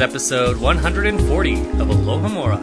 [0.00, 2.58] Episode 140 of Alohomora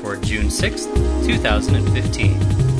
[0.00, 0.86] for June 6th,
[1.26, 2.75] 2015.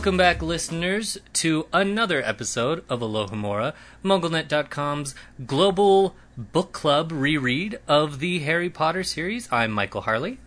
[0.00, 5.14] Welcome back, listeners, to another episode of Alohomora, MuggleNet.com's
[5.44, 9.46] global book club reread of the Harry Potter series.
[9.52, 10.38] I'm Michael Harle.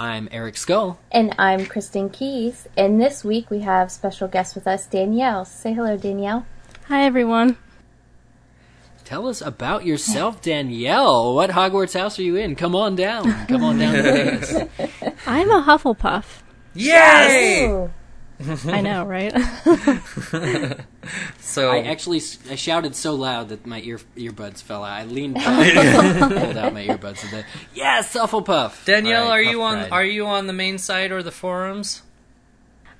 [0.00, 0.98] I'm Eric Scull.
[1.12, 2.66] And I'm Kristen Keys.
[2.74, 5.44] And this week we have special guest with us, Danielle.
[5.44, 6.46] Say hello, Danielle.
[6.88, 7.58] Hi, everyone.
[9.04, 11.34] Tell us about yourself, Danielle.
[11.34, 12.56] What Hogwarts house are you in?
[12.56, 13.46] Come on down.
[13.46, 14.54] Come on down to Vegas.
[15.26, 16.40] I'm a Hufflepuff.
[16.72, 17.66] Yay!
[17.66, 17.90] Ooh.
[18.66, 19.32] I know, right?
[21.38, 24.92] So, I actually I shouted so loud that my ear earbuds fell out.
[25.00, 28.84] I leaned back, pulled out my earbuds, and then yes, Hufflepuff.
[28.84, 29.74] Danielle, All right, are you on?
[29.76, 29.92] Pride.
[29.92, 32.02] Are you on the main site or the forums?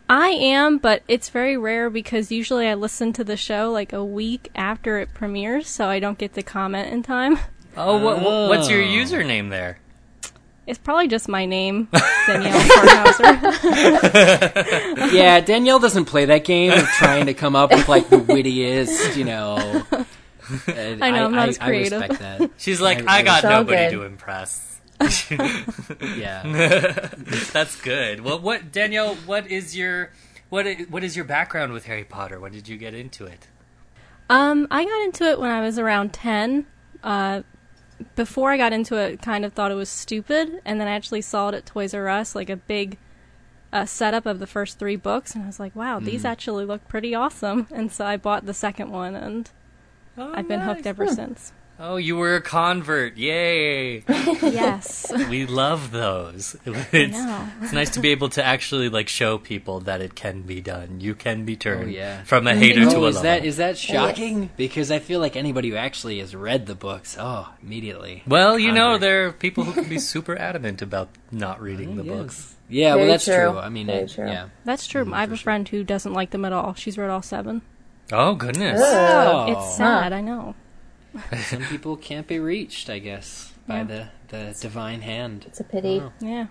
[0.09, 4.05] I am, but it's very rare because usually I listen to the show like a
[4.05, 7.39] week after it premieres, so I don't get to comment in time.
[7.77, 8.87] Oh, what, what- what's your Oh.
[8.87, 9.79] username there?
[10.67, 11.89] It's probably just my name,
[12.27, 13.35] Danielle Farnhauser.
[15.13, 19.17] Yeah, Danielle doesn't play that game of trying to come up with like the wittiest,
[19.17, 19.83] you know.
[20.69, 22.01] I know, I'm not as creative.
[22.03, 22.51] I respect that.
[22.57, 23.91] She's like, I- I, got It's all nobody good.
[23.93, 24.81] to impress.
[26.17, 26.43] Yeah.
[27.53, 28.21] That's good.
[28.21, 29.17] Well, what Danielle?
[29.27, 30.11] What is your
[30.49, 32.39] what what is your background with Harry Potter?
[32.41, 33.49] When did you get into it?
[34.31, 36.65] um, I got into it when I was around 10.
[37.03, 37.43] Uh,
[38.17, 41.23] before I got into it, kind of thought it was stupid, and then I actually
[41.23, 42.99] saw it at Toys R Us, like a big
[43.73, 46.87] uh, setup of the first three books, and I was like, wow, these actually look
[46.89, 47.67] pretty awesome.
[47.73, 49.51] And so I bought the second one, and
[50.17, 51.53] I've been hooked ever since.
[51.79, 53.17] Oh, you were a convert!
[53.17, 54.05] Yay!
[54.09, 55.11] yes.
[55.29, 56.55] we love those.
[56.67, 57.49] It's, know.
[57.63, 61.01] it's nice to be able to actually like show people that it can be done.
[61.01, 62.23] You can be turned Oh, yeah.
[62.23, 63.25] from a hater oh, to Oh, a is lover.
[63.25, 64.51] that is that shocking?
[64.57, 68.23] Because I feel like anybody who actually has read the books, oh, immediately.
[68.27, 72.05] well, you know, there are people who can be super adamant about not reading the
[72.05, 72.15] Yes.
[72.17, 72.55] books.
[72.69, 73.35] Yeah, Very well, that's true.
[73.35, 73.59] true.
[73.59, 74.27] I mean, Very it- true.
[74.27, 74.49] yeah.
[74.65, 75.05] That's true.
[75.05, 76.75] Mm, I have a friend who doesn't like them at all.
[76.75, 77.63] She's read all seven.
[78.13, 78.81] Oh goodness!
[78.83, 80.55] Oh, It's sad, I know.
[81.45, 83.85] some people can't be reached, I guess, by Yeah.
[83.85, 85.45] the the divine hand.
[85.47, 86.01] It's a pity.
[86.03, 86.13] Oh.
[86.21, 86.47] Yeah.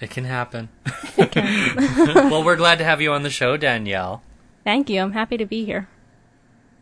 [0.00, 0.68] It can happen.
[1.18, 4.22] well, we're glad to have you on the show, Danielle.
[4.64, 5.00] Thank you.
[5.02, 5.88] I'm happy to be here.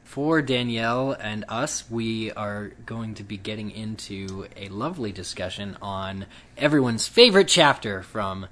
[0.05, 6.27] For Danielle and us, we are going to be getting into a lovely discussion on
[6.57, 8.47] everyone's favorite chapter from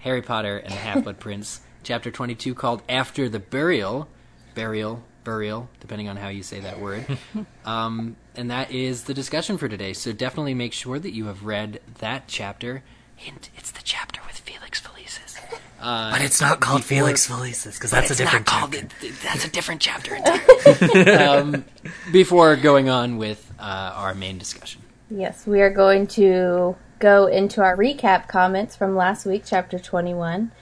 [0.00, 4.08] Harry Potter and the Half Blood Prince, chapter 22 called After the Burial.
[4.54, 7.04] Burial, burial, depending on how you say that word.
[7.64, 9.92] um, and that is the discussion for today.
[9.92, 12.82] So definitely make sure that you have read that chapter.
[13.16, 15.38] Hint, it's the chapter with Felix Felicis.
[15.80, 18.72] Uh, But it's not called Before- Felix Felicis because that's a different not called.
[18.72, 19.04] chapter.
[19.06, 21.10] it- that's a different chapter entirely.
[21.16, 21.64] um,
[22.12, 24.80] before going on with uh, our main discussion.
[25.10, 30.52] Yes, we are going to go into our recap comments from last week, chapter 21.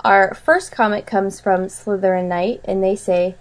[0.00, 3.36] Our first comment comes from Slytherin Knight, and they say,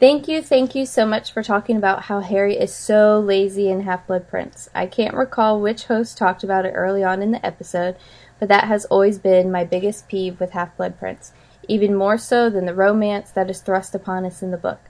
[0.00, 3.82] Thank you, thank you so much for talking about how Harry is so lazy in
[3.82, 4.70] Half Blood Prince.
[4.74, 7.96] I can't recall which host talked about it early on in the episode,
[8.38, 11.32] but that has always been my biggest peeve with Half Blood Prince,
[11.68, 14.80] even more so than the romance that is thrust upon us in the book.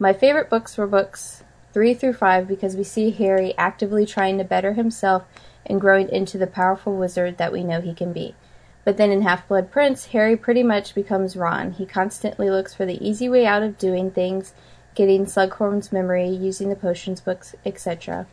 [0.00, 4.44] My favorite books were books 3 through 5 because we see Harry actively trying to
[4.44, 5.22] better himself
[5.64, 8.34] and growing into the powerful wizard that we know he can be.
[8.84, 11.72] But then in Half Blood Prince, Harry pretty much becomes Ron.
[11.72, 14.54] He constantly looks for the easy way out of doing things,
[14.94, 18.26] getting Slughorn's memory, using the potions books, etc.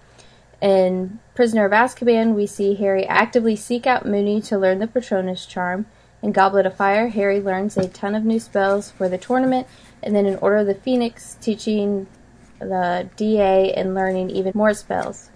[0.62, 5.46] In Prisoner of Azkaban, we see Harry actively seek out Moony to learn the Patronus
[5.46, 5.86] charm.
[6.22, 9.68] In Goblet of Fire, Harry learns a ton of new spells for the tournament,
[10.04, 12.08] and then in Order of the Phoenix, teaching
[12.60, 15.30] the DA and learning even more spells.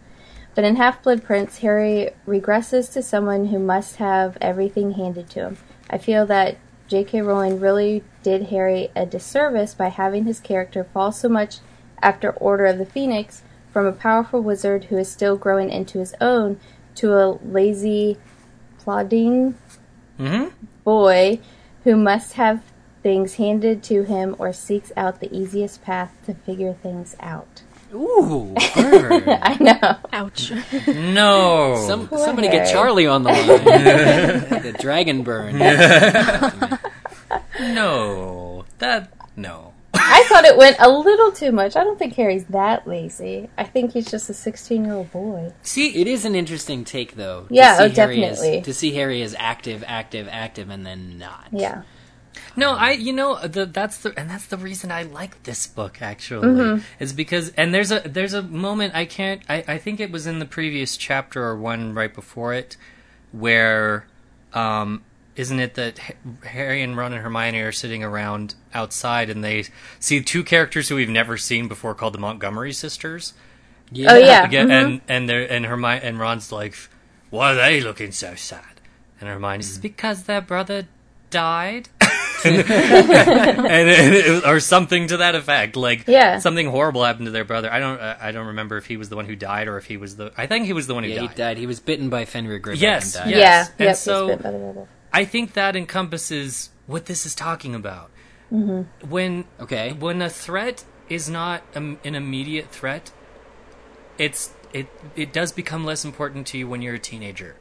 [0.56, 5.40] But in Half Blood Prince, Harry regresses to someone who must have everything handed to
[5.42, 5.58] him.
[5.90, 6.58] I feel that
[6.88, 7.22] J.K.
[7.22, 11.58] Rowling really did Harry a disservice by having his character fall so much
[12.02, 13.42] after Order of the Phoenix
[13.72, 16.60] from a powerful wizard who is still growing into his own
[16.96, 18.18] to a lazy,
[18.78, 19.56] plodding
[20.20, 20.50] Mm-hmm.
[20.84, 21.40] boy
[21.84, 22.62] who must have
[23.02, 27.63] things handed to him or seeks out the easiest path to figure things out.
[27.94, 29.24] Ooh, burn.
[29.42, 29.98] I know.
[30.12, 30.52] Ouch.
[30.88, 31.84] No.
[31.88, 32.72] Some, Poor somebody get Harry.
[32.72, 33.30] Charlie on the
[34.50, 34.64] line.
[34.64, 35.58] the dragon burn.
[37.60, 38.66] no.
[38.80, 39.74] That no.
[39.96, 41.76] I thought it went a little too much.
[41.76, 43.50] I don't think Harry's that lazy.
[43.58, 45.54] I think he's just a 16 year old boy.
[45.62, 47.44] See, It is an interesting take, though.
[47.48, 48.62] to Yeah, see oh, Harry as- definitely.
[48.64, 51.48] to see Harry as active, active, active, and then not.
[51.52, 51.84] Yeah.
[52.56, 56.02] No, I you know the, that's the and that's the reason I like this book
[56.02, 60.12] actually is because and there's a there's a moment I can't I, I think it
[60.12, 62.78] was in the previous chapter or one right before it
[63.32, 64.06] where
[64.54, 65.04] um
[65.36, 66.00] isn't it that
[66.46, 69.66] Harry and Ron and Hermione are sitting around outside and they
[70.00, 73.34] see two characters who we've never seen before called the Montgomery sisters
[73.92, 74.14] Yeah.
[74.14, 74.44] Oh, yeah.
[74.46, 74.72] Again, mhm.
[74.86, 76.76] and and they're and Hermione and Ron's like,
[77.30, 78.80] why are they looking so sad?
[79.20, 80.88] And Hermione says, because their brother
[81.30, 81.90] died,
[82.46, 85.76] and, and it or something to that effect.
[85.76, 86.40] Like, Yeah.
[86.40, 87.72] something horrible happened to their brother.
[87.72, 89.86] I don't I I don't remember if he was the one who died or if
[89.86, 90.32] he was the.
[90.38, 91.36] I think he was the one who Yeah, he died.
[91.36, 91.58] died.
[91.58, 93.30] He was bitten by Fenrir Greyback Yes, and died.
[93.40, 93.68] yes.
[93.68, 93.74] Yeah.
[93.80, 94.90] and yep, so- he's bit by the werewolf.
[95.12, 98.10] I think that encompasses what this is talking about.
[98.50, 99.94] When Okay.
[99.94, 103.12] when a threat is not um, an immediate threat,
[104.18, 107.56] it's it it does become less important to you when you're a teenager.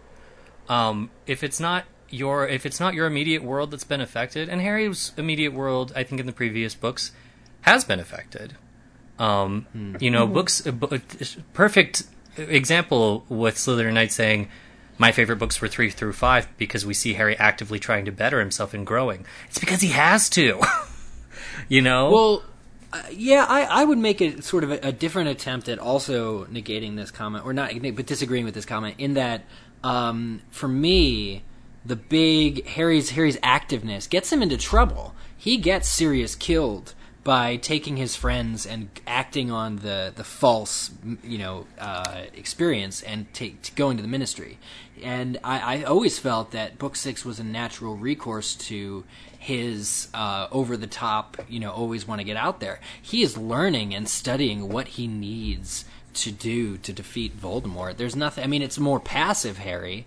[0.68, 4.60] Um, if it's not your if it's not your immediate world that's been affected, and
[4.60, 7.12] Harry's immediate world, I think in the previous books,
[7.62, 8.54] has been affected.
[9.18, 9.66] Um,
[10.00, 10.98] You know, books uh, bu-
[11.52, 12.04] perfect
[12.36, 14.48] example with Slytherin Knight saying.
[14.98, 18.38] My favorite books were three through five because we see Harry actively trying to better
[18.38, 19.24] himself and growing.
[19.48, 20.60] It's because he has to,
[21.68, 22.10] you know.
[22.10, 22.42] Well,
[22.92, 26.44] uh, yeah, I, I would make it sort of a, a different attempt at also
[26.44, 28.96] negating this comment, or not, but disagreeing with this comment.
[28.98, 29.42] In that,
[29.82, 31.42] um, for me,
[31.84, 35.14] the big Harry's Harry's activeness gets him into trouble.
[35.36, 36.94] He gets Sirius killed
[37.24, 40.90] by taking his friends and acting on the the false,
[41.22, 44.58] you know, uh, experience and take going to the Ministry.
[45.02, 49.04] And I, I always felt that Book Six was a natural recourse to
[49.38, 52.80] his uh, over the top, you know, always want to get out there.
[53.00, 55.84] He is learning and studying what he needs
[56.14, 57.96] to do to defeat Voldemort.
[57.96, 58.44] There's nothing.
[58.44, 60.06] I mean, it's more passive Harry,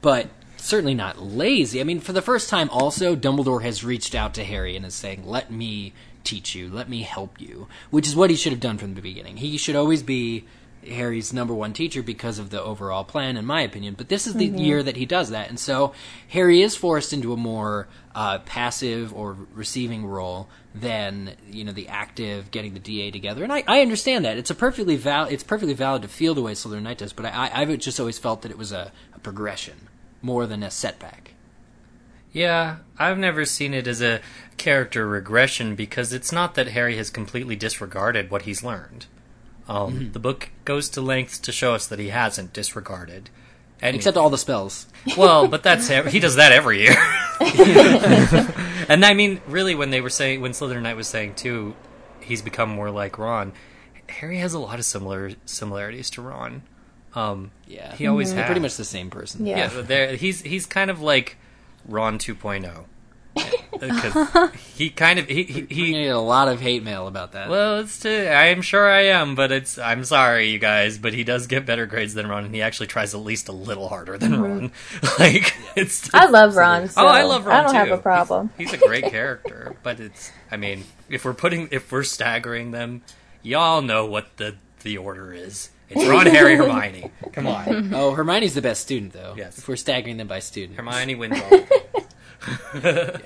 [0.00, 0.28] but
[0.64, 1.80] certainly not lazy.
[1.80, 4.94] I mean, for the first time, also Dumbledore has reached out to Harry and is
[4.94, 5.92] saying, "Let me
[6.24, 6.68] teach you.
[6.68, 9.36] Let me help you," which is what he should have done from the beginning.
[9.36, 10.44] He should always be
[10.88, 13.94] Harry's number one teacher because of the overall plan, in my opinion.
[13.96, 15.92] But this is the year that he does that, and so
[16.28, 21.88] Harry is forced into a more uh, passive or receiving role than you know the
[21.88, 23.44] active getting the DA together.
[23.44, 26.42] And I, I understand that it's a perfectly val it's perfectly valid to feel the
[26.42, 27.12] way Slytherin Knight does.
[27.12, 29.88] But I, I I've just always felt that it was a, a progression
[30.24, 31.34] more than a setback.
[32.32, 34.20] Yeah, I've never seen it as a
[34.56, 39.06] character regression because it's not that Harry has completely disregarded what he's learned.
[39.68, 43.28] Um, The book goes to lengths to show us that he hasn't disregarded.
[43.82, 44.86] And Except all the spells.
[45.16, 46.96] well, but that's he does that every year.
[48.88, 51.74] and I mean, really, when they were saying when Slytherin Knight was saying too,
[52.20, 53.52] he's become more like Ron.
[54.08, 56.62] Harry has a lot of similar similarities to Ron.
[57.14, 58.46] Um, Yeah, He always They're has.
[58.46, 59.46] pretty much the same person.
[59.46, 59.72] Yeah.
[59.74, 61.36] yeah, there he's he's kind of like
[61.86, 62.84] Ron 2.0
[63.80, 67.32] because he kind of he he, You he get a lot of hate mail about
[67.32, 67.48] that.
[67.48, 71.24] well it's to, I'm sure I am but it's I'm sorry you guys but he
[71.24, 74.16] does get better grades than Ron and he actually tries at least a little harder
[74.18, 74.70] than Ron
[75.18, 76.88] like it's I love Ron.
[76.88, 78.50] So oh I love Ron I don't too have a problem.
[78.56, 82.70] he's, he's a great character but it's I mean if we're putting if we're staggering
[82.70, 83.02] them
[83.42, 88.54] y'all know what the the order is it's Ron Harry Hermione come on oh, Hermione's
[88.54, 89.34] the best student, though.
[89.36, 89.58] Yes.
[89.58, 90.78] If we're staggering them by student.
[90.78, 91.60] Hermione wins all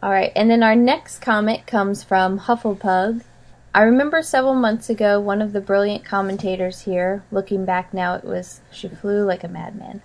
[0.00, 3.24] All right, and then our next comment comes from Hufflepug.
[3.74, 8.22] I remember several months ago, one of the brilliant commentators here, looking back now, it
[8.24, 10.00] was She Flew Like a Madman,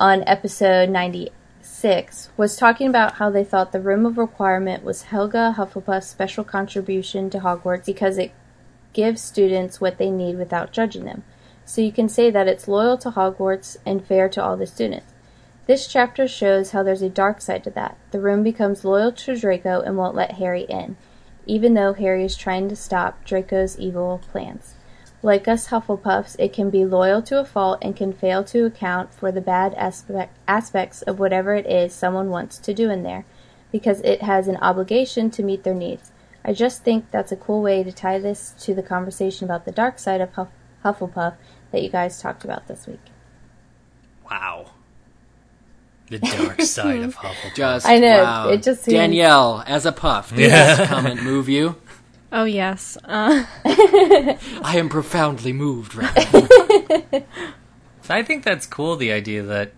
[0.00, 5.54] on episode 96, was talking about how they thought the Room of Requirement was Helga
[5.58, 8.32] Hufflepuff's special contribution to Hogwarts because it
[8.94, 11.22] gives students what they need without judging them.
[11.66, 15.12] So you can say that it's loyal to Hogwarts and fair to all the students.
[15.66, 17.96] This chapter shows how there's a dark side to that.
[18.10, 20.96] The room becomes loyal to Draco and won't let Harry in,
[21.46, 24.74] even though Harry is trying to stop Draco's evil plans.
[25.22, 29.14] Like us Hufflepuffs, it can be loyal to a fault and can fail to account
[29.14, 33.24] for the bad aspect, aspects of whatever it is someone wants to do in there,
[33.72, 36.10] because it has an obligation to meet their needs.
[36.44, 39.72] I just think that's a cool way to tie this to the conversation about the
[39.72, 40.48] dark side of Huff-
[40.84, 41.34] Hufflepuff
[41.72, 43.00] that you guys talked about this week.
[44.30, 44.66] Wow.
[46.08, 47.54] the dark side of Hufflepuff.
[47.56, 48.48] Just I know, wow.
[48.50, 50.30] it just seems- Danielle as a puff.
[50.30, 50.74] Does Yeah.
[50.76, 51.76] this comment move you?
[52.36, 52.98] Oh yes.
[53.04, 57.22] Uh, I am profoundly moved right now.
[58.08, 58.96] I think that's cool.
[58.96, 59.70] The idea that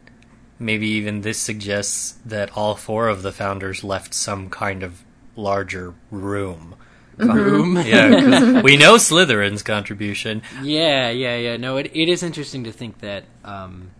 [0.58, 5.04] maybe even this suggests that all four of the founders left some kind of
[5.36, 6.74] larger room.
[7.18, 7.76] Room.
[7.86, 10.42] Yeah, 'cause we know Slytherin's contribution.
[10.62, 11.56] Yeah, yeah, yeah.
[11.56, 13.90] No, it, it is interesting to think that um,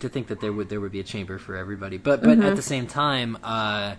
[0.00, 2.56] to think that there would there would be a chamber for everybody, but but at
[2.56, 3.94] the same time, uh,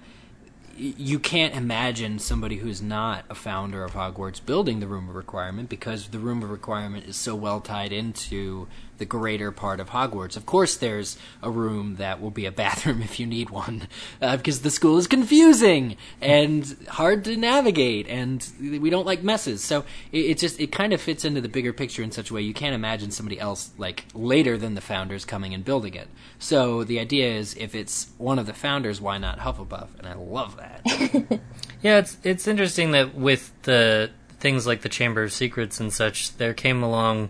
[0.77, 5.67] you can't imagine somebody who's not a founder of Hogwarts building the room of requirement
[5.67, 8.67] because the room of requirement is so well tied into
[8.99, 10.37] the greater part of Hogwarts.
[10.37, 13.87] Of course, there's a room that will be a bathroom if you need one,
[14.21, 19.63] uh, because the school is confusing and hard to navigate, and we don't like messes.
[19.63, 22.33] So it, it just it kind of fits into the bigger picture in such a
[22.33, 26.07] way you can't imagine somebody else like later than the founders coming and building it.
[26.37, 29.87] So the idea is if it's one of the founders, why not Hufflepuff?
[29.97, 31.39] And I love that.
[31.81, 36.35] Yeah, it's it's interesting that with the things like the Chamber of Secrets and such,
[36.37, 37.29] there came along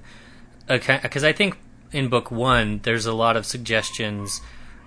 [0.69, 1.57] because I think
[1.91, 4.39] in book one there's a lot of suggestions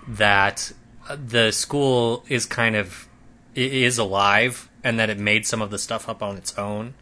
[0.07, 0.71] that
[1.07, 3.07] uh, the school is kind of
[3.53, 6.95] is alive and that it made some of the stuff up on its own.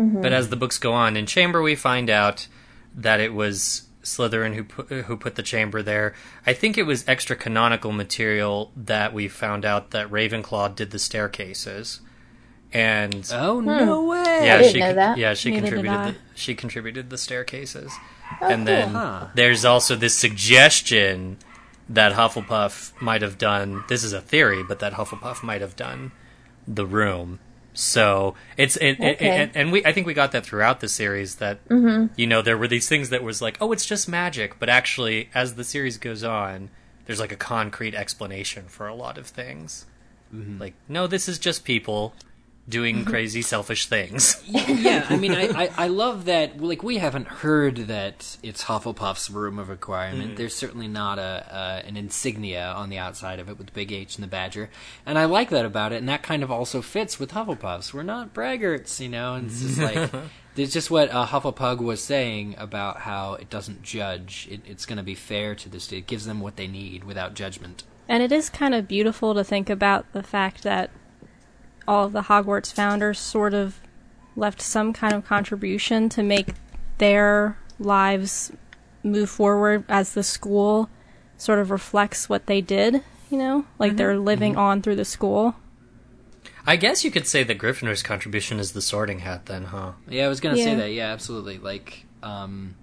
[0.00, 2.46] But as the books go on in Chamber, we find out
[2.94, 6.14] that it was Slytherin who put, who put the chamber there.
[6.46, 10.98] I think it was extra canonical material that we found out that Ravenclaw did the
[10.98, 12.00] staircases,
[12.72, 14.46] and oh no way!
[14.46, 15.18] yeah, I didn't she know that.
[15.18, 17.92] yeah she Neither contributed the, she contributed the staircases,
[18.40, 19.26] Oh, and then Huh.
[19.34, 21.38] there's also this suggestion
[21.88, 23.84] that Hufflepuff might have done.
[23.88, 26.12] This is a theory, but that Hufflepuff might have done
[26.66, 27.38] the room.
[27.72, 29.28] So it's it, it- Okay.
[29.28, 32.12] and, and we I think we got that throughout the series that mm-hmm.
[32.16, 35.30] you know there were these things that was like oh it's just magic, but actually
[35.34, 36.70] as the series goes on,
[37.06, 39.86] there's like a concrete explanation for a lot of things.
[40.34, 40.60] Mm-hmm.
[40.60, 42.14] Like no, this is just people
[42.68, 44.42] doing crazy selfish things.
[44.46, 46.60] yeah, I mean, I, I, I love that.
[46.60, 50.36] Like, we haven't heard that it's Hufflepuff's room of requirement.
[50.36, 53.92] There's certainly not a uh, an insignia on the outside of it with the big
[53.92, 54.70] H and the badger,
[55.06, 55.96] and I like that about it.
[55.96, 57.92] And that kind of also fits with Hufflepuffs.
[57.92, 59.34] We're not braggarts, you know.
[59.34, 60.10] And it's just like
[60.56, 64.48] it's just what uh, Hufflepug was saying about how it doesn't judge.
[64.50, 65.98] It, it's going to be fair to the state.
[65.98, 67.84] It gives them what they need without judgment.
[68.08, 70.90] And it is kind of beautiful to think about the fact that
[71.88, 73.80] all of the Hogwarts founders sort of
[74.36, 76.48] left some kind of contribution to make
[76.98, 78.52] their lives
[79.02, 80.90] move forward as the school
[81.38, 83.64] sort of reflects what they did, you know?
[83.78, 85.56] Like they're living on through the school.
[86.66, 89.92] I guess you could say that Gryffindor's contribution is the sorting hat, then, huh?
[90.08, 90.92] Yeah, I was gonna say that.
[90.92, 91.56] Yeah, absolutely.
[91.56, 92.76] Like, um,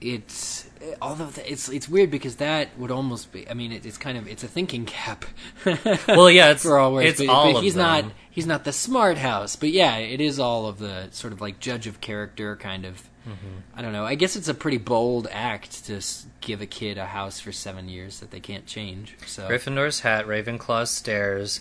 [0.00, 0.68] it's
[1.02, 3.48] although th- it's it's weird because that would almost be.
[3.48, 5.24] I mean, it, it's kind of it's a thinking cap.
[6.08, 7.82] Well, yeah, it's for all words, it's but, all but of he's them.
[7.82, 9.56] not he's not the smart house.
[9.56, 13.08] But yeah, it is all of the sort of like judge of character kind of.
[13.26, 13.58] Mm-hmm.
[13.74, 14.06] I don't know.
[14.06, 16.00] I guess it's a pretty bold act to
[16.40, 19.16] give a kid a house for seven years that they can't change.
[19.26, 21.60] So Gryffindor's hat, Ravenclaw's stairs,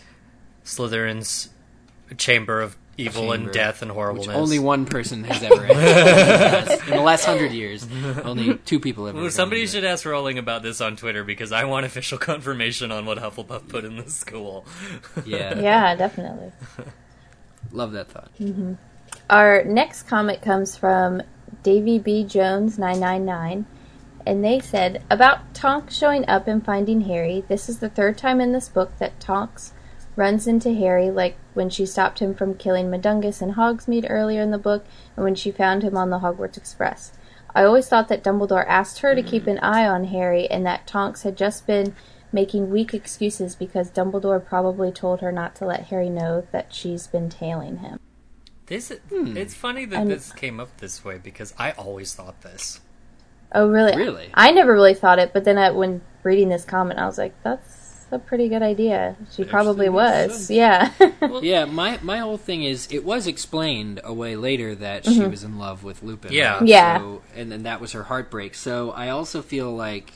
[0.63, 1.49] Slytherin's
[2.17, 4.35] chamber of evil and death and which horribleness.
[4.35, 7.87] only one person has ever entered in the last hundred years.
[8.23, 9.15] Only two people have.
[9.15, 9.71] Ooh, ever somebody entered it.
[9.81, 13.67] should ask Rowling about this on Twitter because I want official confirmation on what Hufflepuff
[13.69, 14.65] put in the school.
[15.25, 16.51] Yeah, Yeah, definitely.
[17.71, 18.31] love that thought.
[18.39, 18.73] Mm-hmm.
[19.29, 21.21] Our next comment comes from
[21.63, 22.23] Davy B.
[22.23, 23.65] Jones 999,
[24.25, 27.43] and they said about Tonks showing up and finding Harry.
[27.47, 29.73] This is the third time in this book that Tonks
[30.17, 34.51] runs into Harry, like when she stopped him from killing Mundungus in Hogsmeade earlier in
[34.51, 34.83] the book,
[35.15, 37.13] and when she found him on the Hogwarts Express.
[37.55, 40.85] I always thought that Dumbledore asked her to keep an eye on Harry, and that
[40.87, 41.95] Tonks had just been
[42.31, 47.07] making weak excuses because Dumbledore probably told her not to let Harry know that she's
[47.07, 47.99] been tailing him.
[48.65, 49.37] This Hmm.
[49.37, 52.81] it's funny that I'm- this came up this way because I always thought this.
[53.53, 53.95] Oh, really?
[53.95, 54.29] Really?
[54.33, 57.33] I never really thought it, but then I, when reading this comment, I was like,
[57.43, 57.76] that's
[58.11, 59.15] a pretty good idea.
[59.31, 60.47] She probably was.
[60.47, 60.49] sense.
[60.49, 60.91] Yeah.
[61.41, 65.29] Yeah, my my whole thing is it was explained away later that she mm-hmm.
[65.29, 66.31] was in love with Lupin.
[66.31, 66.55] Yeah.
[66.55, 66.67] right?
[66.67, 66.97] Yeah.
[66.97, 68.55] So, and then that was her heartbreak.
[68.55, 70.13] So I also feel like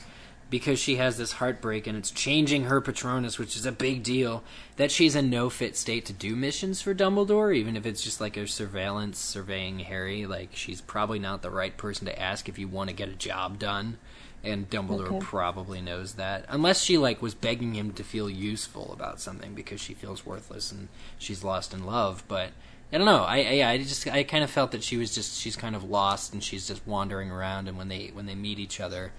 [0.51, 4.43] because she has this heartbreak and it's changing her Patronus, which is a big deal,
[4.75, 8.19] that she's in no fit state to do missions for Dumbledore, even if it's just
[8.19, 10.25] like a surveillance surveying Harry.
[10.25, 13.13] Like she's probably not the right person to ask if you want to get a
[13.13, 13.97] job done.
[14.43, 15.19] And Dumbledore Okay.
[15.19, 19.79] probably knows that, unless she like was begging him to feel useful about something because
[19.79, 20.87] she feels worthless and
[21.19, 22.23] she's lost in love.
[22.27, 22.49] But
[22.91, 23.23] I don't know.
[23.23, 25.83] I, I I just I kind of felt that she was just she's kind of
[25.83, 27.67] lost and she's just wandering around.
[27.67, 29.11] And when they when they meet each other,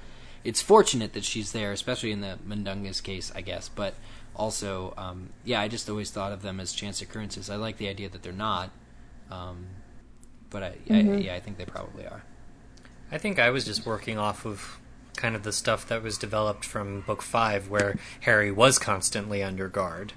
[0.42, 3.68] it's fortunate that she's there, especially in the Mundungus case, I guess.
[3.68, 3.94] But
[4.34, 7.48] also, um, yeah, I just always thought of them as chance occurrences.
[7.48, 8.70] I like the idea that they're not,
[9.30, 9.66] um,
[10.50, 12.24] but I, I yeah I think they probably are.
[13.12, 14.78] I think I was just working off of
[15.16, 19.68] kind of the stuff that was developed from book five, where Harry was constantly under
[19.68, 20.12] guard,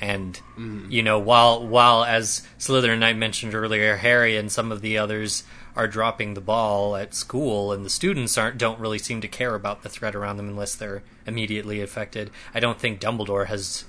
[0.00, 0.90] And mm.
[0.90, 5.44] you know, while while as Slytherin Knight mentioned earlier, Harry and some of the others
[5.74, 9.54] are dropping the ball at school, and the students aren't don't really seem to care
[9.54, 12.30] about the threat around them unless they're immediately affected.
[12.54, 13.84] I don't think Dumbledore has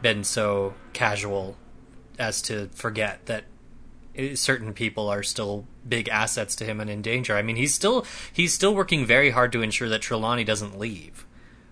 [0.00, 1.56] been so casual
[2.18, 3.44] as to forget that
[4.34, 7.36] certain people are still big assets to him and in danger.
[7.36, 11.26] I mean, he's still he's still working very hard to ensure that Trelawney doesn't leave,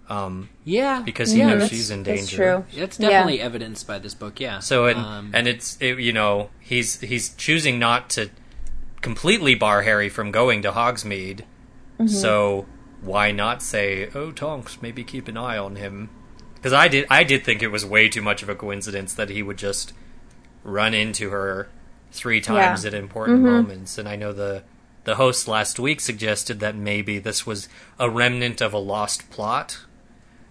[0.09, 2.21] um, Yeah, because he Yeah, knows she's in danger.
[2.21, 2.65] that's danger.
[2.73, 2.83] true.
[2.83, 3.09] it's Yeah.
[3.11, 4.41] definitely evidenced by this book.
[4.41, 4.61] Yeah.
[4.61, 8.31] So and Um, and it's it, you know he's he's choosing not to
[9.01, 11.43] completely bar Harry from going to Hogsmeade.
[12.07, 12.67] So
[13.01, 16.11] why not say, "Oh, Tonks, maybe keep an eye on him"?
[16.55, 19.31] Because I did I did think it was way too much of a coincidence that
[19.31, 19.93] he would just
[20.65, 21.69] run into her
[22.13, 22.89] three times Yeah.
[22.89, 23.47] at important mm-hmm.
[23.53, 23.99] moments.
[23.99, 24.63] And I know the
[25.05, 29.79] the host last week suggested that maybe this was a remnant of a lost plot,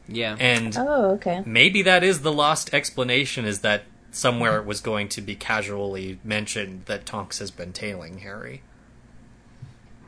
[0.08, 0.36] yeah.
[0.40, 1.44] and Oh, okay.
[1.46, 6.20] maybe that is the lost explanation is that somewhere it was going to be casually
[6.24, 8.64] mentioned that Tonks has been tailing Harry.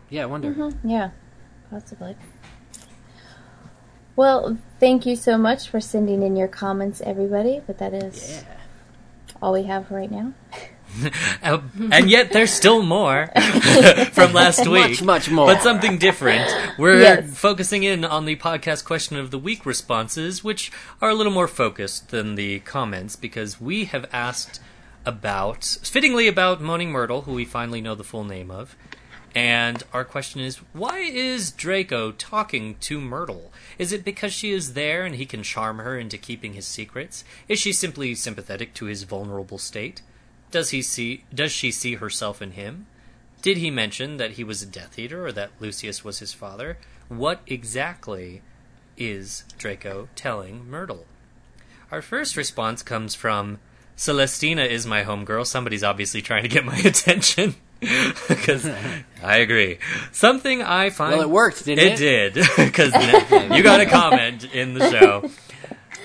[0.10, 0.52] yeah, I wonder.
[0.52, 0.90] Mm-hmm.
[0.90, 1.12] Yeah,
[1.70, 2.16] possibly.
[4.16, 7.62] Well, thank you so much for sending in your comments, everybody.
[7.66, 8.56] But that is Yeah.
[9.42, 10.34] all we have right now.
[11.42, 13.28] Uh, and yet there's still more
[14.12, 14.90] from last week.
[14.90, 15.48] Much, much more.
[15.48, 16.52] But something different.
[16.78, 17.38] We're Yes.
[17.40, 21.48] focusing in on the podcast question of the week responses, which are a little more
[21.48, 24.60] focused than the comments because we have asked
[25.06, 28.76] about, fittingly about Moaning Myrtle, who we finally know the full name of.
[29.36, 33.54] And our question is why is Draco talking to Myrtle?
[33.78, 37.24] Is it because she is there and he can charm her into keeping his secrets?
[37.48, 40.02] Is she simply sympathetic to his vulnerable state?
[40.52, 42.88] Does he see does she see herself in him?
[43.42, 46.78] Did he mention that he was a Death Eater or that Lucius was his father?
[47.08, 48.42] What exactly
[48.98, 51.06] is Draco telling Myrtle?
[51.92, 53.60] Our first response comes from
[53.98, 55.46] Celestina is my homegirl.
[55.48, 57.56] Somebody's obviously trying to get my attention.
[58.28, 58.70] Because
[59.24, 59.80] I agree.
[60.12, 61.14] Something I find.
[61.14, 62.34] Well, it worked, didn't It it?
[62.34, 62.46] did.
[62.58, 62.94] Because
[63.56, 65.30] you got a comment in the show.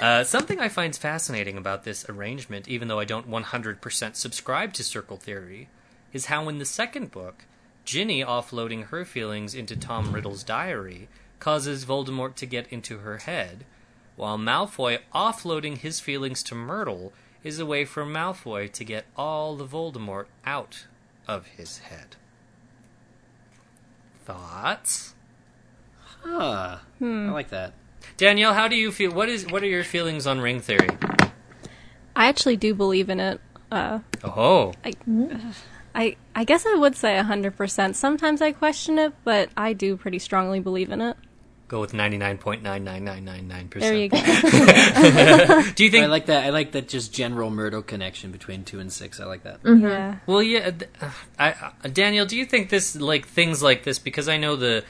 [0.05, 4.85] Uh, something I find fascinating about this arrangement, even though I don't 100% subscribe to
[4.85, 5.71] Circle Theory,
[6.12, 7.47] is how in the second book,
[7.87, 13.64] Ginny offloading her feelings into Tom Riddle's diary causes Voldemort to get into her head,
[14.14, 19.57] while Malfoy offloading his feelings to Myrtle is a way for Malfoy to get all
[19.57, 20.85] the Voldemort out
[21.27, 22.17] of his head.
[24.27, 25.14] Thoughts?
[26.21, 26.81] Huh.
[26.99, 27.31] Hmm.
[27.31, 27.73] I like that.
[28.17, 29.12] Danielle, how do you feel?
[29.12, 30.88] What is what are your feelings on ring theory?
[32.17, 33.40] I actually do believe in it.
[33.73, 34.93] Uh, Oh, I
[35.95, 37.97] I I guess I would say hundred percent.
[37.97, 41.17] Sometimes I question it, but I do pretty strongly believe in it.
[41.67, 43.90] go with ninety nine point nine nine nine nine nine percent.
[43.90, 45.62] There you go.
[45.75, 46.45] Do you think I like that.
[46.45, 49.19] I like that just general Myrtle connection between two and six.
[49.19, 49.62] I like that.
[49.64, 49.85] Mm-hmm.
[49.87, 50.17] Yeah.
[50.27, 50.59] well, yeah.
[50.61, 53.99] Uh, th- uh, I, uh, I, Daniel, do you think this like things like this?
[53.99, 54.85] Because I know the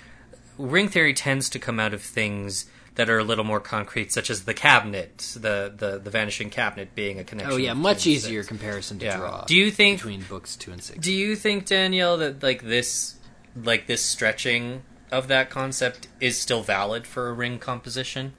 [0.58, 4.30] ring theory tends to come out of things that are a little more concrete, such
[4.30, 7.52] as the cabinet, the the, the vanishing cabinet being a connection.
[7.52, 8.48] Oh yeah, much easier six.
[8.48, 9.16] comparison to Yeah.
[9.16, 9.44] draw.
[9.44, 10.98] Do you think- between books two and six?
[10.98, 13.16] Do you think Danielle that like this,
[13.56, 18.32] like this stretching of that concept is still valid for a ring composition?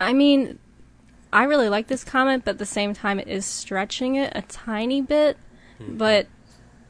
[0.00, 0.58] I mean,
[1.32, 4.42] I really like this comment, but at the same time, it is stretching it a
[4.42, 5.38] tiny bit.
[5.78, 5.96] Hmm.
[5.96, 6.26] But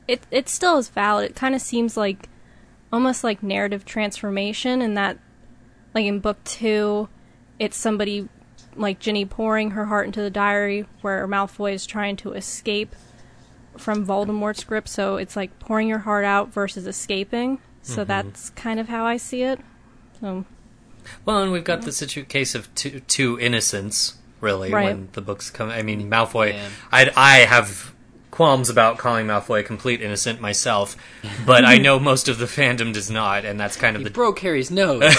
[0.08, 1.30] it it still is valid.
[1.30, 2.28] It kind of seems like
[2.92, 5.18] almost like narrative transformation, and that,
[5.96, 7.08] like in book two,
[7.58, 8.28] it's somebody
[8.76, 12.94] like Ginny pouring her heart into the diary, where Malfoy is trying to escape
[13.78, 14.88] from Voldemort's grip.
[14.88, 17.60] So it's like pouring your heart out versus escaping.
[17.80, 18.08] So mm-hmm.
[18.08, 19.58] that's kind of how I see it.
[20.20, 20.44] So
[21.24, 24.84] Well, and we've got the situ- case of two, two innocents, really, Right.
[24.84, 25.70] when the books come.
[25.70, 26.52] I mean, Malfoy.
[26.52, 26.68] Yeah.
[26.92, 27.94] I I have
[28.36, 30.94] qualms about calling Malfoy a complete innocent myself,
[31.46, 34.10] but I know most of the fandom does not, and that's kind of He the.
[34.10, 35.02] broke Harry's nose.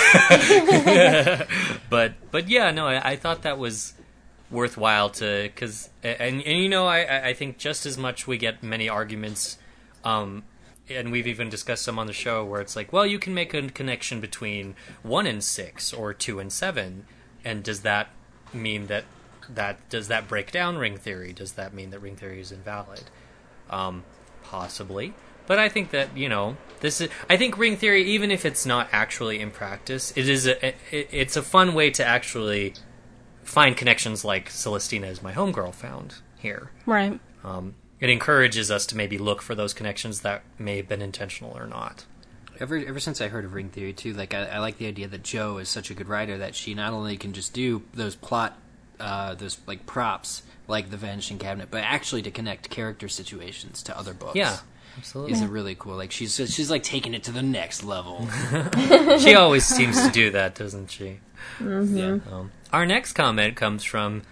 [1.90, 3.94] But but yeah, no, I, I thought that was
[4.52, 8.62] worthwhile to because and and you know I I think just as much we get
[8.62, 9.58] many arguments.
[10.04, 10.44] Um,
[10.90, 13.54] and we've even discussed some on the show where it's like, well, you can make
[13.54, 17.06] a connection between one and six or two and seven,
[17.44, 18.08] and does that
[18.54, 19.04] mean that
[19.50, 21.34] that does that break down ring theory?
[21.34, 23.04] Does that mean that ring theory is invalid?
[23.70, 24.04] Um,
[24.44, 25.14] possibly,
[25.46, 27.10] but I think that you know this is.
[27.30, 30.68] I think ring theory, even if it's not actually in practice, it is a.
[30.68, 32.74] It, it's a fun way to actually
[33.44, 36.72] find connections like Celestina, is my homegirl, found here.
[36.86, 37.20] right.
[37.44, 41.58] Um, it encourages us to maybe look for those connections that may have been intentional
[41.58, 42.06] or not.
[42.60, 45.08] ever ever since I heard of ring theory too, like I, I like the idea
[45.08, 48.16] that Joe is such a good writer that she not only can just do those
[48.16, 48.58] plot
[49.00, 53.98] uh, those like props like the vanishing cabinet, but actually to connect character situations to
[53.98, 54.36] other books.
[54.36, 54.58] Yeah,
[54.98, 55.34] absolutely.
[55.34, 55.96] Is it really cool?
[55.96, 58.28] Like she's she's like taking it to the next level.
[59.20, 61.20] she always seems to do that, doesn't she?
[61.60, 62.20] yeah.
[62.32, 64.24] Um, our next comment comes from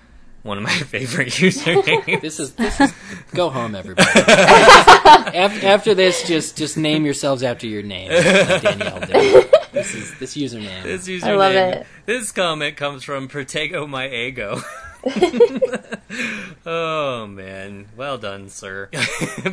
[0.45, 2.21] one of my favorite usernames.
[2.21, 2.93] This is this is
[3.33, 4.07] go home, everybody.
[4.19, 9.51] after, after this, just just name yourselves after your name, like Danielle did.
[9.71, 10.83] This is this username.
[10.83, 11.23] This username.
[11.23, 11.87] I love it.
[12.05, 14.61] This comment comes from Protego My Ego.
[16.65, 18.89] oh man, well done, sir.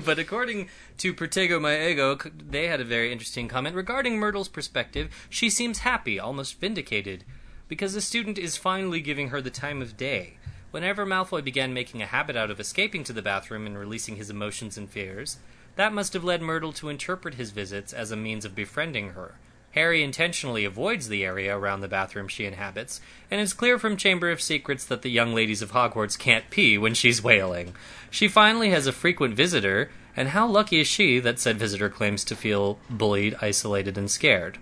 [0.04, 5.26] but according to Protego My Ego, they had a very interesting comment regarding Myrtle's perspective.
[5.28, 7.24] She seems happy, almost vindicated,
[7.68, 10.36] because the student is finally giving her the time of day.
[10.72, 14.30] Whenever Malfoy began making a habit out of escaping to the bathroom and releasing his
[14.30, 15.36] emotions and fears,
[15.76, 19.34] that must have led Myrtle to interpret his visits as a means of befriending her.
[19.72, 24.30] Harry intentionally avoids the area around the bathroom she inhabits, and it's clear from Chamber
[24.30, 27.74] of Secrets that the young ladies of Hogwarts can't pee when she's wailing.
[28.10, 32.24] She finally has a frequent visitor, and how lucky is she that said visitor claims
[32.24, 34.56] to feel bullied, isolated, and scared?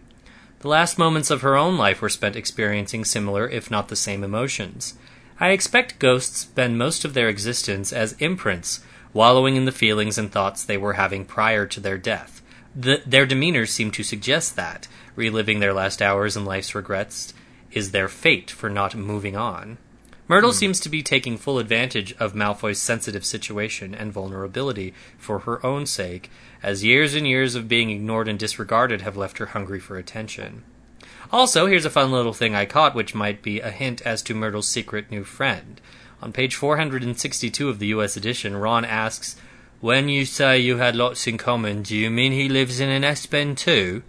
[0.61, 4.23] The last moments of her own life were spent experiencing similar, if not the same,
[4.23, 4.95] emotions.
[5.41, 8.81] I expect ghosts spend most of their existence as imprints,
[9.15, 12.43] wallowing in the feelings and thoughts they were having prior to their death.
[12.77, 17.33] The, their demeanors seem to suggest that reliving their last hours and life's regrets
[17.73, 19.79] is their fate for not moving on.
[20.29, 20.57] Myrtle hmm.
[20.57, 25.87] seems to be taking full advantage of Malfoy's sensitive situation and vulnerability for her own
[25.87, 26.31] sake,
[26.63, 30.63] as years and years of being ignored and disregarded have left her hungry for attention.
[31.33, 34.35] Also, here's a fun little thing I caught, which might be a hint as to
[34.35, 35.81] Myrtle's secret new friend.
[36.21, 39.37] On page 462 of the US edition, Ron asks,
[39.81, 43.05] When you say you had lots in common, do you mean he lives in an
[43.05, 44.03] S-Bend too?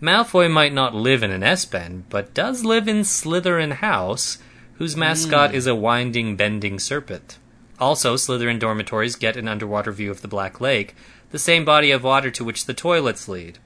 [0.00, 4.38] Malfoy might not live in an S-Bend, but does live in Slytherin House,
[4.74, 5.56] whose mascot hmm.
[5.56, 7.38] is a winding, bending serpent.
[7.80, 10.94] Also, Slytherin dormitories get an underwater view of the Black Lake,
[11.30, 13.58] the same body of water to which the toilets lead.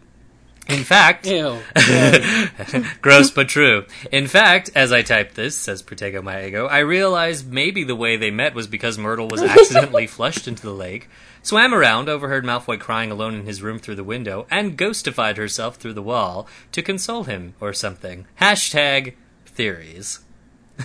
[0.71, 1.25] In fact.
[3.03, 3.85] Gross but true.
[4.13, 8.17] In fact, as I typed this, says Protego My Ego, I realized maybe the way
[8.17, 11.09] they met was because Myrtle was accidentally flushed into the lake,
[11.43, 15.77] swam around, overheard Malfoy crying alone in his room through the window, and ghostified herself
[15.77, 18.27] through the wall to console him or something.
[18.41, 19.15] Hashtag
[19.47, 20.21] theories.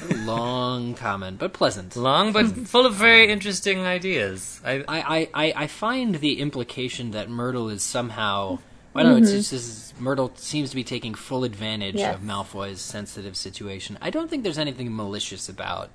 [0.25, 1.95] Long comment, but pleasant.
[1.95, 4.59] Long but full of very interesting ideas.
[4.65, 8.59] I, I, I, I find the implication that Myrtle is somehow.
[8.95, 9.27] I don't know.
[9.29, 12.15] It's just Myrtle seems to be taking full advantage Yes.
[12.15, 13.97] of Malfoy's sensitive situation.
[14.01, 15.89] I don't think there's anything malicious about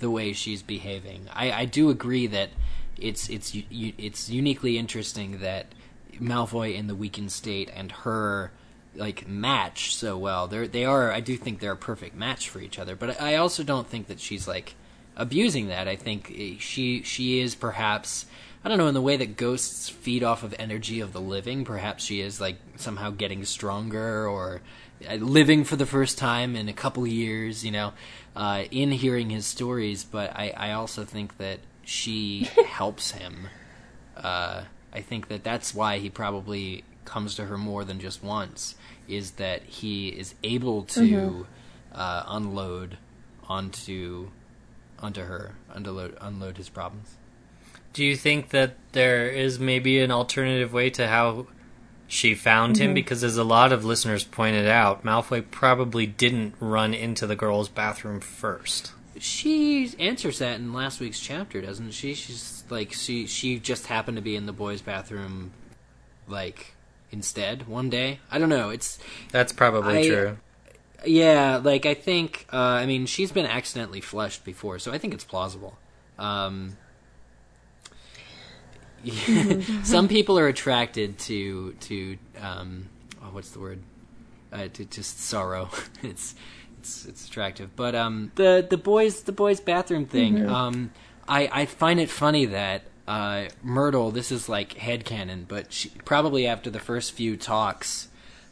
[0.00, 1.26] the way she's behaving.
[1.32, 2.50] I, I do agree that
[2.96, 5.66] it's it's u- it's uniquely interesting that
[6.20, 8.50] Malfoy in the weakened state and her
[8.96, 10.48] like match so well.
[10.48, 11.12] They're they are.
[11.12, 12.96] I do think they're a perfect match for each other.
[12.96, 14.74] But I also don't think that she's like
[15.16, 15.86] abusing that.
[15.86, 18.26] I think eh, she she is perhaps
[18.64, 21.64] I don't know in the way that ghosts feed off of energy of the living.
[21.64, 24.62] Perhaps she is like somehow getting stronger or
[25.08, 27.64] uh, living for the first time in a couple years.
[27.64, 27.92] You know,
[28.34, 30.04] uh, in hearing his stories.
[30.04, 33.48] But I I also think that she helps him.
[34.16, 38.74] Uh, I think that that's why he probably comes to her more than just once.
[39.06, 41.46] Is that he is able to
[41.92, 42.98] uh, unload
[43.48, 44.30] onto
[44.98, 47.17] onto her, unload unload his problems.
[47.92, 51.46] Do you think that there is maybe an alternative way to how
[52.06, 52.94] she found him?
[52.94, 57.68] Because as a lot of listeners pointed out, Malfoy probably didn't run into the girl's
[57.68, 58.92] bathroom first.
[59.18, 62.14] She answers that in last week's chapter, doesn't she?
[62.14, 65.50] She's like she she just happened to be in the boys' bathroom,
[66.28, 66.74] like
[67.10, 68.20] instead one day.
[68.30, 68.70] I don't know.
[68.70, 68.98] It's
[69.32, 70.36] That's probably I- true.
[71.04, 72.46] yeah, like I think.
[72.52, 75.76] Uh, I mean, she's been accidentally flushed before, so I think it's plausible.
[76.16, 76.76] Um,
[79.84, 82.88] some people are attracted to to um,
[83.22, 83.82] oh, what's the word?
[84.52, 85.70] Uh, to just sorrow.
[86.02, 86.34] it's
[86.80, 90.48] it's it's attractive, but um, the the boys the boys bathroom thing.
[90.48, 90.92] Um,
[91.26, 94.10] I I find it funny that uh, Myrtle.
[94.10, 98.08] This is like headcanon, but she, probably after the first few talks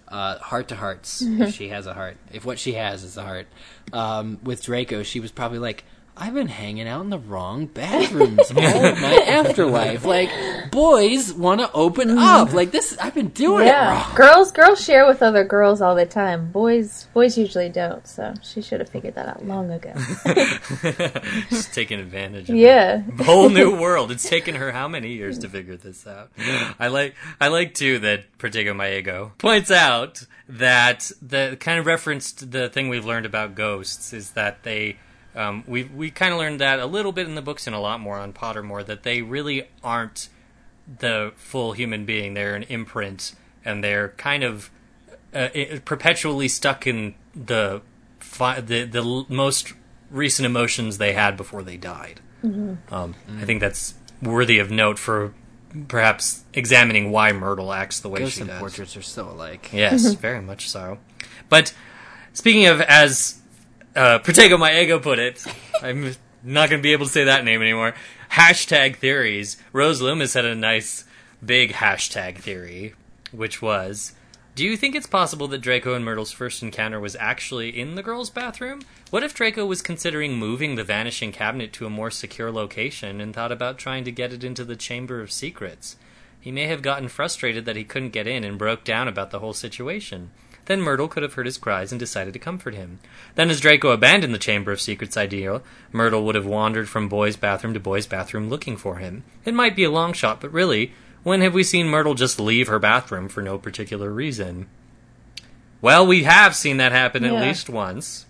[0.08, 2.16] uh, heart to hearts, if she has a heart.
[2.32, 3.48] If what she has is a heart.
[3.92, 5.84] Um, with Draco, she was probably like,
[6.18, 10.06] I've been hanging out in the wrong bathrooms all of my afterlife.
[10.06, 10.30] Like,
[10.70, 12.18] boys want to open mm.
[12.18, 12.54] up.
[12.54, 14.14] Like, this, I've been doing it wrong.
[14.14, 16.50] girls girls share with other girls all the time.
[16.52, 18.06] Boys boys usually don't.
[18.06, 19.92] So she should have figured that out long ago.
[21.50, 23.02] She's taking advantage of yeah.
[23.18, 24.10] a whole new world.
[24.10, 26.30] It's taken her how many years to figure this out?
[26.78, 31.84] I like I like too that Protego My Ego points out that the kind of
[31.84, 34.96] referenced the thing we've learned about ghosts is that they
[35.36, 37.78] Um, we we kind of learned that a little bit in the books and a
[37.78, 40.28] lot more on Pottermore that they really aren't
[40.98, 42.34] the full human being.
[42.34, 44.70] They're an imprint, and they're kind of
[45.34, 47.82] uh, i perpetually stuck in the
[48.18, 49.74] fi- the the l- most
[50.10, 52.20] recent emotions they had before they died.
[52.44, 55.34] Um, I think that's worthy of note for
[55.88, 58.60] perhaps examining why Myrtle acts the way Ghosts she and does.
[58.60, 59.70] portraits are so alike.
[59.72, 60.98] Yes, very much so.
[61.48, 61.74] But
[62.32, 63.40] speaking of, as
[63.96, 65.44] uh, Protego My Ego put it,
[65.82, 67.94] I'm not going to be able to say that name anymore.
[68.32, 69.56] Hashtag theories.
[69.72, 71.04] Rose Loomis had a nice
[71.44, 72.94] big hashtag theory,
[73.32, 74.12] which was.
[74.54, 78.02] Do you think it's possible that Draco and Myrtle's first encounter was actually in the
[78.02, 78.82] girls' bathroom?
[79.10, 83.34] What if Draco was considering moving the vanishing cabinet to a more secure location and
[83.34, 85.96] thought about trying to get it into the Chamber of Secrets?
[86.40, 89.40] He may have gotten frustrated that he couldn't get in and broke down about the
[89.40, 90.30] whole situation.
[90.66, 92.98] Then Myrtle could have heard his cries and decided to comfort him.
[93.34, 97.36] Then, as Draco abandoned the Chamber of Secrets idea, Myrtle would have wandered from boy's
[97.36, 99.24] bathroom to boy's bathroom looking for him.
[99.44, 102.68] It might be a long shot, but really, when have we seen Myrtle just leave
[102.68, 104.66] her bathroom for no particular reason?
[105.80, 108.26] Well, we have seen that happen at least once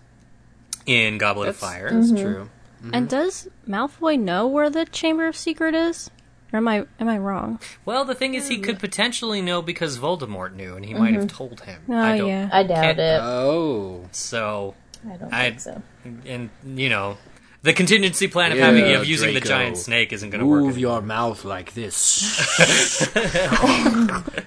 [0.85, 1.91] in Goblet of That's, Fire.
[1.91, 2.51] that's true.
[2.83, 2.91] Mm-hmm.
[2.93, 6.11] And does Malfoy know where the Chamber of Secret is?
[6.57, 7.61] Or am I am I wrong?
[7.85, 8.81] Well, the thing is, he could mm.
[8.81, 11.21] potentially know because Voldemort knew, and he might mm-hmm.
[11.21, 11.83] have told him.
[11.87, 12.49] Oh I don't, yeah.
[12.51, 13.21] I doubt it.
[13.23, 14.09] Oh.
[14.11, 14.75] So,
[15.07, 15.83] I don't I- think so.
[16.25, 17.19] and you know,
[17.61, 19.49] the contingency plan of having Yeah, of using the Draco.
[19.49, 20.63] giant snake isn't going to work.
[20.63, 22.25] Move your mouth like this.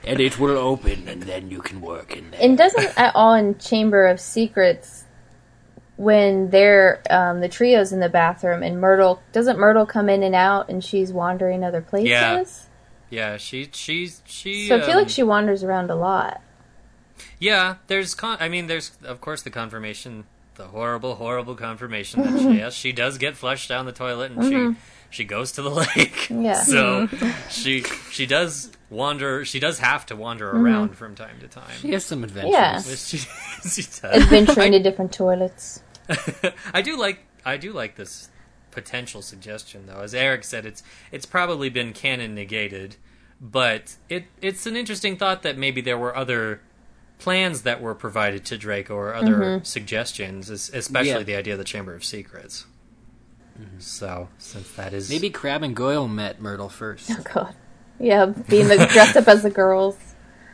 [0.03, 2.39] and it will open, and then you can work in there.
[2.41, 5.05] And doesn't at all in Chamber of Secrets
[5.99, 10.33] when they're um, the trio's in the bathroom and Myrtle doesn't Myrtle come in and
[10.33, 12.09] out and she's wandering other places?
[12.09, 12.43] Yeah.
[13.09, 14.69] Yeah, she she's she.
[14.69, 16.41] So I feel um, like she wanders around a lot.
[17.37, 18.37] Yeah, there's con.
[18.39, 20.23] I mean, there's of course the confirmation,
[20.55, 24.43] the horrible, horrible confirmation that she yes, she does get flushed down the toilet and
[24.45, 26.29] she she goes to the lake.
[26.29, 26.53] Yeah.
[26.53, 27.09] So
[27.49, 29.43] she she does wander.
[29.43, 31.75] She does have to wander around from time to time.
[31.81, 32.53] She has some adventures.
[32.53, 32.79] Yeah.
[32.79, 33.17] She,
[33.67, 34.23] she does.
[34.23, 35.81] Adventuring to different toilets.
[36.73, 38.29] I do like I do like this
[38.71, 40.01] potential suggestion though.
[40.01, 42.95] As Eric said, it's it's probably been canon negated,
[43.39, 46.61] but it it's an interesting thought that maybe there were other
[47.17, 49.63] plans that were provided to Draco or other mm-hmm.
[49.63, 51.23] suggestions, especially Yeah.
[51.23, 52.65] the idea of the Chamber of Secrets.
[53.59, 53.79] Mm-hmm.
[53.79, 57.11] So, since that is Maybe Crabbe and Goyle met Myrtle first.
[57.11, 57.55] Oh god.
[57.99, 59.97] Yeah, being the, dressed up as the girls.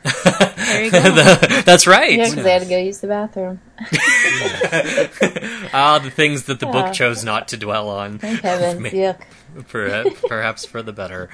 [0.06, 1.02] There you go.
[1.63, 2.12] that's right.
[2.13, 3.60] Yeah, because they had to go use the bathroom.
[5.74, 6.72] Ah, the things that the Yeah.
[6.72, 8.20] book chose not to dwell on.
[8.20, 8.80] Thank heavens.
[8.80, 9.22] May- Yuck.
[9.68, 11.30] perhaps, perhaps for the better.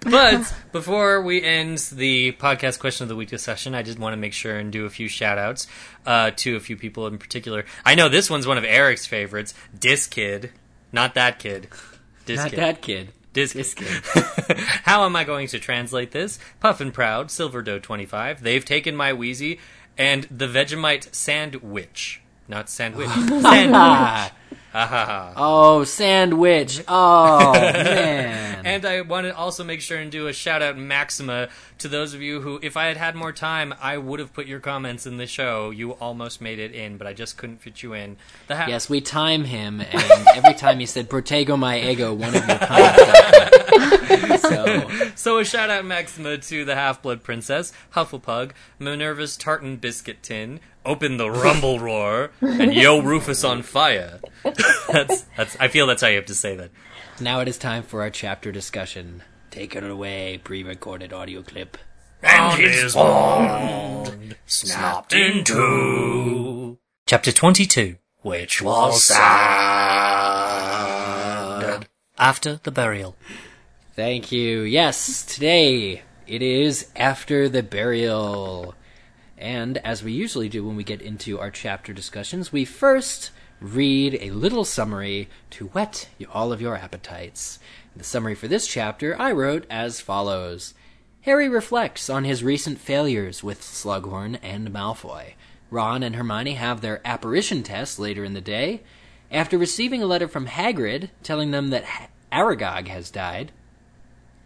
[0.00, 4.16] but before we end the podcast question of the week discussion, I did want to
[4.18, 5.66] make sure and do a few shout outs
[6.06, 7.64] uh, to a few people in particular.
[7.84, 10.50] I know this one's one of Eric's favorites, Dis Kid.
[10.92, 11.68] Not that kid.
[12.26, 12.58] Dis Not Kid.
[12.58, 13.12] that kid.
[13.32, 13.74] Dis Dis
[14.84, 16.38] How am I going to translate this?
[16.60, 18.42] Puff and Proud, Silver Doe 25.
[18.42, 19.58] They've taken my Wheezy,
[19.96, 22.20] and the Vegemite Sandwich.
[22.48, 23.08] Not sandwich.
[23.28, 24.32] sandwich.
[24.74, 26.82] Oh, sandwich.
[26.88, 28.64] Oh, man.
[28.64, 32.14] And I want to also make sure and do a shout out Maxima to those
[32.14, 35.06] of you who, if I had had more time, I would have put your comments
[35.06, 35.70] in the show.
[35.70, 38.16] You almost made it in, but I just couldn't fit you in.
[38.48, 42.34] The ha- Yes, we time him, and every time he said "Protego my ego," one
[42.34, 44.42] of your comments.
[44.42, 50.22] so So a shout out Maxima to the Half Blood Princess, Hufflepug, Minerva's Tartan Biscuit
[50.22, 54.20] Tin, Open the Rumble Roar, and Yo Rufus on Fire.
[54.92, 55.56] that's that's.
[55.60, 56.70] I feel that's how you have to say that.
[57.20, 59.22] now it is time for our chapter discussion.
[59.50, 61.76] Take it away, pre-recorded audio clip.
[62.22, 66.78] And his wand snapped in two.
[67.06, 67.96] Chapter 22.
[68.22, 69.18] Which was sad.
[72.16, 73.16] After the burial.
[73.96, 74.60] Thank you.
[74.62, 78.74] Yes, today it is after the burial.
[79.36, 84.18] And as we usually do when we get into our chapter discussions, we first read
[84.20, 87.60] a little summary to whet all of your appetites.
[87.94, 90.74] The summary for this chapter I wrote as follows
[91.22, 95.34] Harry reflects on his recent failures with Slughorn and Malfoy.
[95.70, 98.82] Ron and Hermione have their apparition test later in the day.
[99.30, 103.52] After receiving a letter from Hagrid telling them that Ha- Aragog has died,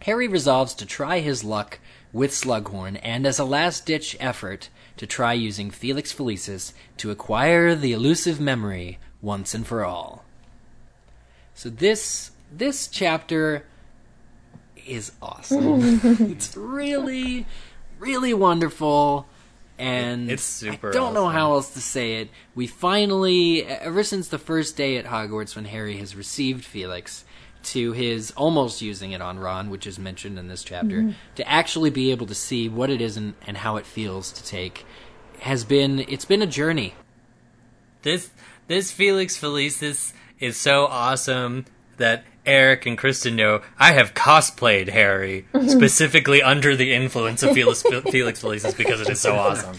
[0.02, 1.80] Harry resolves to try his luck
[2.12, 7.74] with Slughorn and, as a last ditch effort, to try using Felix Felicis to acquire
[7.74, 10.24] the elusive memory once and for all.
[11.52, 13.66] So this this chapter
[14.86, 16.00] is awesome.
[16.30, 17.46] it's really
[17.98, 19.26] really wonderful
[19.78, 22.30] And It's super I don't know how else to say it.
[22.54, 27.24] We finally, ever since the first day at Hogwarts when Harry has received Felix,
[27.66, 31.10] to his almost using it on Ron, which is mentioned in this chapter, mm-hmm.
[31.34, 34.44] to actually be able to see what it is and, and how it feels to
[34.44, 34.86] take,
[35.40, 36.94] has been it's been a journey.
[38.02, 38.30] This
[38.66, 41.64] this Felix Felicis is so awesome
[41.96, 47.82] that Eric and Kristen know I have cosplayed Harry specifically under the influence of Felix
[48.10, 49.76] Felix Felicis because it is so awesome.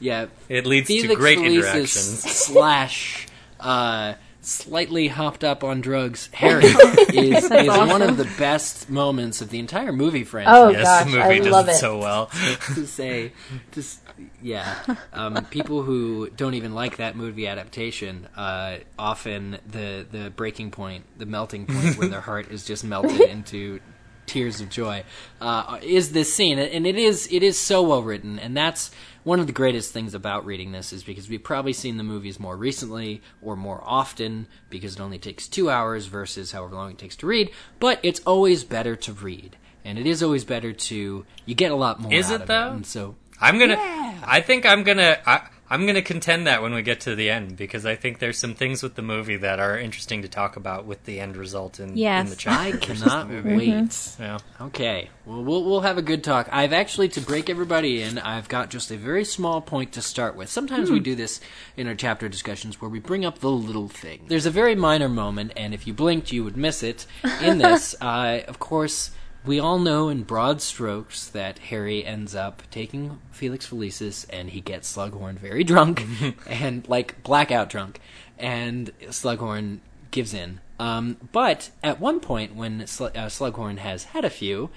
[0.00, 2.22] Yeah, it leads to Felix great Felicis interactions.
[2.22, 3.26] slash
[3.60, 4.14] uh,
[4.44, 6.28] slightly hopped up on drugs.
[6.32, 10.54] Harry is, is one of the best moments of the entire movie franchise.
[10.56, 11.76] Oh, Yes, gosh, the movie I does love it it.
[11.76, 12.26] so well.
[12.74, 13.32] to say,
[13.72, 14.00] just
[14.42, 14.76] yeah,
[15.12, 21.04] um, people who don't even like that movie adaptation, uh, often the the breaking point,
[21.18, 23.80] the melting point, where their heart is just melted into
[24.26, 25.04] tears of joy,
[25.40, 28.90] uh, is this scene, and it is it is so well written, and that's
[29.24, 32.38] one of the greatest things about reading this is because we've probably seen the movies
[32.38, 36.98] more recently or more often because it only takes two hours versus however long it
[36.98, 39.56] takes to read, but it's always better to read.
[39.84, 42.12] And it is always better to you get a lot more.
[42.12, 42.70] Is out it, of though?
[42.72, 43.74] And so I'm gonna.
[43.74, 44.24] Yeah.
[44.26, 45.18] I think I'm gonna.
[45.26, 48.38] I, I'm gonna contend that when we get to the end because I think there's
[48.38, 51.80] some things with the movie that are interesting to talk about with the end result
[51.80, 52.76] in, in the chapter.
[52.76, 53.72] I cannot the movie.
[53.72, 54.16] wait.
[54.20, 54.38] Yeah.
[54.60, 56.48] Okay, well, we'll we'll have a good talk.
[56.52, 58.18] I've actually to break everybody in.
[58.18, 60.48] I've got just a very small point to start with.
[60.48, 61.40] Sometimes we do this
[61.76, 64.26] in our chapter discussions where we bring up the little thing.
[64.28, 67.04] There's a very minor moment, and if you blinked, you would miss it.
[67.42, 69.10] In this, uh, of course,
[69.46, 74.60] we all know in broad strokes that Harry ends up taking Felix Felicis, and he
[74.60, 76.04] gets Slughorn very drunk
[76.46, 78.00] and like blackout drunk,
[78.38, 79.80] and Slughorn
[80.10, 80.60] gives in.
[80.78, 84.70] Um, but at one point, when Sl- uh, Slughorn has had a few,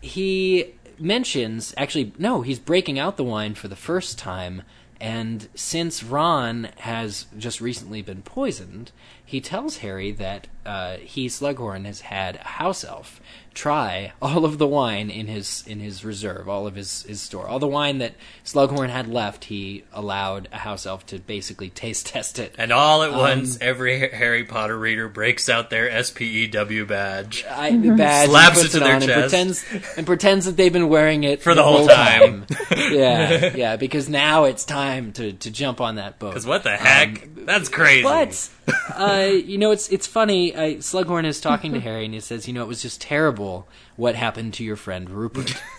[0.00, 4.62] he mentions actually no, he's breaking out the wine for the first time.
[5.00, 8.92] And since Ron has just recently been poisoned,
[9.30, 13.20] he tells Harry that uh, he Slughorn has had a house elf
[13.54, 17.46] try all of the wine in his in his reserve, all of his, his store,
[17.46, 18.14] all the wine that
[18.44, 19.44] Slughorn had left.
[19.44, 22.56] He allowed a house elf to basically taste test it.
[22.58, 27.44] And all Um, at once, every Harry Potter reader breaks out their SPEW badge.
[27.48, 29.64] I, badge Slaps it to it their on and pretends
[29.96, 32.46] and pretends that they've been wearing it For the whole time.
[32.76, 36.30] yeah, yeah, because now it's time to, to jump on that boat.
[36.30, 37.28] Because what the heck?
[37.46, 38.02] That's crazy.
[38.02, 38.50] But
[38.94, 40.54] uh, you know, it's it's funny.
[40.54, 43.68] Uh, Slughorn is talking to Harry, and he says, "You know, it was just terrible
[43.96, 45.60] what happened to your friend Rupert."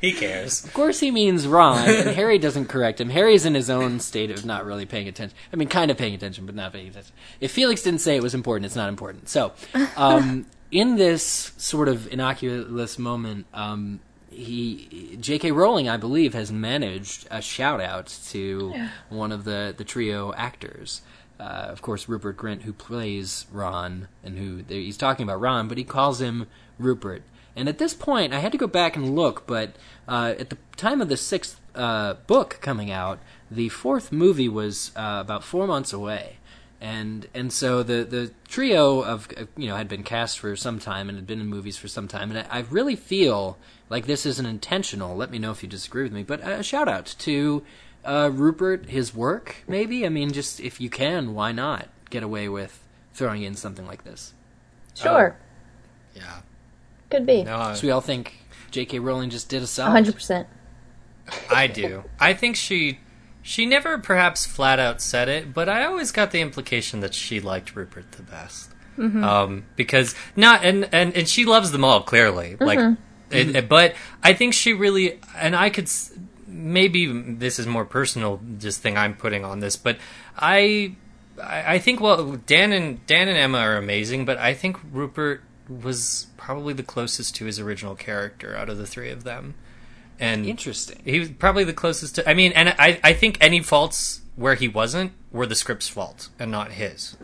[0.00, 0.64] He cares.
[0.64, 3.10] Of course, he means Ron, and Harry doesn't correct him.
[3.10, 5.36] Harry's in his own state of not really paying attention.
[5.52, 7.14] I mean, kind of paying attention, but not paying attention.
[7.40, 9.28] If Felix didn't say it was important, it's not important.
[9.28, 9.52] So,
[9.96, 15.52] um, in this sort of innocuous moment, um, he J.K.
[15.52, 18.72] Rowling, I believe, has managed a shout out to
[19.08, 21.02] one of the the trio actors.
[21.38, 25.78] Uh, of course, Rupert Grint, who plays Ron, and who he's talking about Ron, but
[25.78, 26.46] he calls him
[26.78, 27.22] Rupert.
[27.56, 30.58] And at this point, I had to go back and look, but uh, at the
[30.76, 33.18] time of the sixth uh, book coming out,
[33.50, 36.38] the fourth movie was uh, about four months away,
[36.80, 40.78] and and so the the trio of uh, you know had been cast for some
[40.78, 44.06] time and had been in movies for some time, and I, I really feel like
[44.06, 45.16] this isn't intentional.
[45.16, 47.62] Let me know if you disagree with me, but a shout out to
[48.04, 50.06] uh, Rupert, his work, maybe.
[50.06, 54.04] I mean, just if you can, why not get away with throwing in something like
[54.04, 54.32] this?
[54.94, 55.36] Sure.
[56.14, 56.40] Yeah.
[57.10, 57.44] Could be.
[57.44, 58.34] No, I- So we all think
[58.70, 59.00] J.K.
[59.00, 60.04] Rowling just did a solid.
[60.06, 60.46] 100%.
[61.50, 62.04] I do.
[62.18, 62.98] I think she
[63.50, 67.40] she never perhaps flat out said it, but I always got the implication that she
[67.40, 68.70] liked Rupert the best.
[68.96, 69.24] Mm-hmm.
[69.24, 72.50] Um, because not and, and and she loves them all clearly.
[72.52, 72.64] Mm-hmm.
[72.64, 72.98] Like,
[73.32, 75.90] it, it- but I think she really and I could
[76.46, 79.98] maybe this is more personal just thing I'm putting on this, but
[80.38, 80.94] I
[81.42, 85.42] I I think well Dan and Dan and Emma are amazing, but I think Rupert
[85.68, 89.54] was probably the closest to his original character out of the three of them.
[90.20, 91.00] And Interesting.
[91.02, 92.28] he was probably the closest to.
[92.28, 96.28] I mean, and I, I think any faults where he wasn't were the script's fault
[96.38, 97.16] and not his.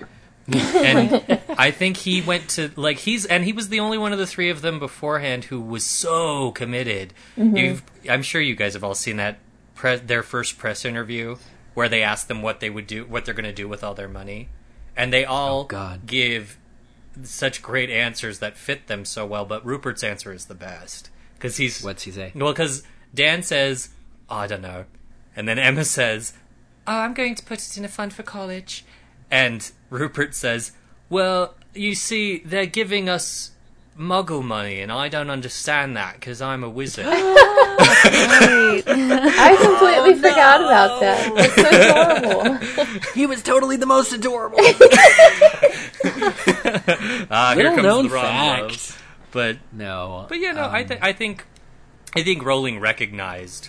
[0.48, 4.18] and I think he went to like he's and he was the only one of
[4.18, 7.12] the three of them beforehand who was so committed.
[7.36, 7.56] Mm-hmm.
[7.56, 9.38] You've, I'm sure you guys have all seen that
[9.74, 11.36] pre- their first press interview
[11.74, 13.92] where they ask them what they would do, what they're going to do with all
[13.92, 14.48] their money,
[14.96, 16.06] and they all oh, God.
[16.06, 16.56] give
[17.22, 19.44] such great answers that fit them so well.
[19.44, 21.10] But Rupert's answer is the best
[21.46, 22.32] because he's What's he say?
[22.34, 22.82] well, because
[23.14, 23.88] Dan says,
[24.28, 24.84] oh, I don't know.
[25.36, 26.32] And then Emma says,
[26.86, 28.84] oh, I'm going to put it in a fund for college.
[29.30, 30.72] And Rupert says,
[31.08, 33.52] well, you see, they're giving us
[33.98, 37.06] muggle money, and I don't understand that because I'm a wizard.
[37.08, 37.12] I
[39.60, 41.34] completely Oh, forgot about that.
[41.34, 41.68] That's so
[42.22, 42.58] adorable.
[43.14, 44.58] He was totally the most adorable.
[47.30, 48.62] Ah, here Little comes known the wrong fact.
[48.62, 49.02] love.
[49.36, 51.44] But No, but yeah, no, I um, think I think
[52.14, 53.68] I think Rowling recognized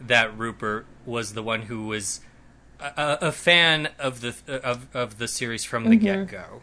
[0.00, 2.20] that Rupert was the one who was
[2.78, 6.62] a, a, a fan of the of of the series from the get go.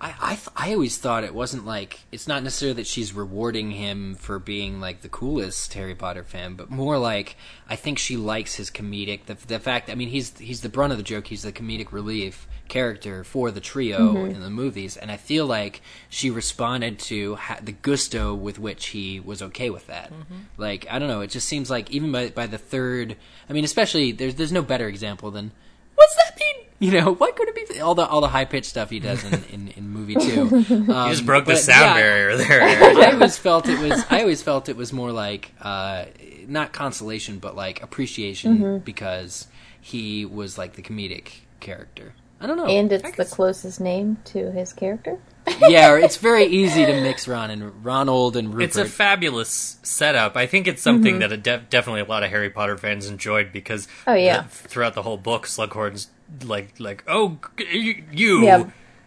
[0.00, 3.70] I I, th- I always thought it wasn't like it's not necessarily that she's rewarding
[3.70, 7.36] him for being like the coolest Harry Potter fan, but more like
[7.68, 9.90] I think she likes his comedic the the fact.
[9.90, 11.28] I mean, he's he's the brunt of the joke.
[11.28, 14.34] He's the comedic relief character for the trio mm-hmm.
[14.34, 18.86] in the movies, and I feel like she responded to ha- the gusto with which
[18.86, 20.12] he was okay with that.
[20.12, 20.38] Mm-hmm.
[20.56, 23.16] Like I don't know, it just seems like even by by the third,
[23.48, 25.52] I mean, especially there's there's no better example than
[25.94, 26.66] what's that mean?
[26.84, 27.80] You know, what could it be?
[27.80, 30.42] All the all the high pitched stuff he does in, in, in movie two.
[30.94, 32.62] Um, You just broke the sound yeah, barrier there.
[33.08, 34.04] I always felt it was.
[34.10, 36.04] I always felt it was more like uh,
[36.46, 39.46] not consolation, but like appreciation because
[39.80, 42.14] he was like the comedic character.
[42.40, 42.66] I don't know.
[42.66, 45.18] And it's the closest name to his character.
[45.68, 48.62] yeah, it's very easy to mix Ron and Ronald and Rupert.
[48.64, 50.36] It's a fabulous setup.
[50.36, 53.52] I think it's something that a def- definitely a lot of Harry Potter fans enjoyed
[53.52, 54.10] because Mm-hmm.
[54.10, 54.42] Oh, yeah.
[54.42, 56.08] the- throughout the whole book, Slughorn's
[56.44, 58.64] like like oh g- you Yeah.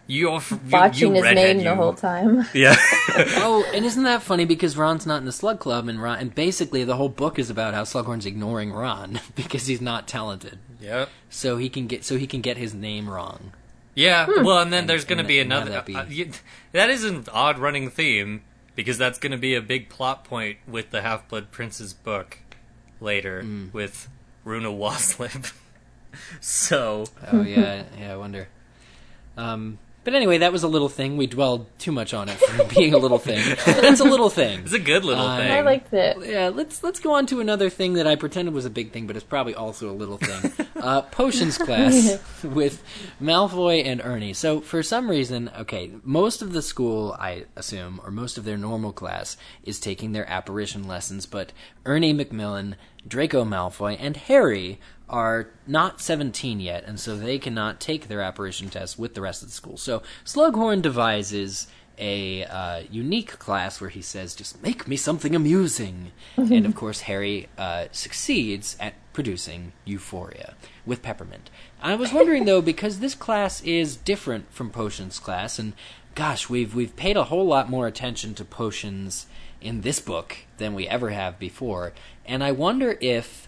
[0.08, 2.46] you're f- you, you his redhead, name the whole time.
[2.54, 2.76] Yeah,
[3.38, 4.46] oh, and isn't that funny?
[4.46, 7.50] Because Ron's not in the Slug Club, and Ron, and basically the whole book is
[7.50, 11.10] about how Slughorn's ignoring Ron because he's not talented, yep.
[11.30, 13.52] so he can get so he can get his name wrong.
[13.96, 14.44] Yeah, Hmm.
[14.46, 15.72] well, and then there's going to be another.
[15.72, 16.32] that be- uh, you-
[16.72, 18.44] that is an odd running theme
[18.76, 22.38] because that's going to be a big plot point with the Half Blood Prince's book
[23.02, 23.68] later Hmm.
[23.74, 24.08] with
[24.46, 25.52] Runa Waslip.
[26.42, 28.14] so Oh yeah, yeah.
[28.14, 28.48] I wonder.
[29.38, 31.18] Um, but anyway, that was a little thing.
[31.18, 33.44] We dwelled too much on it for being a little thing.
[33.66, 34.62] But it's a little thing.
[34.62, 35.52] it's a good little Uh, thing.
[35.52, 36.18] I liked it.
[36.26, 39.06] Yeah, let's let's go on to another thing that I pretended was a big thing,
[39.06, 40.66] but it's probably also a little thing.
[40.78, 42.82] uh, potions class with
[43.22, 44.32] Malfoy and Ernie.
[44.34, 48.58] So for some reason, okay, most of the school, I assume, or most of their
[48.58, 51.52] normal class is taking their apparition lessons, but
[51.86, 54.80] Ernie Macmillan, Draco Malfoy, and Harry
[55.10, 59.42] are not 17 yet, and so they cannot take their apparition test with the rest
[59.42, 59.78] of the school.
[59.78, 66.12] So Slughorn devises a uh, unique class where he says, "Just make me something amusing,"
[66.38, 70.56] and of course Harry uh, succeeds at producing Euphoria
[70.86, 71.50] with peppermint.
[71.82, 75.74] I was wondering though, because this class is different from potions class, and
[76.16, 79.26] gosh, we've we've paid a whole lot more attention to potions
[79.60, 81.94] in this book than we ever have before,
[82.26, 83.48] and I wonder if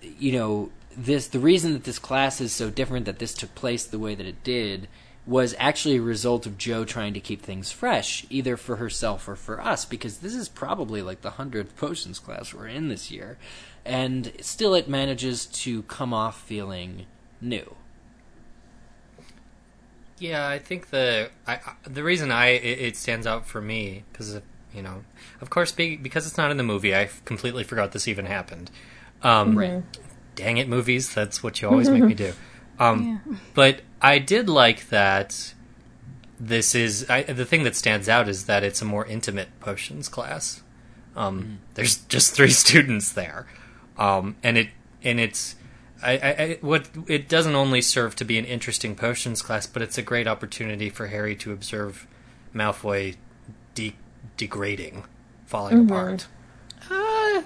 [0.00, 3.84] you know this the reason that this class is so different that this took place
[3.84, 4.88] the way that it did
[5.26, 9.36] was actually a result of Joe trying to keep things fresh, either for herself or
[9.36, 13.36] for us, because this is probably like the hundredth potions class we're in this year,
[13.84, 17.04] and still it manages to come off feeling
[17.42, 17.74] new.
[20.18, 24.04] Yeah, I think the I, I- the reason I it, it stands out for me
[24.10, 24.40] because
[24.74, 25.04] you know,
[25.40, 28.70] of course, be, because it's not in the movie, I completely forgot this even happened.
[29.22, 29.82] Um, Right.
[30.38, 31.12] Dang it, movies!
[31.12, 32.32] That's what you always make me do.
[32.80, 35.52] Um, But I did like that.
[36.38, 40.08] This is I, the thing that stands out is that it's a more intimate potions
[40.08, 40.62] class.
[41.16, 43.48] Um, There's just three students there,
[43.98, 44.68] um, and it
[45.02, 45.56] and it's
[46.04, 49.82] I, I, I what it doesn't only serve to be an interesting potions class, but
[49.82, 52.06] it's a great opportunity for Harry to observe
[52.54, 53.16] Malfoy
[53.74, 53.96] de-
[54.36, 55.02] degrading,
[55.46, 56.28] falling apart.
[56.88, 57.42] Uh,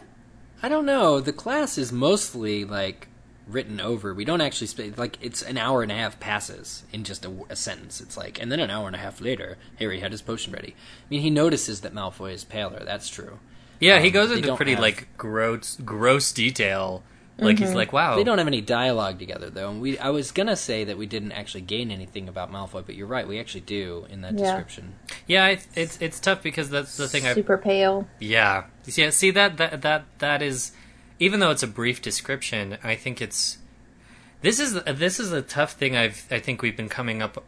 [0.62, 1.20] I don't know.
[1.20, 3.08] The class is mostly like
[3.48, 4.14] written over.
[4.14, 7.32] We don't actually sp- like it's an hour and a half passes in just a,
[7.50, 8.00] a sentence.
[8.00, 10.74] It's like, and then an hour and a half later, Harry had his potion ready.
[10.76, 12.82] I mean, he notices that Malfoy is paler.
[12.84, 13.38] That's true.
[13.80, 17.02] Yeah, he Um, goes into pretty have- like gross gross detail.
[17.44, 19.70] Like he's like, wow, They don't have any dialogue together, though.
[19.70, 22.94] And we, I was gonna say that we didn't actually gain anything about Malfoy, but
[22.94, 23.26] you're right.
[23.26, 24.44] We actually do in that Yeah.
[24.56, 24.94] description.
[25.26, 28.08] yeah, I, it's it's tough because that's the thing I Super pale.
[28.18, 28.64] Yeah.
[28.86, 30.72] Yeah, see that that that that is
[31.20, 33.58] even though it's a brief description, I think it's
[34.40, 37.44] this is this is a tough thing I've I think we've been coming up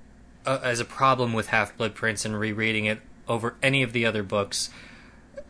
[0.47, 4.05] uh, as a problem with Half Blood Prince and rereading it over any of the
[4.07, 4.71] other books.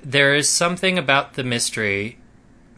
[0.02, 2.18] There is something about the mystery.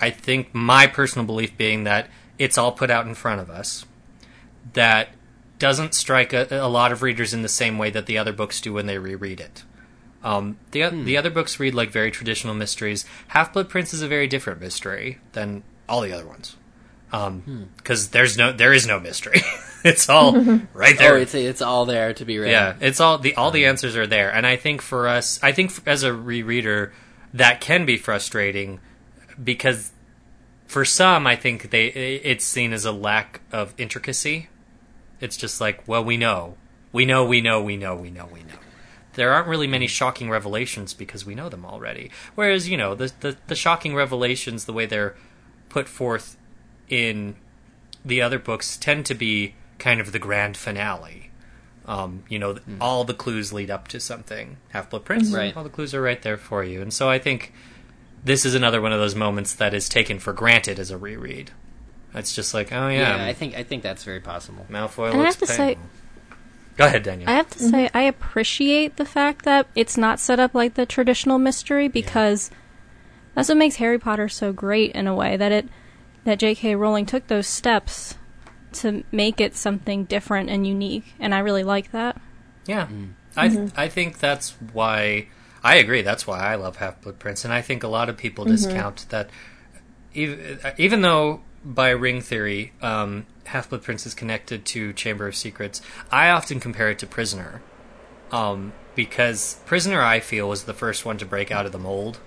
[0.01, 3.87] I think my personal belief being that it's all put out in front of us
[4.75, 5.09] that
[5.59, 8.61] doesn't strike a, a lot of readers in the same way that the other books
[8.61, 9.65] do when they reread it.
[10.23, 11.19] Um, the o the hmm.
[11.19, 13.05] other books read like very traditional mysteries.
[13.29, 16.57] Half Blood Prince is a very different mystery than all the other ones,
[17.13, 17.63] um, hmm.
[17.77, 19.41] because there's no there is no mystery.
[19.85, 20.33] it's all
[20.75, 21.15] right there.
[21.15, 22.51] Oh, it's it's all there to be read.
[22.51, 25.39] Yeah, it's all the all the um, answers are there, and I think for us,
[25.45, 26.91] I think as a rereader,
[27.33, 28.81] that can be frustrating
[29.43, 29.93] because
[30.67, 34.49] for some, I think they it's seen as a lack of intricacy.
[35.21, 36.57] It's just like, well, we know,
[36.93, 38.55] we know, we know, we know, we know, we know.
[39.15, 42.11] There aren't really many shocking revelations because we know them already.
[42.35, 45.15] Whereas, you know, the the, the shocking revelations, the way they're
[45.69, 46.37] put forth
[46.89, 47.37] in
[48.05, 51.31] the other books, tend to be kind of the grand finale.
[51.87, 54.57] Um, you know, all the clues lead up to something.
[54.71, 55.57] Half Blood Prince, Right.
[55.57, 56.83] all the clues are right there for you.
[56.83, 57.53] And so I think
[58.27, 61.53] this is another one of those moments that is taken for granted as a reread.
[62.13, 64.67] It's just like, oh Yeah, yeah, I think I think that's very possible.
[64.71, 65.79] Malfoy And I looks have to say-
[66.77, 67.31] Go ahead, Daniel.
[67.31, 70.85] I have to say, I appreciate the fact that it's not set up like the
[70.85, 72.51] traditional mystery because
[73.35, 75.69] that's what makes Harry Potter so great in a way that it
[76.25, 76.75] that J.K.
[76.75, 78.17] Rowling took those steps
[78.73, 82.21] to make it something different and unique, and I really like that.
[82.67, 83.13] Yeah, mm.
[83.37, 85.29] I th- I think that's why
[85.67, 86.03] I agree.
[86.03, 89.07] That's why I love Half Blood Prince, and I think a lot of people discount
[89.09, 89.31] that.
[90.15, 95.35] Even, even though by ring theory, um, Half Blood Prince is connected to Chamber of
[95.37, 97.61] Secrets, I often compare it to Prisoner,
[98.33, 102.19] um, because Prisoner I feel was the first one to break out of the mold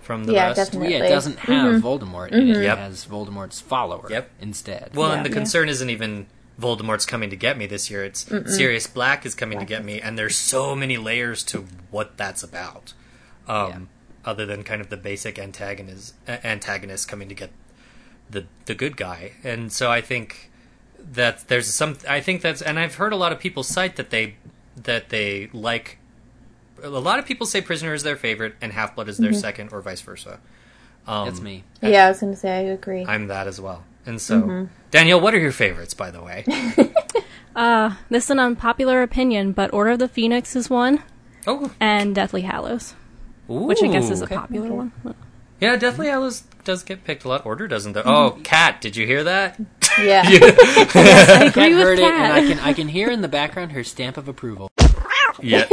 [0.00, 0.56] from the Yeah, rest.
[0.56, 0.94] definitely.
[0.96, 2.62] Yeah, it doesn't have Voldemort in it.
[2.62, 2.78] Yep.
[2.78, 4.30] It has Voldemort's follower Yep.
[4.40, 4.90] instead.
[4.94, 5.16] Well, Yeah.
[5.16, 5.34] and the Yeah.
[5.34, 6.26] concern isn't even
[6.60, 8.04] Voldemort's coming to get me this year.
[8.04, 12.16] It's Sirius Black is coming to get me, and there's so many layers to what
[12.16, 12.94] that's about.
[13.46, 13.88] Um,
[14.24, 17.50] Other than kind of the basic antagonist, antagonist coming to get
[18.28, 20.50] the the good guy, and so I think
[21.12, 21.96] that there's some.
[22.08, 24.36] I think that's, and I've heard a lot of people cite that they
[24.82, 25.98] that they like.
[26.82, 29.72] A lot of people say Prisoner is their favorite, and Half Blood is their second,
[29.72, 30.40] or vice versa.
[31.06, 31.62] Um, That's me.
[31.80, 33.04] Yeah, I was going to say I agree.
[33.06, 33.84] I'm that as well.
[34.06, 34.64] And so, mm-hmm.
[34.90, 36.44] Danielle, what are your favorites, by the way?
[37.56, 41.02] Uh, this is an unpopular opinion, but Order of the Phoenix is one,
[41.46, 42.94] Oh, and Deathly Hallows,
[43.48, 44.28] which I guess is a Ooh.
[44.28, 44.92] popular one.
[45.58, 47.46] Yeah, Deathly Hallows does get picked a lot.
[47.46, 48.02] Order doesn't, though.
[48.04, 48.42] Oh, mm-hmm.
[48.42, 49.58] Cat, did you hear that?
[49.98, 50.24] yeah.
[50.28, 53.72] I agree Cat with heard it, and I can I can hear in the background
[53.72, 54.70] her stamp of approval.
[55.40, 55.66] yeah.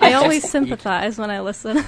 [0.00, 1.84] I always sympathize when I listen.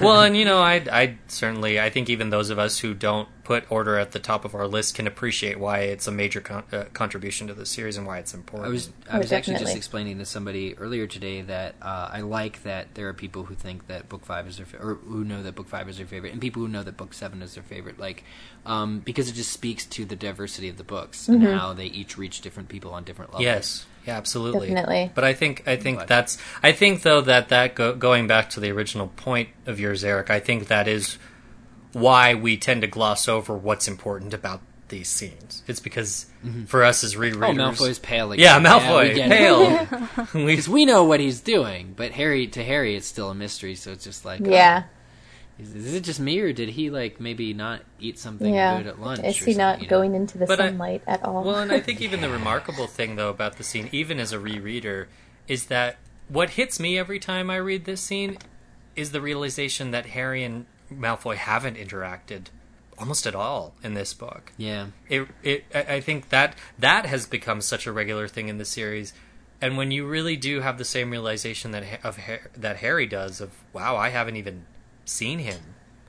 [0.00, 3.28] well, and you know, I, I certainly, I think even those of us who don't
[3.44, 6.64] put Order at the top of our list can appreciate why it's a major con-
[6.72, 8.68] uh, contribution to the series and why it's important.
[8.68, 12.22] I was I Oh, was actually just explaining to somebody earlier today that uh, I
[12.22, 15.24] like that there are people who think that book five is their fa- or who
[15.24, 17.54] know that book five is their favorite, and people who know that book seven is
[17.54, 17.98] their favorite.
[17.98, 18.24] Like
[18.66, 22.16] um, because it just speaks to the diversity of the books and how they each
[22.16, 23.44] reach different people on different levels.
[23.44, 24.68] Yes, yeah, absolutely.
[24.68, 25.10] Definitely.
[25.14, 28.48] But I think I think But- that's I think though that that go, going back
[28.50, 30.30] to the original point of yours, Eric.
[30.30, 31.18] I think that is
[31.94, 35.62] why we tend to gloss over what's important about these scenes.
[35.66, 36.26] It's because
[36.66, 38.62] for us as rereaders, Oh, rereaders, Malfoy's pale again.
[38.62, 39.38] yeah, Malfoy, get it.
[39.38, 40.26] pale.
[40.34, 43.74] we, Because we know what he's doing, but Harry to Harry, it's still a mystery.
[43.76, 44.82] So it's just like, uh, Yeah.
[45.58, 48.76] is, is it just me, or did he like maybe not eat something Yeah.
[48.78, 49.20] good at lunch?
[49.20, 49.90] Is he something, not you know?
[49.90, 51.44] going into the But I- sunlight at all?
[51.44, 54.38] Well, and I think even the remarkable thing, though, about the scene, even as a
[54.38, 55.06] rereader,
[55.48, 55.96] is that
[56.28, 58.36] what hits me every time I read this scene
[58.96, 62.46] is the realization that Harry and Malfoy haven't interacted
[62.98, 64.52] almost at all in this book.
[64.56, 68.64] Yeah, It, it, I think that that has become such a regular thing in the
[68.64, 69.12] series,
[69.60, 72.18] and when you really do have the same realization that of
[72.56, 74.66] that Harry does of wow, I haven't even
[75.04, 75.60] seen him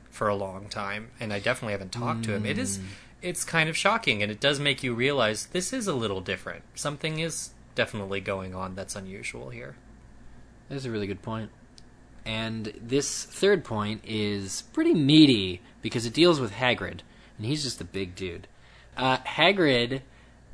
[0.10, 2.46] for a long time, and I definitely haven't talked to him.
[2.46, 2.86] It is, mm.
[3.22, 6.64] it's kind of shocking, and it does make you realize this is a little different.
[6.74, 9.76] Something is definitely going on that's unusual here.
[10.70, 11.52] that's a really good point.
[12.26, 17.02] And this third point is pretty meaty because it deals with Hagrid,
[17.38, 18.48] and he's just a big dude.
[18.98, 20.02] Uh, Hagrid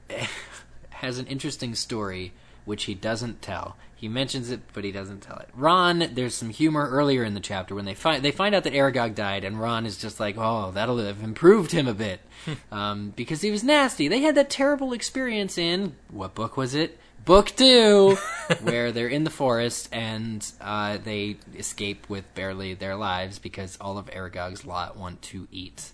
[0.90, 2.34] has an interesting story
[2.66, 3.76] which he doesn't tell.
[3.96, 5.50] He mentions it, but he doesn't tell it.
[5.54, 8.74] Ron, there's some humor earlier in the chapter when they find they find out that
[8.74, 12.20] Aragog died, and Ron is just like, "Oh, that'll have improved him a bit,"
[12.72, 14.08] um, because he was nasty.
[14.08, 16.98] They had that terrible experience in what book was it?
[17.26, 18.18] Book two,
[18.62, 23.98] where they're in the forest and uh, they escape with barely their lives because all
[23.98, 25.92] of Aragog's lot want to eat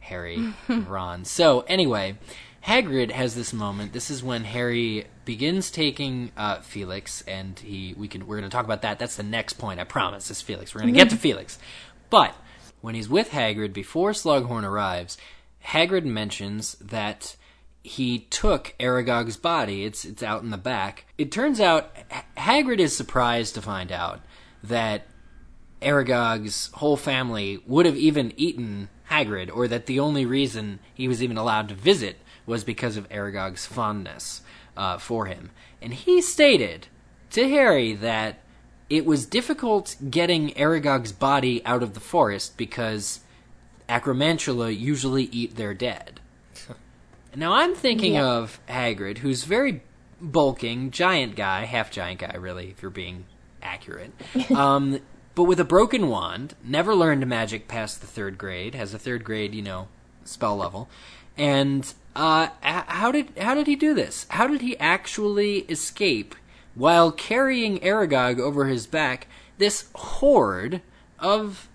[0.00, 1.24] Harry and Ron.
[1.24, 2.18] So anyway,
[2.66, 3.92] Hagrid has this moment.
[3.92, 8.54] This is when Harry begins taking uh, Felix, and he we can we're going to
[8.54, 8.98] talk about that.
[8.98, 9.80] That's the next point.
[9.80, 10.30] I promise.
[10.30, 10.74] Is Felix?
[10.74, 11.58] We're going to get to Felix,
[12.10, 12.34] but
[12.80, 15.16] when he's with Hagrid before Slughorn arrives,
[15.64, 17.36] Hagrid mentions that
[17.88, 19.84] he took Aragog's body.
[19.84, 21.06] It's it's out in the back.
[21.16, 21.90] It turns out
[22.36, 24.20] Hagrid is surprised to find out
[24.62, 25.06] that
[25.80, 31.22] Aragog's whole family would have even eaten Hagrid, or that the only reason he was
[31.22, 34.42] even allowed to visit was because of Aragog's fondness
[34.76, 35.50] uh, for him.
[35.80, 36.88] And he stated
[37.30, 38.40] to Harry that
[38.90, 43.20] it was difficult getting Aragog's body out of the forest because
[43.88, 46.20] Acromantula usually eat their dead.
[47.34, 48.26] now I'm thinking Yeah.
[48.26, 49.82] of Hagrid, who's very
[50.20, 53.24] bulking, giant guy, half giant guy, really, if you're being
[53.62, 54.12] accurate.
[54.54, 55.00] Um,
[55.34, 59.22] but with a broken wand, never learned magic past the third grade, has a third
[59.22, 59.86] grade, you know,
[60.24, 60.88] spell level,
[61.36, 64.26] and uh, how did how did he do this?
[64.30, 66.34] How did he actually escape
[66.74, 69.28] while carrying Aragog over his back?
[69.58, 70.82] This horde
[71.20, 71.68] of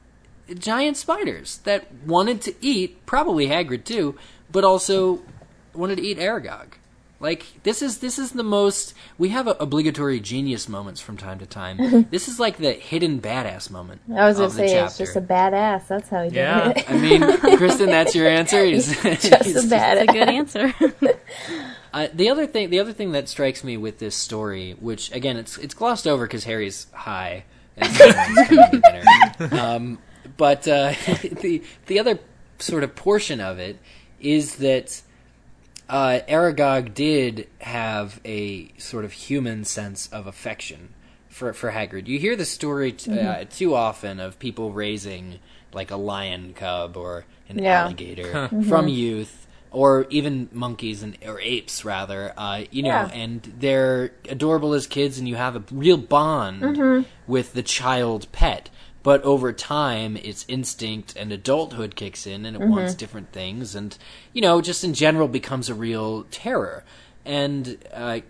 [0.54, 4.18] giant spiders that wanted to eat probably Hagrid too,
[4.51, 5.22] but also
[5.74, 6.74] wanted to eat Aragog.
[7.20, 11.40] Like this is this is the most we have a, obligatory genius moments from time
[11.40, 12.08] to time.
[12.12, 14.02] this is like the hidden badass moment.
[14.14, 15.88] I was gonna of the say it's just a badass.
[15.88, 16.74] That's how he did Yeah.
[16.76, 16.90] it.
[16.92, 17.22] I mean,
[17.58, 18.66] Kristen, that's your answer.
[18.66, 19.10] He's, just a
[19.44, 20.08] he's- That's a badass.
[20.14, 20.74] good answer.
[21.94, 25.38] Uh, the other thing, the other thing that strikes me with this story, which again,
[25.38, 27.46] it's it's glossed over because Harry's high
[27.78, 28.82] and Simon's coming to
[29.40, 29.64] dinner.
[29.64, 30.00] Um,
[30.36, 30.94] but uh,
[31.42, 32.20] the the other
[32.60, 33.78] sort of portion of it
[34.20, 35.02] is that
[35.94, 40.89] uh, Aragog did have a sort of human sense of affection
[41.30, 42.08] for for Hagrid.
[42.08, 45.39] You hear the story t- uh, too often of people raising
[45.72, 47.84] like a lion cub or an Yeah.
[47.84, 52.34] alligator from youth, or even monkeys and or apes rather.
[52.38, 53.10] Uh, you know, Yeah.
[53.14, 58.70] and they're adorable as kids, and you have a real bond with the child pet.
[59.04, 63.97] But over time, its instinct and adulthood kicks in, and it wants different things, and
[64.32, 66.86] you know, just in general, becomes a real terror,
[67.26, 68.22] and uh,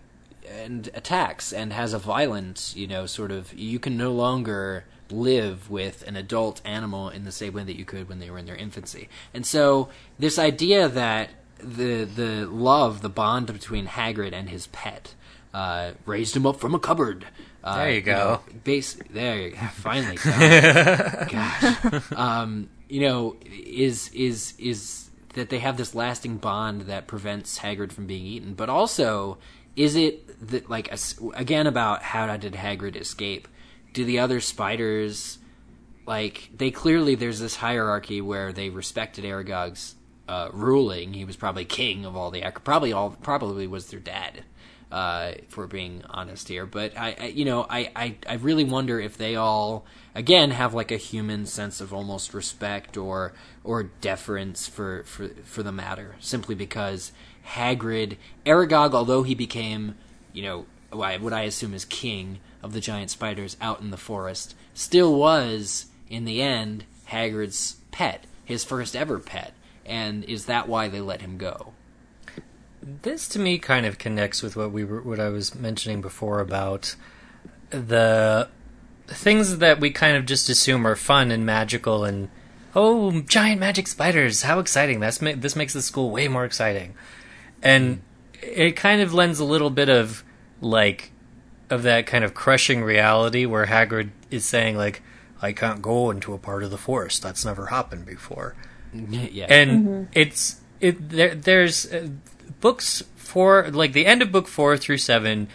[0.49, 3.53] and attacks, and has a violent, you know, sort of.
[3.53, 7.85] You can no longer live with an adult animal in the same way that you
[7.85, 13.01] could when they were in their infancy, and so this idea that the the love,
[13.01, 15.13] the bond between Hagrid and his pet,
[15.53, 17.27] uh, raised him up from a cupboard.
[17.63, 18.13] Uh, There you go.
[18.13, 19.57] know, base there you go.
[19.73, 20.17] finally
[21.31, 22.11] gosh.
[22.11, 23.35] Um you know
[23.65, 28.53] is is is that they have this lasting bond that prevents Hagrid from being eaten
[28.53, 29.37] but also
[29.75, 30.93] is it that like
[31.35, 33.47] again about how did Hagrid escape?
[33.93, 35.39] Do the other spiders
[36.05, 39.95] like they clearly there's this hierarchy where they respected Aragog's
[40.27, 41.13] uh, ruling.
[41.13, 44.43] He was probably king of all the probably all probably was their dad
[44.93, 46.67] uh, if we're being honest here.
[46.67, 50.75] But I, I you know, I, I, I really wonder if they all, again, have
[50.75, 53.33] like a human sense of almost respect or
[53.63, 57.11] or deference for for for the matter, simply because
[57.55, 59.95] Hagrid, Aragog, although he became,
[60.31, 64.53] you know, what I assume is king of the giant spiders out in the forest,
[64.75, 69.53] still was in the end Hagrid's pet, his first ever pet,
[69.87, 71.73] and is that why they let him go?
[72.85, 76.39] This to me kind of connects with what we were, what I was mentioning before
[76.39, 76.95] about
[77.69, 78.49] the
[79.07, 82.29] things that we kind of just assume are fun and magical and
[82.75, 84.99] oh, giant magic spiders, how exciting!
[84.99, 86.95] That's ma- this makes the school way more exciting,
[87.61, 88.01] and
[88.41, 90.23] it kind of lends a little bit of
[90.61, 91.11] like
[91.69, 95.01] of that kind of crushing reality where Hagrid is saying like,
[95.41, 98.55] "I can't go into a part of the forest that's never happened before."
[98.93, 99.45] yeah.
[99.49, 102.09] and it's it there, there's uh,
[102.63, 105.49] books four like the end of book four through seven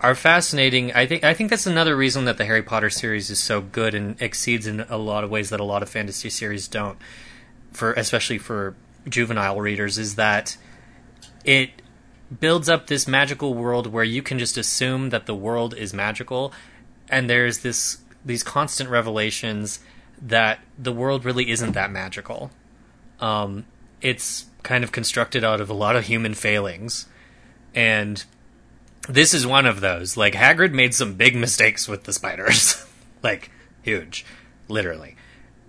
[0.00, 0.92] are fascinating.
[0.92, 3.94] I think I think that's another reason that the Harry Potter series is so good
[3.94, 6.98] and exceeds in a lot of ways that a lot of fantasy series don't.
[7.72, 8.74] For especially for
[9.08, 10.56] juvenile readers, is that
[11.44, 11.70] it
[12.40, 16.52] builds up this magical world where you can just assume that the world is magical,
[17.08, 19.78] and there's this these constant revelations
[20.20, 22.50] that the world really isn't that magical.
[23.20, 23.66] Um,
[24.00, 27.06] it's kind of constructed out of a lot of human failings,
[27.74, 28.24] and
[29.08, 30.16] this is one of those.
[30.16, 32.84] Like Hagrid made some big mistakes with the spiders,
[33.22, 33.50] like
[33.82, 34.24] huge,
[34.66, 35.14] literally,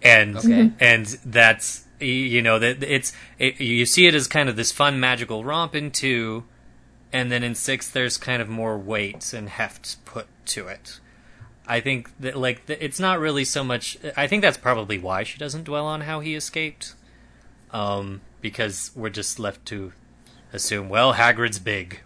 [0.01, 0.71] and Okay.
[0.79, 4.99] and that's you know that it's it, you see it as kind of this fun
[4.99, 6.43] magical romp in two,
[7.13, 10.99] and then in six there's kind of more weight and heft put to it.
[11.67, 13.97] I think that like it's not really so much.
[14.15, 16.93] I think that's probably why she doesn't dwell on how he escaped,
[17.71, 19.91] um, because we're just left to
[20.53, 20.87] assume.
[20.87, 22.01] Well, Hagrid's big.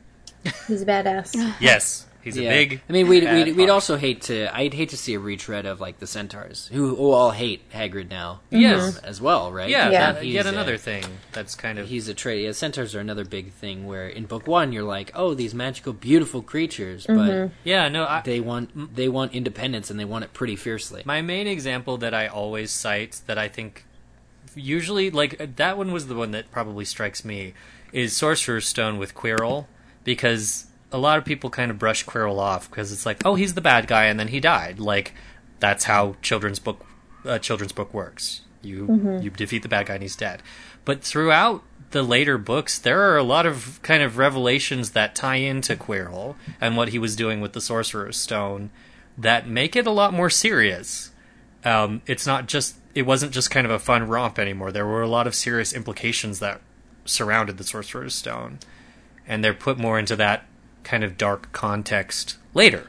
[0.70, 1.36] He's a badass.
[1.60, 2.82] Yes, he's a big.
[2.88, 4.48] I mean, we'd we'd, we'd also hate to.
[4.56, 8.10] I'd hate to see a retread of like the centaurs, who, who all hate Hagrid
[8.10, 8.40] now.
[8.50, 8.98] Yes.
[8.98, 9.70] um, as well, right?
[9.70, 10.12] Yeah, Yeah.
[10.14, 12.46] that- He's yet a- another thing that's kind of He's a trait.
[12.46, 13.86] Yeah, centaurs are another big thing.
[13.86, 17.90] Where in book one, you're like, oh, these magical, beautiful creatures, but yeah.
[17.90, 21.04] No, I, they want they want independence and they want it pretty fiercely.
[21.06, 23.84] my main example that I always cite that I think
[24.56, 27.54] usually like that one was the one that probably strikes me
[27.92, 29.68] is Sorcerer's Stone with Quirrell
[30.04, 33.54] because a lot of people kind of brush Quirrell off because it's like, oh, he's
[33.54, 34.80] the bad guy and then he died.
[34.80, 35.14] Like
[35.60, 36.86] that's how children's book
[37.26, 38.42] uh, children's book works.
[38.62, 40.42] You you defeat the bad guy and he's dead.
[40.86, 45.36] But throughout the later books, there are a lot of kind of revelations that tie
[45.36, 48.70] into Quirrell and what he was doing with the Sorcerer's Stone
[49.18, 51.12] that make it a lot more serious.
[51.66, 54.72] Um, it's not just it wasn't just kind of a fun romp anymore.
[54.72, 56.62] There were a lot of serious implications that
[57.06, 58.60] surrounded the Sorcerer's Stone,
[59.28, 60.46] and they're put more into that
[60.84, 62.88] kind of dark context later.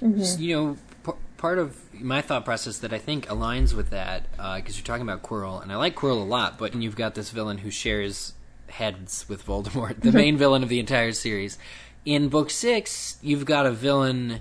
[0.00, 0.42] Mm-hmm.
[0.42, 4.56] you know, p- part of my thought process that I think aligns with that, uh,
[4.56, 7.30] because you're talking about Quirrell, and I like Quirrell a lot, but you've got this
[7.30, 8.32] villain who shares
[8.68, 11.58] heads with Voldemort, the main villain of the entire series.
[12.04, 14.40] In book six, you've got a villain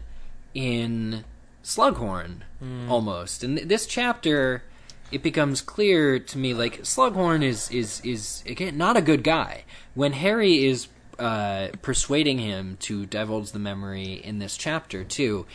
[0.54, 1.26] in
[1.64, 2.90] Slughorn, mm.
[2.90, 3.44] almost.
[3.44, 4.64] And th- this chapter,
[5.12, 9.64] it becomes clear to me like Slughorn is is is again not a good guy.
[9.94, 10.88] When Harry is
[11.18, 15.46] uh, persuading him to divulge the memory in this chapter too,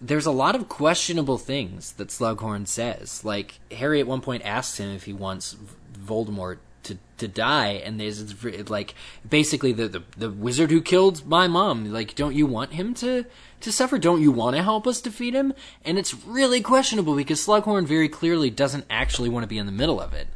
[0.00, 3.24] there's a lot of questionable things that Slughorn says.
[3.24, 5.56] Like Harry at one point asks him if he wants
[5.98, 8.94] Voldemort to to die, and there's like
[9.28, 11.92] basically the, the the wizard who killed my mom.
[11.92, 13.24] Like, don't you want him to
[13.60, 13.98] to suffer?
[13.98, 15.52] Don't you want to help us defeat him?
[15.84, 19.72] And it's really questionable because Slughorn very clearly doesn't actually want to be in the
[19.72, 20.28] middle of it.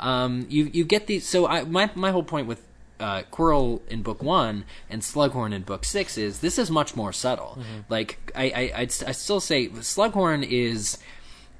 [0.00, 1.26] Um, you you get these.
[1.26, 2.62] So I, my my whole point with
[3.00, 7.12] uh, Quirrell in book one and Slughorn in book six is this is much more
[7.12, 7.58] subtle.
[7.88, 10.98] Like I I I'd, I still say Slughorn is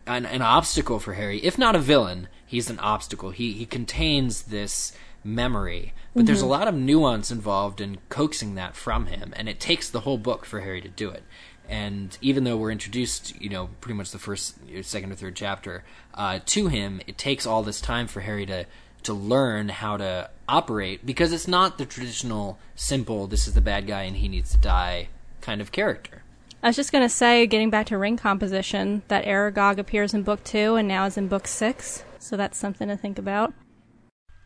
[0.06, 2.28] an, an obstacle for Harry, if not a villain.
[2.48, 3.30] He's an obstacle.
[3.30, 4.92] He he contains this
[5.22, 9.60] memory, but there's a lot of nuance involved in coaxing that from him, and it
[9.60, 11.22] takes the whole book for Harry to do it.
[11.68, 15.84] And even though we're introduced, you know, pretty much the first, second, or third chapter
[16.14, 18.64] uh, to him, it takes all this time for Harry to
[19.02, 23.86] to learn how to operate because it's not the traditional simple "this is the bad
[23.86, 25.08] guy and he needs to die"
[25.42, 26.22] kind of character.
[26.62, 30.42] I was just gonna say, getting back to ring composition, that Aragog appears in book
[30.42, 33.52] two and now is in book six, so that's something to think about.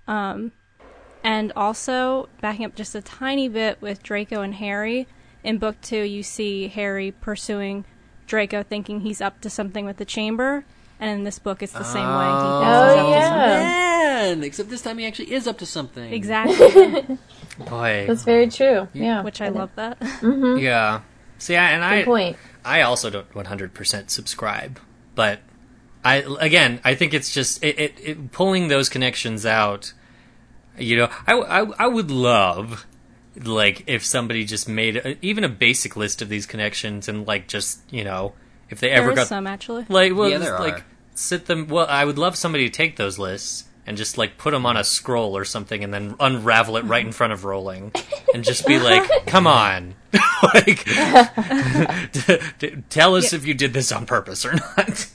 [0.07, 0.53] Um,
[1.25, 5.07] and also backing up just a tiny bit with Draco and Harry.
[5.45, 7.85] In book two, you see Harry pursuing
[8.27, 10.64] Draco, thinking he's up to something with the chamber,
[11.01, 12.25] and in this book, it's the same way.
[12.25, 13.93] He Oh, he's up to yeah.
[13.99, 16.05] Man, except this time he actually is up to something.
[16.05, 16.14] something.
[16.14, 17.18] Exactly,
[17.68, 18.89] Boy, That's very true.
[18.93, 19.23] Yeah.
[19.23, 19.99] which I love that.
[20.61, 21.01] yeah.
[21.39, 22.37] See, I, and Good I point.
[22.64, 24.79] I also don't 100% subscribe,
[25.16, 25.41] but
[26.05, 29.93] I again, I think it's just it, it, it pulling those connections out.
[30.79, 32.87] You know, I, I, I would love
[33.37, 37.47] like if somebody just made a, even a basic list of these connections and like
[37.49, 38.33] just you know
[38.69, 39.87] if they ever there got some actually.
[39.89, 40.85] like well Yeah, just, there like are.
[41.15, 44.51] sit them well I would love somebody to take those lists and just like put
[44.53, 47.93] them on a scroll or something and then unravel it right in front of Rowling
[48.35, 49.95] and just be like come on
[50.55, 50.85] like
[52.13, 53.39] t- t- tell us Yeah.
[53.39, 55.07] if you did this on purpose or not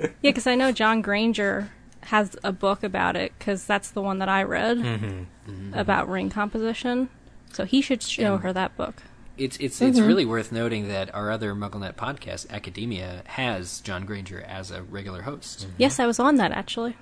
[0.22, 1.70] Yeah, because I know John Granger
[2.04, 5.74] has a book about it because that's the one that I read Mm-hmm.
[5.74, 7.08] about ring composition.
[7.52, 9.02] So he should show And- her that book.
[9.38, 14.42] It's it's it's really worth noting that our other MuggleNet podcast, Academia, has John Granger
[14.42, 15.66] as a regular host.
[15.78, 16.94] Yes, I was on that actually.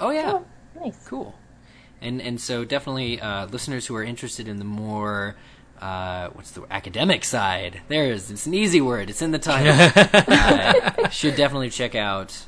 [0.00, 0.40] Oh yeah,
[0.80, 0.96] Nice.
[1.06, 1.34] cool.
[2.00, 5.36] And and so definitely uh, listeners who are interested in the more
[5.80, 7.80] uh, what's the academic side?
[7.88, 9.10] There is it's an easy word.
[9.10, 9.74] It's in the title.
[10.28, 12.46] uh, should definitely check out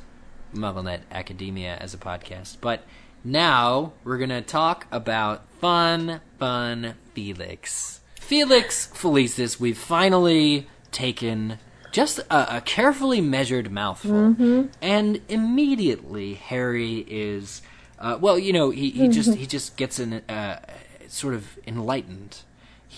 [0.53, 2.57] MuggleNet Academia as a podcast.
[2.61, 2.83] But
[3.23, 8.01] now we're gonna talk about fun, fun Felix.
[8.15, 9.59] Felix Felicis.
[9.59, 11.57] We've finally taken
[11.91, 14.35] just a, a carefully measured mouthful,
[14.81, 17.61] and immediately Harry is.
[17.97, 20.59] Uh, well, you know, he, he just he just gets an uh,
[21.07, 22.39] sort of enlightened.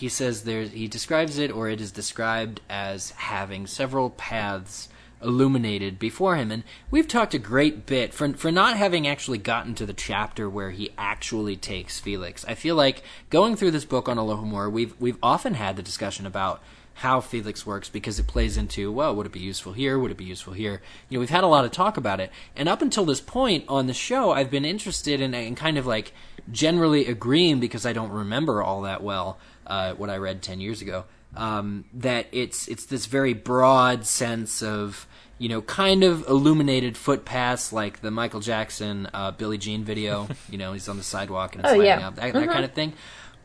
[0.01, 4.89] He says there's he describes it, or it is described as having several paths
[5.21, 9.75] illuminated before him, and we've talked a great bit for for not having actually gotten
[9.75, 12.43] to the chapter where he actually takes Felix.
[12.45, 16.25] I feel like going through this book on Alohomora, we've we've often had the discussion
[16.25, 16.63] about
[16.95, 19.99] how Felix works because it plays into well, would it be useful here?
[19.99, 20.81] Would it be useful here?
[21.09, 23.65] You know, we've had a lot of talk about it, and up until this point
[23.67, 26.11] on the show, I've been interested in, in kind of like
[26.51, 29.37] generally agreeing because I don't remember all that well
[29.67, 31.05] uh, what I read ten years ago.
[31.35, 35.07] Um, that it's it's this very broad sense of
[35.37, 40.27] you know kind of illuminated footpaths like the Michael Jackson uh, Billie Jean video.
[40.49, 42.07] you know, he's on the sidewalk and it's Oh, lighting yeah.
[42.07, 42.93] up that, that kind of thing.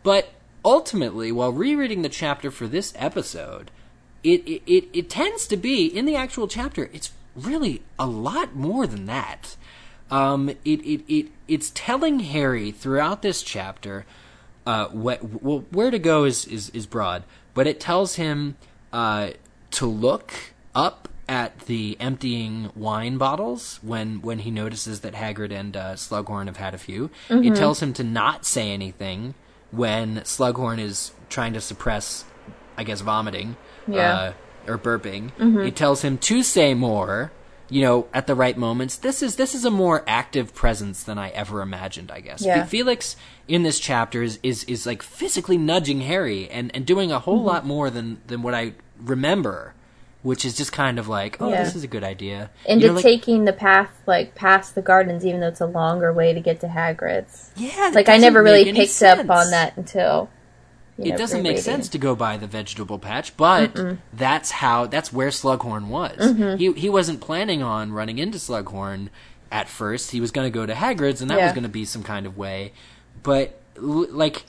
[0.03, 0.31] But
[0.65, 3.71] ultimately, while rereading the chapter for this episode,
[4.25, 8.57] it, it, it, it tends to be, in the actual chapter, it's really a lot
[8.57, 9.57] more than that.
[10.11, 14.07] Um, it, it, it it's telling Harry throughout this chapter,
[14.67, 17.23] uh, what well, where to go is, is is broad,
[17.55, 18.57] but it tells him
[18.93, 19.31] uh,
[19.73, 20.33] to look
[20.75, 26.47] up at the emptying wine bottles when when he notices that Hagrid and uh, Slughorn
[26.47, 27.11] have had a few.
[27.29, 29.35] It tells him to not say anything
[29.71, 32.25] when Slughorn is trying to suppress,
[32.77, 33.57] I guess, vomiting
[33.89, 34.33] Yeah.
[34.67, 35.31] uh, or burping.
[35.67, 37.33] It tells him to say more.
[37.69, 38.97] You know, at the right moments.
[38.97, 42.11] This is this is a more active presence than I ever imagined.
[42.11, 42.45] I guess.
[42.45, 42.65] Yeah.
[42.65, 43.17] Felix
[43.49, 47.39] in this chapter is, is is like physically nudging Harry and and doing a whole
[47.39, 47.47] mm-hmm.
[47.47, 49.75] lot more than than what I remember,
[50.23, 51.65] which is just kind of like, oh, Yeah.
[51.65, 52.51] this is a good idea.
[52.65, 55.67] Into You know, like- taking the path like past the gardens, even though it's a
[55.67, 57.51] longer way to get to Hagrid's.
[57.57, 60.31] yeah, Like I never really picked up on that until.
[60.99, 65.13] It know, doesn't make sense to go by the vegetable patch, but that's how that's
[65.13, 66.17] where Slughorn was.
[66.19, 66.57] Mm-hmm.
[66.57, 69.09] He he wasn't planning on running into Slughorn
[69.53, 70.13] at first.
[70.13, 72.27] He was going to go to Hagrid's, and that was going to be some kind
[72.27, 72.73] of way.
[73.23, 74.45] But like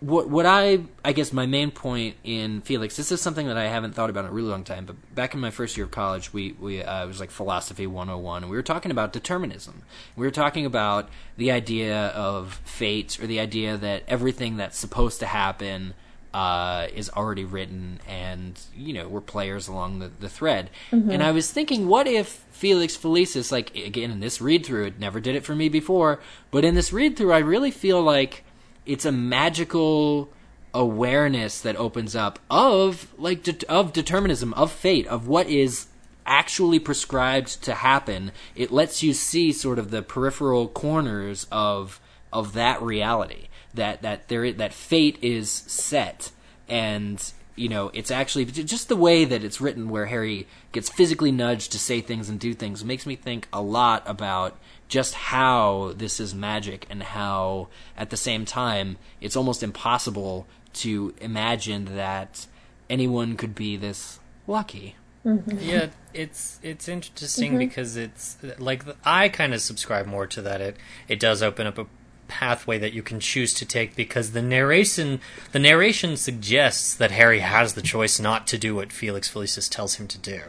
[0.00, 2.96] what what I I guess my main point in Felix.
[2.96, 4.86] This is something that I haven't thought about in a really long time.
[4.86, 7.86] But back in my first year of college, we we uh, it was like philosophy
[7.86, 9.82] 101, and we were talking about determinism.
[10.16, 15.20] We were talking about the idea of fate or the idea that everything that's supposed
[15.20, 15.94] to happen
[16.32, 20.70] uh, is already written, and you know we're players along the, the thread.
[21.10, 24.98] And I was thinking, what if Felix Felicis, like again in this read through, it
[24.98, 26.20] never did it for me before,
[26.50, 28.44] but in this read through, I really feel like
[28.86, 30.30] it's a magical
[30.72, 35.86] awareness that opens up of like de- of determinism of fate of what is
[36.26, 38.30] actually prescribed to happen.
[38.54, 42.00] It lets you see sort of the peripheral corners of
[42.32, 46.30] of that reality that that there that fate is set.
[46.68, 51.30] And you know it's actually just the way that it's written where harry gets physically
[51.30, 54.56] nudged to say things and do things makes me think a lot about
[54.90, 61.14] just how this is magic and how at the same time it's almost impossible to
[61.20, 62.46] imagine that
[62.90, 69.60] anyone could be this lucky yeah, it's it's interesting because it's like I kind of
[69.60, 70.60] subscribe more to that.
[70.60, 70.76] It
[71.08, 71.86] it does open up a
[72.26, 75.20] pathway that you can choose to take because the narration
[75.52, 79.96] the narration suggests that Harry has the choice not to do what Felix Felicis tells
[79.96, 80.40] him to do.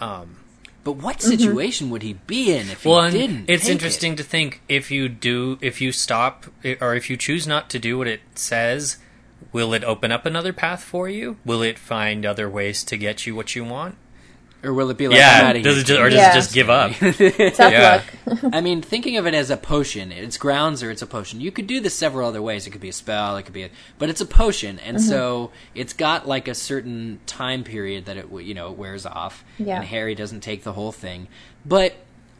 [0.00, 0.43] Um,
[0.84, 1.30] but what mm-hmm.
[1.30, 4.16] situation would he be in if he well, and didn't it's take interesting it?
[4.16, 6.46] to think if you do if you stop
[6.80, 8.98] or if you choose not to do what it says,
[9.50, 11.38] will it open up another path for you?
[11.44, 13.96] Will it find other ways to get you what you want?
[14.64, 16.30] Or will it be like I'm yeah, outta does here, it just, or does Yeah.
[16.30, 16.92] it just give up?
[16.98, 17.18] Tough
[17.72, 18.02] Yeah.
[18.26, 18.54] luck.
[18.54, 21.40] I mean, thinking of it as a potion, it's grounds or it's a potion.
[21.40, 22.66] You could do this several other ways.
[22.66, 25.08] It could be a spell, it could be a, but it's a potion, and Mm-hmm.
[25.08, 29.44] so it's got like a certain time period that it you know wears off.
[29.58, 29.76] Yeah.
[29.76, 31.28] And Harry doesn't take the whole thing.
[31.66, 31.94] But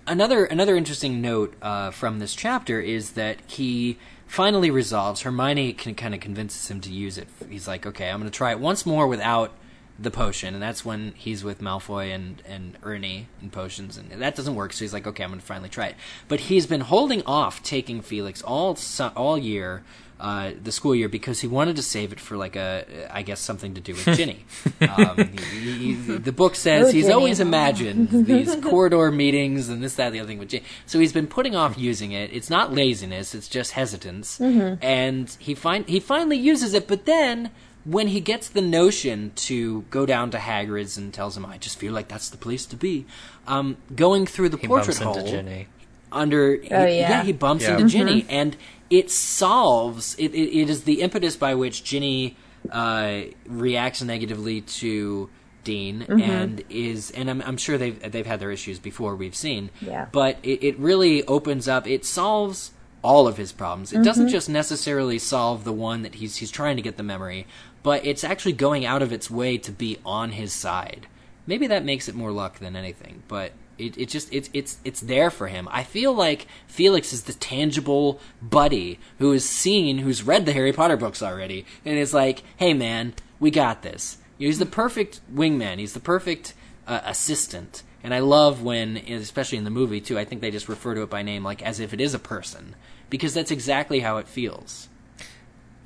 [0.06, 5.20] another another interesting note uh, from this chapter is that he finally resolves.
[5.22, 7.28] Hermione can kind of convinces him to use it.
[7.48, 9.52] He's like, okay, I'm going to try it once more without
[9.98, 14.34] the potion, and that's when he's with Malfoy and and Ernie in potions, and that
[14.34, 14.72] doesn't work.
[14.72, 15.96] So he's like, okay, I'm going to finally try it.
[16.28, 19.82] But he's been holding off taking Felix all su- all year.
[20.20, 23.40] Uh, the school year because he wanted to save it for like a, I guess
[23.40, 24.44] something to do with Ginny.
[24.80, 27.14] um, he, he, he- the book says Oh, he's Ginny.
[27.14, 30.64] always imagined these corridor meetings and this, that, and the other thing with Ginny.
[30.86, 32.32] So he's been putting off using it.
[32.32, 34.40] It's not laziness; it's just hesitance.
[34.40, 37.50] And he find he finally uses it, but then
[37.84, 41.78] when he gets the notion to go down to Hagrid's and tells him, "I just
[41.78, 43.04] feel like that's the place to be,"
[43.46, 45.66] um, going through the He portrait bumps into hole Ginny.
[46.12, 47.22] under Oh, yeah.
[47.22, 47.76] he bumps Yeah.
[47.78, 48.56] into Ginny and
[48.90, 52.36] it solves it, it, it is the impetus by which Ginny
[52.70, 55.28] uh, reacts negatively to
[55.64, 59.70] Dean and is and I'm, I'm sure they've they've had their issues before we've seen
[59.80, 60.06] Yeah.
[60.12, 62.72] but it, it really opens up it solves
[63.02, 66.76] all of his problems it doesn't just necessarily solve the one that he's he's trying
[66.76, 67.46] to get the memory
[67.84, 71.06] but it's actually going out of its way to be on his side.
[71.46, 75.00] Maybe that makes it more luck than anything but it, it just it's it's it's
[75.00, 75.68] there for him.
[75.70, 80.72] I feel like felix is the tangible buddy who has seen who's read the harry
[80.72, 84.18] potter books already and is like hey man we got this.
[84.38, 85.78] He's the perfect wingman.
[85.78, 86.54] He's the perfect
[86.86, 87.82] uh, assistant.
[88.02, 91.02] And i love when especially in the movie too i think they just refer to
[91.02, 92.76] it by name like as if it is a person
[93.08, 94.88] because that's exactly how it feels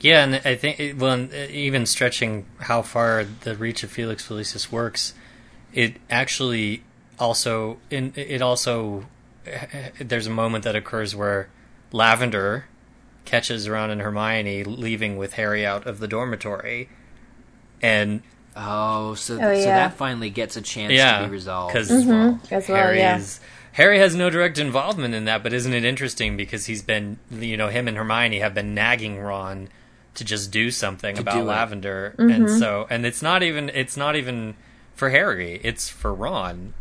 [0.01, 4.71] Yeah, and I think well, uh, even stretching how far the reach of Felix Felicis
[4.71, 5.15] works,
[5.73, 6.83] it actually
[7.19, 9.07] also in it also
[9.99, 11.49] there's a moment that occurs where
[11.91, 12.67] Lavender
[13.25, 16.89] catches Ron and Hermione leaving with Harry out of the dormitory,
[17.83, 18.23] and
[18.55, 21.73] oh so Oh, so that finally gets a chance yeah, to be resolved.
[21.73, 22.61] Because As well, yeah.
[22.61, 23.41] Harry's
[23.73, 27.57] Harry has no direct involvement in that, but isn't it interesting because he's been, you
[27.57, 29.69] know, him and Hermione have been nagging Ron
[30.19, 31.45] to just do something To about do it.
[31.45, 32.59] Lavender, and mm-hmm.
[32.59, 34.55] so, and it's not even, it's not even
[34.95, 36.75] for Harry, it's for Ron,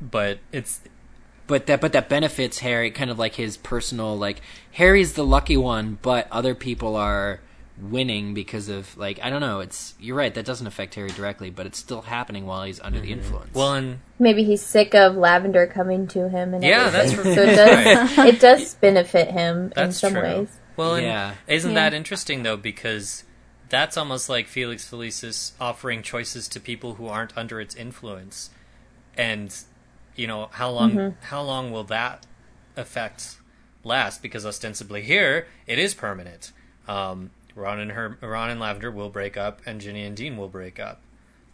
[0.00, 0.80] but it's
[1.46, 4.40] but that but that benefits Harry, kind of like his personal like
[4.72, 7.40] Harry's the lucky one, but other people are
[7.80, 9.60] winning because of like I don't know.
[9.60, 12.98] It's you're right that doesn't affect Harry directly, but it's still happening while he's under
[13.00, 13.20] the mm-hmm.
[13.20, 13.54] influence.
[13.54, 17.34] well, and Maybe he's sick of Lavender coming to him and Yeah, everything.
[17.34, 20.22] that's so it does it does benefit him in some true.
[20.22, 20.48] ways.
[20.76, 21.34] Well, and Yeah.
[21.46, 21.88] isn't Yeah.
[21.90, 22.56] that interesting though?
[22.56, 23.24] Because
[23.68, 28.50] that's almost like Felix Felicis offering choices to people who aren't under its influence,
[29.16, 29.54] and
[30.14, 31.24] you know how long Mm-hmm.
[31.26, 32.26] how long will that
[32.76, 33.36] effect
[33.84, 34.22] last?
[34.22, 36.52] Because ostensibly here it is permanent.
[36.88, 40.48] Um, Ron and her, Ron and Lavender will break up, and Ginny and Dean will
[40.48, 41.00] break up.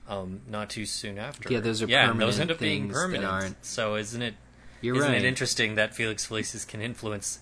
[0.08, 1.48] Um, not too soon after.
[1.50, 3.24] Yeah, those are yeah, and those permanent end up being things that permanent.
[3.24, 4.34] aren't- So isn't it
[4.80, 5.22] you're isn't right.
[5.22, 7.38] it interesting that Felix Felicis can influence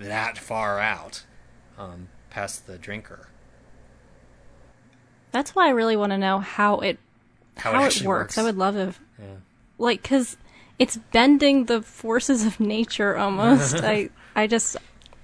[0.00, 1.24] that far out,
[1.78, 3.28] um, past the drinker?
[5.32, 6.98] That's why I really want to know how it
[7.56, 8.04] How, how, it it, works.
[8.04, 8.38] works.
[8.38, 9.26] I would love if, Yeah.
[9.78, 10.36] like, because
[10.78, 13.76] it's bending the forces of nature almost.
[13.82, 14.76] I I just,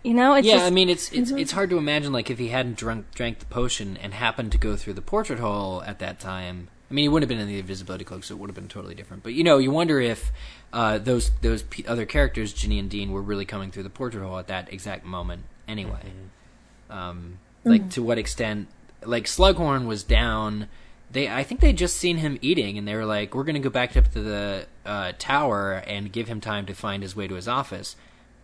[0.05, 2.39] you know, it's yeah, just I mean it's it's it's hard to imagine like if
[2.39, 5.99] he hadn't drunk drank the potion and happened to go through the portrait hole at
[6.01, 6.69] that time.
[6.89, 8.69] I mean, he wouldn't have been in the invisibility cloak, so it would have been
[8.69, 9.25] totally different.
[9.25, 10.31] But you know, you wonder if
[10.73, 14.25] uh, those those p- other characters, Ginny and Dean, were really coming through the portrait
[14.25, 15.45] hole at that exact moment.
[15.69, 16.13] Anyway,
[16.91, 18.69] um, like to what extent?
[19.05, 20.69] Like Slughorn was down.
[21.11, 23.61] They, I think they'd just seen him eating, and they were like, "We're going to
[23.61, 27.27] go back up to the uh, tower and give him time to find his way
[27.29, 27.97] to his office."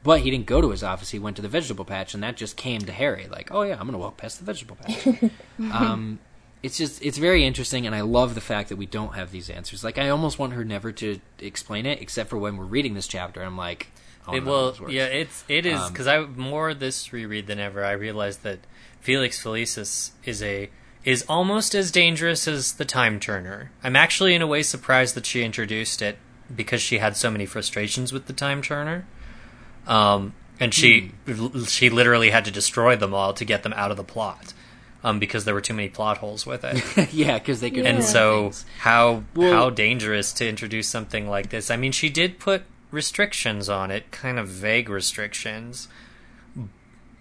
[0.04, 1.10] But he didn't go to his office.
[1.10, 3.28] He went to the vegetable patch, and that just came to Harry.
[3.30, 5.06] Like, oh yeah, I'm going to walk past the vegetable patch.
[5.72, 6.18] um,
[6.62, 9.50] it's just it's very interesting, and I love the fact that we don't have these
[9.50, 9.82] answers.
[9.82, 13.08] Like, I almost want her never to explain it, except for when we're reading this
[13.08, 13.42] chapter.
[13.42, 13.88] I'm like,
[14.28, 17.58] oh, It, no, well, yeah, it's it is Um, because I more this reread than
[17.58, 17.84] ever.
[17.84, 18.60] I realized that
[19.00, 20.70] Felix Felicis is a
[21.04, 23.72] is almost as dangerous as the Time Turner.
[23.82, 26.16] I'm actually in a way surprised that she introduced it
[26.54, 29.04] because she had so many frustrations with the Time Turner,
[29.88, 31.64] um, and she Hmm.
[31.64, 34.52] she literally had to destroy them all to get them out of the plot.
[35.05, 37.12] Um, because there were too many plot holes with it.
[37.12, 37.84] yeah, because they could.
[37.84, 37.90] Yeah.
[37.90, 38.64] And so, things.
[38.78, 41.70] how Well- how dangerous to introduce something like this?
[41.70, 45.88] I mean, she did put restrictions on it, kind of vague restrictions.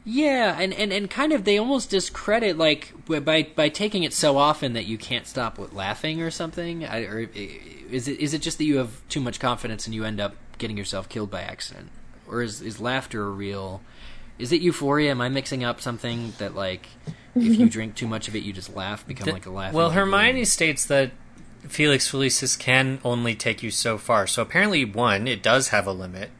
[0.04, 4.38] Yeah, and, and, and kind of they almost discredit like by by taking it so
[4.38, 6.86] often that you can't stop laughing or something.
[6.86, 10.04] I, or is it is it just that you have too much confidence and you
[10.04, 11.90] end up getting yourself killed by accident,
[12.28, 13.82] or is is laughter a real?
[14.42, 15.12] Is it euphoria?
[15.12, 16.88] Am I mixing up something that like
[17.36, 19.76] if you drink too much of it, you just laugh, become The- like a laughing?
[19.78, 19.92] well?
[19.92, 21.12] Hermione states that
[21.68, 24.26] Felix Felicis can only take you so far.
[24.28, 26.32] So apparently, one, it does have a limit,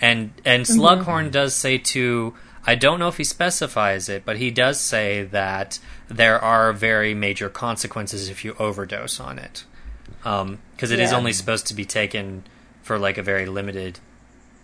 [0.00, 0.80] and and mm-hmm.
[0.80, 2.34] Slughorn does say to.
[2.64, 7.12] I don't know if he specifies it, but he does say that there are very
[7.12, 9.64] major consequences if you overdose on it,
[10.24, 11.16] um, because it is Yeah.
[11.16, 12.44] only supposed to be taken
[12.80, 13.98] for like a very limited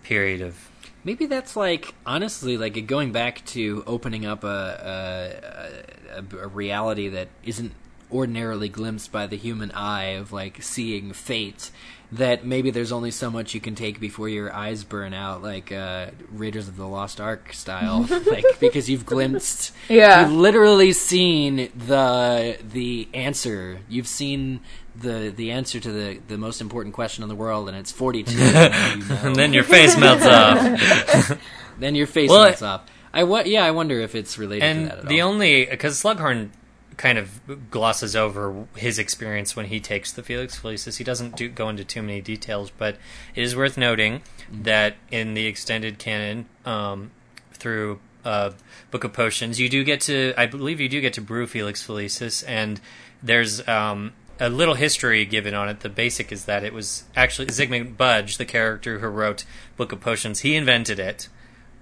[0.05, 0.68] period of
[1.09, 5.81] Maybe that's like honestly like going back to opening up a
[6.13, 7.73] a, a, a reality that isn't
[8.13, 11.71] ordinarily glimpsed by the human eye of like seeing fate.
[12.13, 15.71] That maybe there's only so much you can take before your eyes burn out, like
[15.71, 20.23] uh, Raiders of the Lost Ark style, like because you've glimpsed, Yeah.
[20.23, 23.81] you've literally seen the the answer.
[23.91, 24.61] You've seen
[24.97, 28.33] the the answer to the the most important question in the world, and it's 42.
[28.41, 31.39] and you know and then your face melts off.
[31.79, 32.87] then your face Well, melts off.
[33.13, 35.31] I wa- yeah, I wonder if it's related to And that at the all.
[35.33, 36.51] only because Slughorn
[36.99, 40.99] kind of glosses over his experience when he takes the Felix Felicis.
[40.99, 42.97] He doesn't do, go into too many details, but
[43.35, 44.21] it is worth noting
[44.53, 47.13] that in the extended canon, um,
[47.53, 48.51] through uh,
[48.91, 51.87] Book of Potions, you do get to, I believe, you do get to brew Felix
[51.87, 52.81] Felicis, and
[53.23, 55.81] there's um, a little history given on it.
[55.81, 59.45] The basic is that it was actually Zygmunt Budge, the character who wrote
[59.77, 60.41] Book of Potions.
[60.41, 61.29] He invented it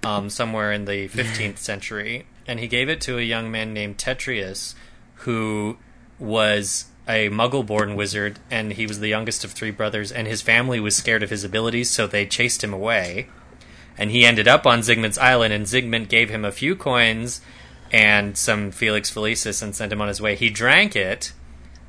[0.03, 3.97] um, somewhere in the 15th century, and he gave it to a young man named
[3.97, 4.75] Tertius,
[5.19, 5.77] who
[6.19, 10.79] was a muggle-born wizard, and he was the youngest of three brothers, and his family
[10.79, 13.27] was scared of his abilities, so they chased him away.
[13.97, 17.41] And he ended up on Zygmunt's island, and Zygmunt gave him a few coins
[17.91, 20.35] and some Felix Felicis and sent him on his way.
[20.35, 21.31] He drank it.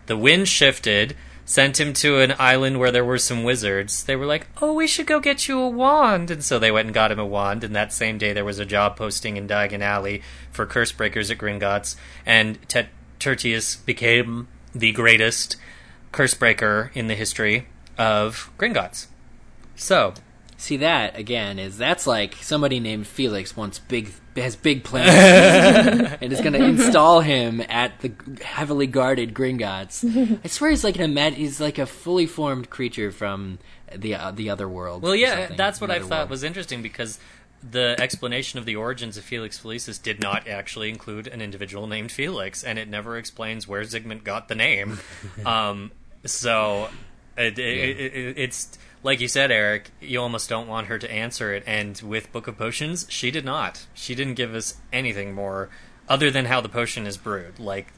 [0.06, 4.04] The wind shifted, sent him to an island where there were some wizards.
[4.04, 6.86] They were like, "Oh, we should go get you a wand," and so they went
[6.86, 7.64] and got him a wand.
[7.64, 11.30] And that same day, there was a job posting in Diagon Alley for curse breakers
[11.30, 15.56] at Gringotts, and Tet- Tertius became the greatest
[16.12, 19.06] curse breaker in the history of Gringotts.
[19.76, 20.14] So,
[20.60, 25.08] See that again is that's like somebody named Felix wants big has big plans
[26.20, 28.12] and is going to install him at the
[28.42, 30.40] heavily guarded Gringotts.
[30.44, 33.60] I swear he's like an imag- he's like a fully formed creature from
[33.94, 35.02] the uh, the other world.
[35.02, 36.30] Well, yeah, that's what I thought world.
[36.30, 37.20] was interesting because
[37.62, 42.12] the explanation of the origins of Felix Felicis did not actually include an individual named
[42.12, 44.98] Felix, and it never explains where Zygmunt got the name.
[45.46, 45.90] um,
[46.24, 46.88] so
[47.36, 49.90] it, it, it, it, it's like you said, Eric.
[50.00, 53.44] You almost don't want her to answer it, and with Book of Potions, she did
[53.44, 53.86] not.
[53.94, 55.68] She didn't give us anything more
[56.08, 57.58] other than how the potion is brewed.
[57.58, 57.88] Like,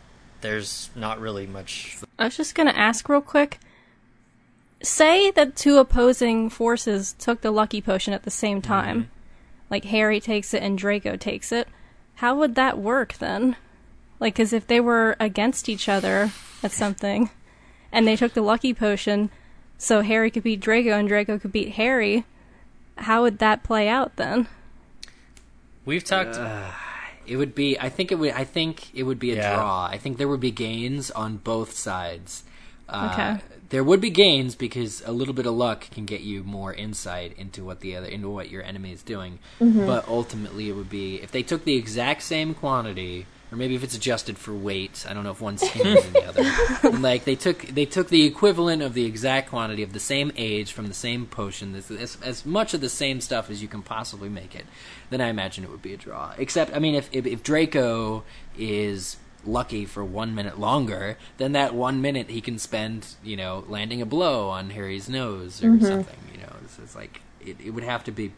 [0.40, 1.98] there's not really much.
[2.18, 3.58] I was just gonna ask real quick.
[4.82, 9.11] Say that two opposing forces took the lucky potion at the same time.
[9.70, 11.68] Like Harry takes it and Draco takes it.
[12.16, 13.56] How would that work then?
[14.18, 17.30] Like, because if they were against each other at something,
[17.90, 19.30] and they took the lucky potion,
[19.78, 22.24] so Harry could beat Draco and Draco could beat Harry,
[22.98, 24.46] how would that play out then?
[25.86, 26.38] We've talked.
[27.26, 27.78] It would be.
[27.78, 28.32] I think it would.
[28.32, 29.54] I think it would be a Yeah.
[29.56, 29.86] draw.
[29.86, 32.42] I think there would be gains on both sides.
[32.88, 33.44] Uh, Okay.
[33.70, 37.38] There would be gains because a little bit of luck can get you more insight
[37.38, 39.38] into what the other into what your enemy is doing.
[39.60, 39.86] Mm-hmm.
[39.86, 43.84] But ultimately, it would be if they took the exact same quantity, or maybe if
[43.84, 45.06] it's adjusted for weight.
[45.08, 46.98] I don't know if one's skinnier than the other.
[47.00, 50.72] Like they took they took the equivalent of the exact quantity of the same age
[50.72, 53.82] from the same potion, this, as, as much of the same stuff as you can
[53.82, 54.66] possibly make it.
[55.10, 56.34] Then I imagine it would be a draw.
[56.36, 58.24] Except, I mean, if if, if Draco
[58.58, 63.64] is lucky for one minute longer, then that one minute he can spend, you know,
[63.68, 65.84] landing a blow on Harry's nose or mm-hmm.
[65.84, 66.18] something.
[66.32, 68.32] You know, it's, it's like it, it would have to be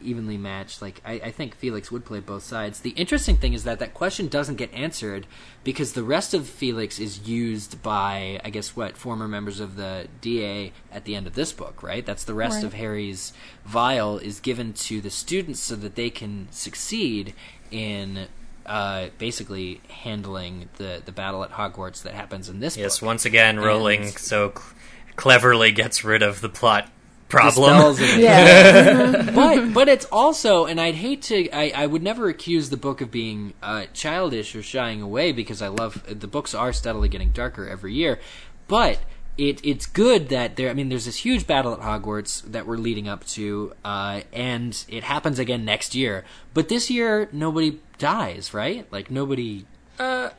[0.00, 0.80] evenly matched.
[0.80, 2.80] Like I, I think Felix would play both sides.
[2.80, 5.26] The interesting thing is that that question doesn't get answered
[5.64, 10.08] because the rest of Felix is used by I guess what former members of the
[10.20, 12.04] DA at the end of this book, right?
[12.04, 12.64] That's the rest Right.
[12.64, 13.32] of Harry's
[13.64, 17.34] vial is given to the students so that they can succeed
[17.70, 18.28] in.
[18.66, 23.06] Uh, basically handling the, the battle at Hogwarts that happens in this Yes, book.
[23.06, 24.74] once again, Rowling And- so cl-
[25.14, 26.90] cleverly gets rid of the plot
[27.28, 27.94] problem.
[27.94, 28.16] Dispels.
[28.18, 29.30] Yeah.
[29.34, 33.00] but but it's also, and I'd hate to, I, I would never accuse the book
[33.00, 37.30] of being uh, childish or shying away because I love the books are steadily getting
[37.30, 38.18] darker every year,
[38.68, 38.98] but.
[39.38, 40.70] It, it's good that there.
[40.70, 44.82] I mean, there's this huge battle at Hogwarts that we're leading up to, uh, and
[44.88, 46.24] it happens again next year.
[46.54, 48.90] But this year, nobody dies, right?
[48.90, 49.66] Like nobody
[49.98, 50.30] Uh,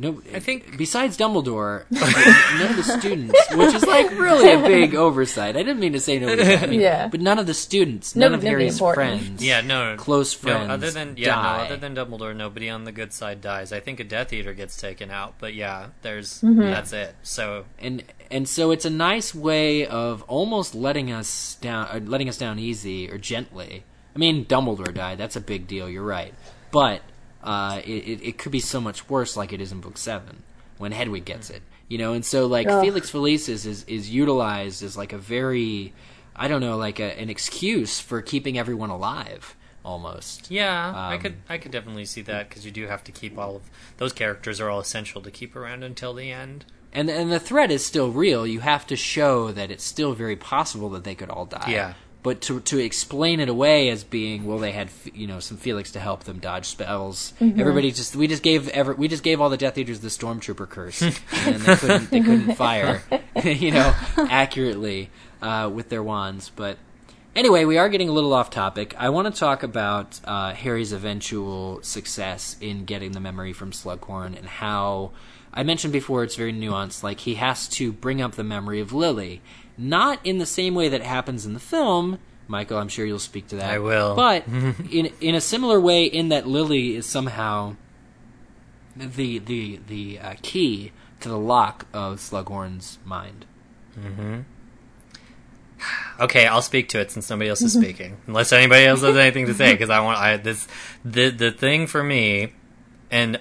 [0.00, 4.94] no, I think- besides Dumbledore, none of the students, which is like really a big
[5.06, 5.56] oversight.
[5.56, 7.08] I didn't mean to say nobody, I mean, Yeah.
[7.08, 9.20] but none of the students, none No- of nobody Harry's important.
[9.22, 11.58] friends, yeah, no, close friends, No, other than yeah, die.
[11.58, 13.72] no, other than Dumbledore, nobody on the good side dies.
[13.72, 16.60] I think a Death Eater gets taken out, but yeah, there's Mm-hmm.
[16.60, 17.14] that's it.
[17.22, 22.28] So and and so it's a nice way of almost letting us down, uh, letting
[22.28, 23.84] us down easy or gently.
[24.14, 25.18] I mean, Dumbledore died.
[25.18, 25.88] That's a big deal.
[25.88, 26.34] You're right,
[26.72, 27.02] but
[27.42, 30.42] uh, it, it it could be so much worse, like it is in Book Seven
[30.78, 31.62] when Hedwig gets it.
[31.88, 32.84] You know, and so like Ugh.
[32.84, 35.92] Felix Felicis is is utilized as like a very,
[36.36, 40.50] I don't know, like a, an excuse for keeping everyone alive almost.
[40.50, 43.36] yeah, I Um, could I could definitely see that because you do have to keep
[43.38, 43.62] all of
[43.96, 46.64] those characters are all essential to keep around until the end.
[46.92, 48.46] And and the threat is still real.
[48.46, 51.70] You have to show that it's still very possible that they could all die.
[51.70, 51.94] Yeah.
[52.22, 55.90] But to to explain it away as being well, they had you know some Felix
[55.92, 57.32] to help them dodge spells.
[57.40, 60.68] Everybody just we just gave ever we just gave all the Death Eaters the Stormtrooper
[60.68, 63.02] curse, and they couldn't they couldn't fire,
[63.44, 65.08] you know, accurately
[65.40, 66.50] uh, with their wands.
[66.54, 66.76] But
[67.34, 68.94] anyway, we are getting a little off topic.
[68.98, 74.36] I want to talk about uh, Harry's eventual success in getting the memory from Slughorn
[74.36, 75.12] and how
[75.52, 77.02] I mentioned before it's very nuanced.
[77.02, 79.42] Like he has to bring up the memory of Lily,
[79.76, 82.18] not in the same way that happens in the film.
[82.46, 83.70] Michael, I'm sure you'll speak to that.
[83.70, 84.14] I will.
[84.14, 84.46] But
[84.90, 87.76] in in a similar way, in that Lily is somehow
[88.96, 93.46] the the the uh, key to the lock of Slughorn's mind.
[96.20, 98.18] Okay, I'll speak to it since nobody else is speaking.
[98.26, 100.68] Unless anybody else has anything to say, because I want I this
[101.02, 102.52] the the thing for me,
[103.10, 103.40] and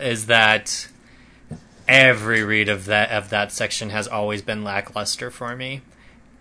[0.00, 0.88] is that
[1.88, 5.82] every read of that of that section has always been lackluster for me,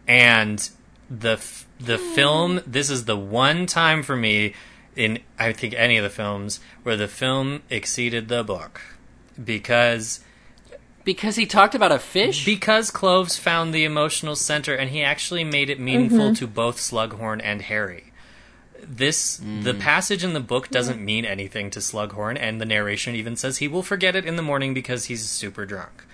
[0.07, 0.70] and
[1.10, 2.14] the f- the hmm.
[2.15, 4.53] film this is the one time for me
[4.95, 8.82] in I think any of the films where the film exceeded the book
[9.44, 10.22] because
[11.03, 12.45] Because he talked about a fish.
[12.45, 16.34] because Kloves found the emotional center and he actually made it meaningful mm-hmm.
[16.34, 18.12] to both Slughorn and Harry.
[18.88, 23.35] This the passage in the book doesn't mean anything to Slughorn, and the narration even
[23.35, 26.05] says he will forget it in the morning because he's super drunk.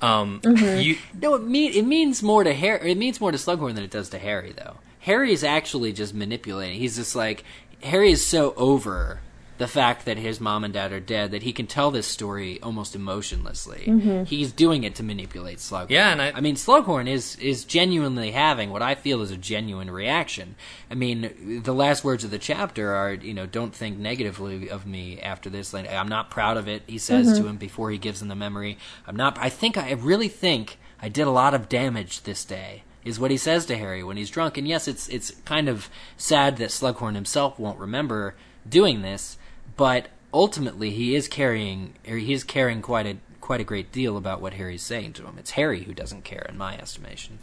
[0.00, 2.92] Um, you no, it mean it means more to Harry.
[2.92, 4.76] It means more to Slughorn than it does to Harry, though.
[5.00, 6.78] Harry is actually just manipulating.
[6.78, 7.44] He's just like
[7.82, 9.20] Harry is so over
[9.58, 12.60] the fact that his mom and dad are dead that he can tell this story
[12.62, 13.84] almost emotionlessly.
[13.86, 14.24] Mm-hmm.
[14.24, 15.90] He's doing it to manipulate Slughorn.
[15.90, 19.36] Yeah, and I- I mean Slughorn is is genuinely having what I feel is a
[19.36, 20.56] genuine reaction.
[20.90, 24.86] I mean, the last words of the chapter are, you know, don't think negatively of
[24.86, 25.72] me after this.
[25.72, 26.82] Like, I'm not proud of it.
[26.86, 27.48] He says to mm-hmm.
[27.48, 28.78] him before he gives him the memory.
[29.06, 29.38] I'm not.
[29.38, 32.84] I think I really think I did a lot of damage this day.
[33.04, 34.56] Is what he says to Harry when he's drunk.
[34.56, 38.36] And yes, it's it's kind of sad that Slughorn himself won't remember
[38.68, 39.38] doing this,
[39.76, 44.16] but ultimately he is carrying or he is caring quite a quite a great deal
[44.16, 45.36] about what Harry's saying to him.
[45.38, 47.40] It's Harry who doesn't care, in my estimation.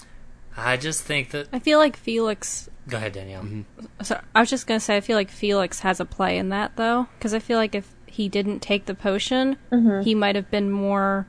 [0.58, 1.48] I just think that.
[1.54, 2.70] I feel like Felix.
[2.88, 3.44] Go ahead, Danielle.
[3.44, 3.86] Mm-hmm.
[4.02, 6.76] So I was just gonna say, I feel like Felix has a play in that
[6.76, 10.02] though, because I feel like if he didn't take the potion, mm-hmm.
[10.02, 11.28] he might have been more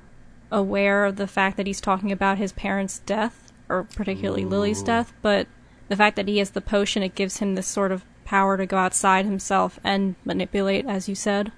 [0.51, 5.13] aware of the fact that he's talking about his parents' death, or particularly Lily's death.
[5.23, 5.47] But
[5.89, 8.65] the fact that he has the potion, it gives him this sort of power to
[8.65, 11.51] go outside himself and manipulate, as you said.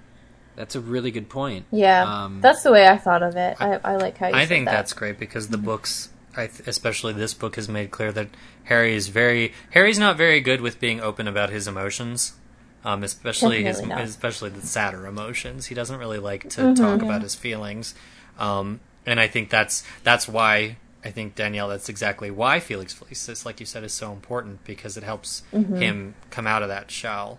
[0.57, 1.67] That's a really good point.
[1.71, 3.57] Yeah, Um, that's the way I thought of it.
[3.61, 4.73] I, I like how you I said think that.
[4.73, 8.29] that's great because the books, I th- especially this book, has made clear that
[8.65, 12.33] Harry is very Harry's not very good with being open about his emotions,
[12.85, 14.01] um, especially his not.
[14.01, 15.67] especially the sadder emotions.
[15.67, 16.75] He doesn't really like to Mm-hmm.
[16.83, 17.95] talk about his feelings,
[18.39, 21.69] um, and I think that's that's why I think Danielle.
[21.69, 25.77] That's exactly why Felix Felicis, like you said, is so important because it helps Mm-hmm.
[25.77, 27.39] him come out of that shell.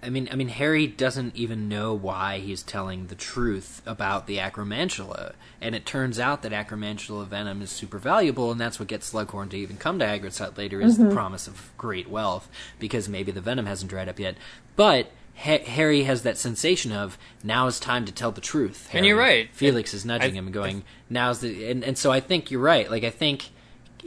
[0.00, 4.36] I mean, I mean, Harry doesn't even know why he's telling the truth about the
[4.36, 9.12] Acromantula, and it turns out that Acromantula venom is super valuable, and that's what gets
[9.12, 12.48] Slughorn to even come to Hagrid's hut later is the promise of great wealth,
[12.78, 14.36] because maybe the venom hasn't dried up yet.
[14.76, 18.88] But ha- Harry has that sensation of now is time to tell the truth.
[18.92, 19.48] And you're right.
[19.52, 22.60] Felix is nudging I- him and going, "Now's the," and, and so I think you're
[22.60, 22.90] right.
[22.90, 23.50] Like I think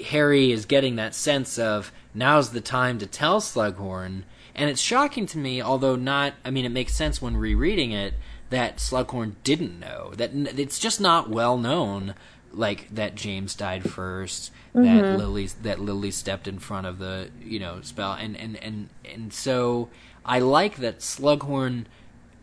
[0.08, 4.24] Harry is getting that sense of now's the time to tell Slughorn,
[4.56, 6.34] and it's shocking to me, although not.
[6.44, 8.14] I mean, it makes sense when rereading it
[8.50, 12.16] that Slughorn didn't know that n- it's just not well known.
[12.54, 15.18] Like that James died 1st that mm-hmm.
[15.18, 19.34] Lily that Lily stepped in front of the you know spell, and and and and
[19.34, 19.90] so
[20.26, 21.86] I like that Slughorn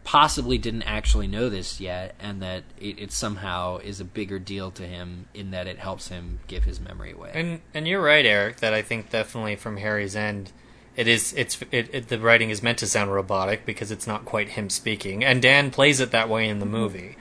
[0.05, 4.71] possibly didn't actually know this yet, and that it, it somehow is a bigger deal
[4.71, 7.31] to him in that it helps him give his memory away.
[7.35, 8.57] And and you're right, Eric.
[8.59, 10.51] That I think definitely from Harry's end,
[10.97, 14.25] it is it's it, it the writing is meant to sound robotic because it's not
[14.25, 17.17] quite him speaking, and Dan plays it that way in the movie.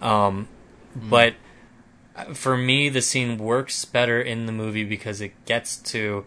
[0.00, 0.48] Um,
[0.96, 1.34] But
[2.16, 6.24] uh, for me, the scene works better in the movie because it gets to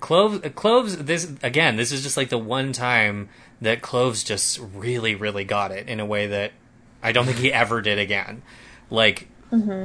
[0.00, 0.40] Kloves.
[0.54, 1.06] Kloves.
[1.06, 1.76] This again.
[1.76, 3.28] This is just like the one time
[3.60, 6.52] that Kloves just really, really got it in a way that
[7.02, 8.42] I don't think he ever did again.
[8.90, 9.28] Like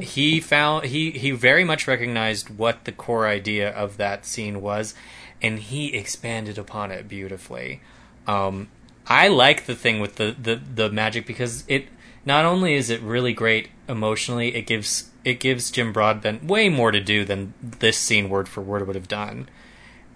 [0.02, 4.96] he found he he very much recognized what the core idea of that scene was,
[5.42, 7.82] and he expanded upon it beautifully.
[8.26, 8.70] Um,
[9.08, 11.88] I like the thing with the, the the magic because it
[12.26, 16.92] not only is it really great emotionally, it gives it gives Jim Broadbent way more
[16.92, 19.50] to do than this scene word for word would have done.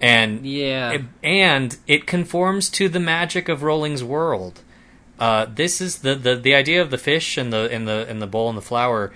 [0.04, 0.92] And Yeah.
[0.92, 4.62] it- and it conforms to the magic of Rowling's world.
[5.20, 8.22] Uh, this is the, the the idea of the fish and the and the and
[8.22, 9.12] the bowl and the flower.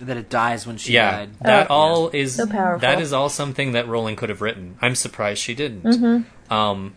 [0.00, 1.30] that it dies when she Yeah, died.
[1.42, 2.80] that Oh, all is So powerful.
[2.80, 4.76] that is all something that Rowling could have written.
[4.80, 5.82] I'm surprised she didn't.
[5.84, 6.52] Mm-hmm.
[6.52, 6.94] Um,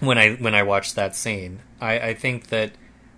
[0.00, 2.70] when I when I watched that scene, I, I think that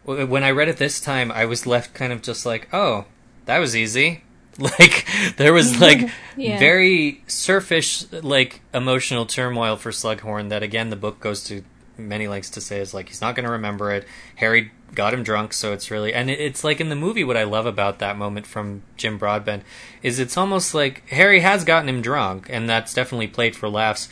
[0.04, 3.04] when I read it this time, I was left kind of just like, oh,
[3.44, 4.22] that was easy.
[4.78, 5.06] Like
[5.36, 6.58] there was like Yeah.
[6.58, 11.62] very surface like emotional turmoil for Slughorn that again the book goes to
[11.96, 14.04] many lengths to say is like he's not going to remember it.
[14.36, 17.22] Harry got him drunk, so it's really and it's like in the movie.
[17.24, 19.62] What I love about that moment from Jim Broadbent
[20.02, 24.08] is it's almost like Harry has gotten him drunk, and that's definitely played for laughs.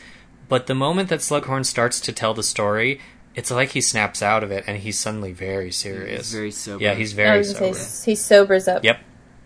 [0.49, 3.01] But the moment that Slughorn starts to tell the story,
[3.35, 6.27] it's like he snaps out of it, and he's suddenly very serious.
[6.27, 6.83] He's very sober.
[6.83, 7.79] Yeah, he's I very was gonna sober.
[7.85, 8.83] say, he sobers up.
[8.83, 8.99] Yep,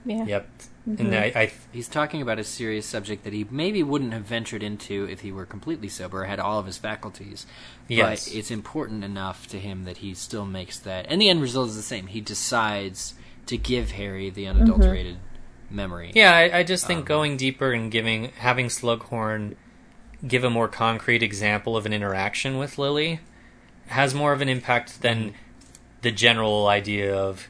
[0.06, 0.26] Yeah.
[0.26, 0.50] yep.
[1.00, 1.38] And mm-hmm.
[1.38, 5.06] I, I He's talking about a serious subject that he maybe wouldn't have ventured into
[5.06, 7.46] if he were completely sober, had all of his faculties.
[7.88, 8.28] Yes.
[8.28, 11.06] But it's important enough to him that he still makes that.
[11.10, 12.08] And the end result is the same.
[12.08, 13.14] He decides
[13.46, 15.76] to give Harry the unadulterated mm-hmm.
[15.76, 16.12] memory.
[16.14, 19.56] Yeah, I, I just think Um, going deeper and giving having Slughorn
[20.28, 23.20] give a more concrete example of an interaction with Lily
[23.88, 25.38] has more of an impact than mm-hmm.
[26.02, 27.50] the general idea of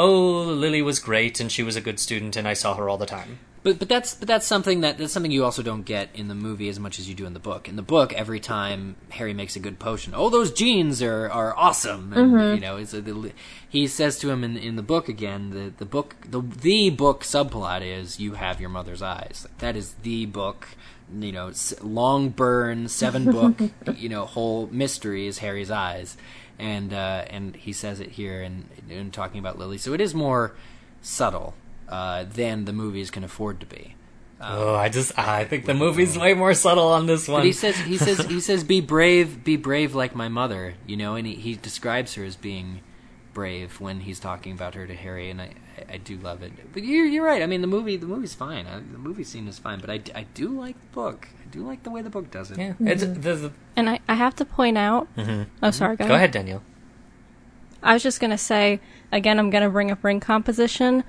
[0.00, 2.98] oh Lily was great and she was a good student and I saw her all
[2.98, 3.38] the time.
[3.62, 6.34] But but that's but that's something that that's something you also don't get in the
[6.34, 7.68] movie as much as you do in the book.
[7.68, 11.54] In the book, every time Harry makes a good potion, oh, those genes are, are
[11.58, 12.54] awesome, and mm-hmm.
[12.54, 13.32] you know, it's a, the,
[13.68, 15.50] he says to him in in the book again.
[15.50, 19.46] The the book the the book subplot is you have your mother's eyes.
[19.46, 20.68] Like, that is the book.
[21.12, 21.52] You know,
[21.82, 23.60] long burn seven book.
[23.96, 26.16] you know, whole mystery is Harry's eyes,
[26.60, 29.78] and uh, and he says it here in in talking about Lily.
[29.78, 30.54] So it is more
[31.00, 31.54] subtle
[31.88, 33.96] uh, than the movies can afford to be.
[34.42, 37.40] Oh, I just I think the movie's way more subtle on this one.
[37.40, 40.96] But he says he says he says be brave, be brave like my mother, you
[40.96, 42.80] know, and he, he describes her as being
[43.32, 46.52] brave when he's talking about her to Harry, and I, I, I do love it.
[46.72, 47.42] But you're you're right.
[47.42, 48.66] I mean, the movie the movie's fine.
[48.66, 51.28] I, the movie scene is fine, but I, I do like the book.
[51.50, 52.58] I do like the way the book does it.
[52.58, 55.08] yeah, it's, the, the, And I, I have to point out.
[55.62, 55.96] Oh, sorry.
[55.96, 56.62] Go, go ahead, Danielle.
[57.82, 58.78] I was just going to say,
[59.10, 61.02] again, I'm going to bring up ring composition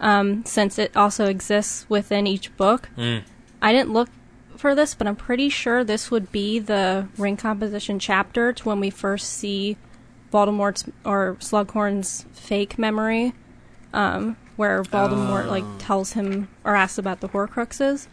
[0.00, 2.88] um, since it also exists within each book.
[2.96, 3.24] Mm.
[3.60, 4.08] I didn't look
[4.56, 8.80] for this, but I'm pretty sure this would be the ring composition chapter to when
[8.80, 9.76] we first see
[10.32, 13.34] Voldemort's or Slughorn's fake memory,
[13.92, 18.06] um, where Voldemort like tells him or asks about the Horcruxes,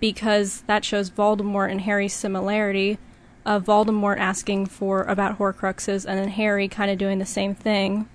[0.00, 2.98] because that shows Voldemort and Harry's similarity
[3.46, 8.08] of Voldemort asking for about Horcruxes and then Harry kind of doing the same thing,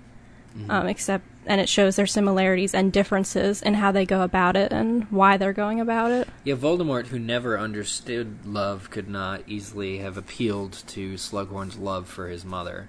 [0.68, 4.72] um, except and it shows their similarities and differences in how they go about it
[4.72, 6.28] and why they're going about it.
[6.44, 12.28] Yeah, Voldemort, who never understood love, could not easily have appealed to Slughorn's love for
[12.28, 12.88] his mother.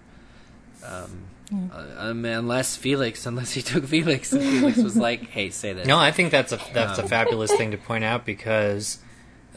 [0.83, 5.73] Um, uh, um, unless Felix, unless he took Felix, and Felix was like, "Hey, say
[5.73, 8.99] this." No, I think that's a that's a fabulous thing to point out because,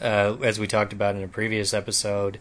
[0.01, 2.39] uh, as we talked about in a previous episode,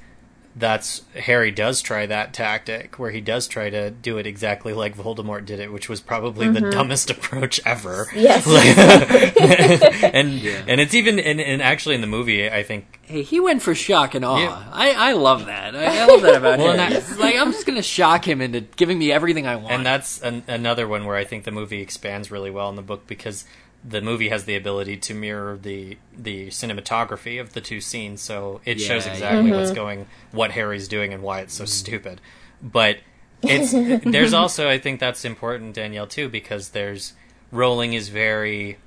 [0.57, 4.97] that's Harry does try that tactic where he does try to do it exactly like
[4.97, 6.71] Voldemort did it, which was probably the mm-hmm.
[6.71, 8.09] dumbest approach ever.
[8.15, 8.47] Yes.
[10.03, 10.29] and
[10.69, 13.75] and it's even and, and actually in the movie, I think Hey, he went for
[13.75, 14.39] shock and awe.
[14.39, 14.65] Yeah.
[14.73, 15.75] I, I love that.
[15.75, 16.81] I, I love that about Well, him.
[16.81, 19.73] and I, like I'm just gonna shock him into giving me everything I want.
[19.73, 22.83] and that's an, another one where I think the movie expands really well in the
[22.83, 23.45] book because
[23.83, 28.61] the movie has the ability to mirror the the cinematography of the two scenes, so
[28.65, 32.21] it shows Yeah, exactly what's going, what Harry's doing, and why it's so stupid.
[32.63, 32.99] But
[33.43, 33.73] it's
[34.05, 37.15] there's also I think that's important, Danielle, too, because there's
[37.51, 38.79] Rowling is very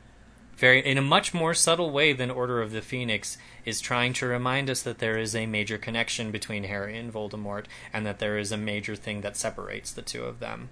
[0.55, 4.27] very in a much more subtle way than Order of the Phoenix is trying to
[4.27, 8.37] remind us that there is a major connection between Harry and Voldemort and that there
[8.37, 10.69] is a major thing that separates the two of them.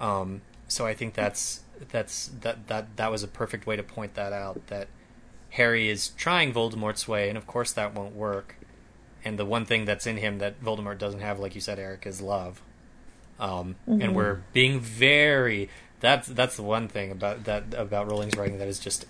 [0.00, 1.60] Um, so I think that's
[1.90, 4.88] that's that that that was a perfect way to point that out that
[5.50, 8.56] Harry is trying Voldemort's way and of course that won't work.
[9.24, 12.06] And the one thing that's in him that Voldemort doesn't have like you said Eric
[12.06, 12.62] is love.
[13.38, 15.68] Um, and we're being very
[16.00, 19.06] that's that's the one thing about that about Rowling's writing that is just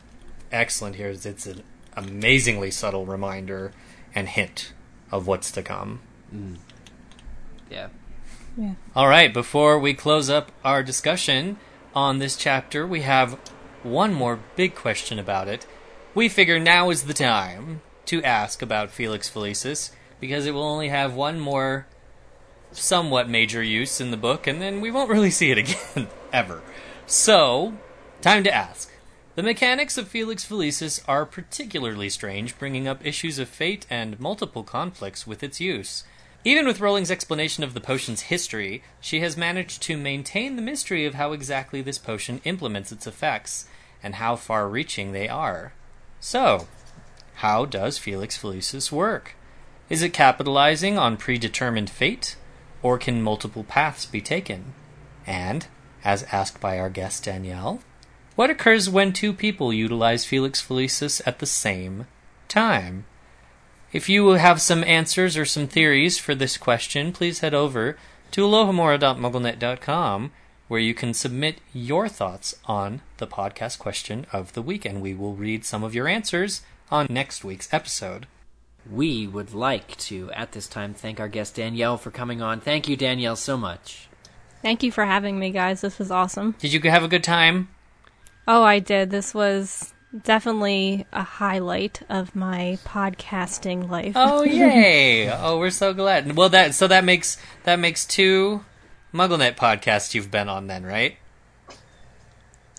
[0.51, 1.63] excellent here is it's an
[1.97, 3.73] amazingly subtle reminder
[4.15, 4.73] and hint
[5.11, 6.01] of what's to come.
[7.71, 7.89] yeah.
[8.95, 11.59] All right, before we close up our discussion
[11.95, 13.39] on this chapter, we have
[13.83, 15.67] one more big question about it.
[16.15, 20.89] We figure now is the time to ask about Felix Felicis because it will only
[20.89, 21.87] have one more
[22.73, 26.63] somewhat major use in the book and then we won't really see it again ever.
[27.07, 27.75] So,
[28.23, 28.91] time to ask.
[29.35, 34.65] The mechanics of Felix Felicis are particularly strange, bringing up issues of fate and multiple
[34.65, 36.05] conflicts with its use.
[36.47, 41.05] Even with Rowling's explanation of the potion's history, she has managed to maintain the mystery
[41.05, 43.67] of how exactly this potion implements its effects,
[44.01, 45.73] and how far reaching they are.
[46.21, 46.69] So,
[47.43, 49.35] how does Felix Felicis work?
[49.91, 52.37] Is it capitalizing on predetermined fate,
[52.81, 54.73] or can multiple paths be taken?
[55.27, 55.67] And,
[56.05, 57.81] as asked by our guest Danielle,
[58.37, 62.07] what occurs when two people utilize Felix Felicis at the same
[62.47, 63.05] time?
[63.93, 67.97] If you have some answers or some theories for this question, please head over
[68.33, 70.33] to alohomora.mugglenet.com
[70.69, 75.15] where you can submit your thoughts on the podcast question of the week, and we
[75.15, 78.27] will read some of your answers on next week's episode.
[78.91, 82.61] We would like to, at this time, thank our guest Danielle for coming on.
[82.61, 84.09] Thank you, Danielle, so much.
[84.63, 85.81] Thank you for having me, guys.
[85.81, 86.57] This was awesome.
[86.59, 87.69] Did you have a good time?
[88.49, 89.11] Oh, I did.
[89.11, 89.93] This was
[90.25, 94.13] definitely a highlight of my podcasting life.
[94.17, 95.31] Oh yay!
[95.31, 96.37] oh, we're so glad.
[96.37, 98.65] Well, that so that makes that makes two
[99.15, 101.17] MuggleNet podcasts you've been on then, right?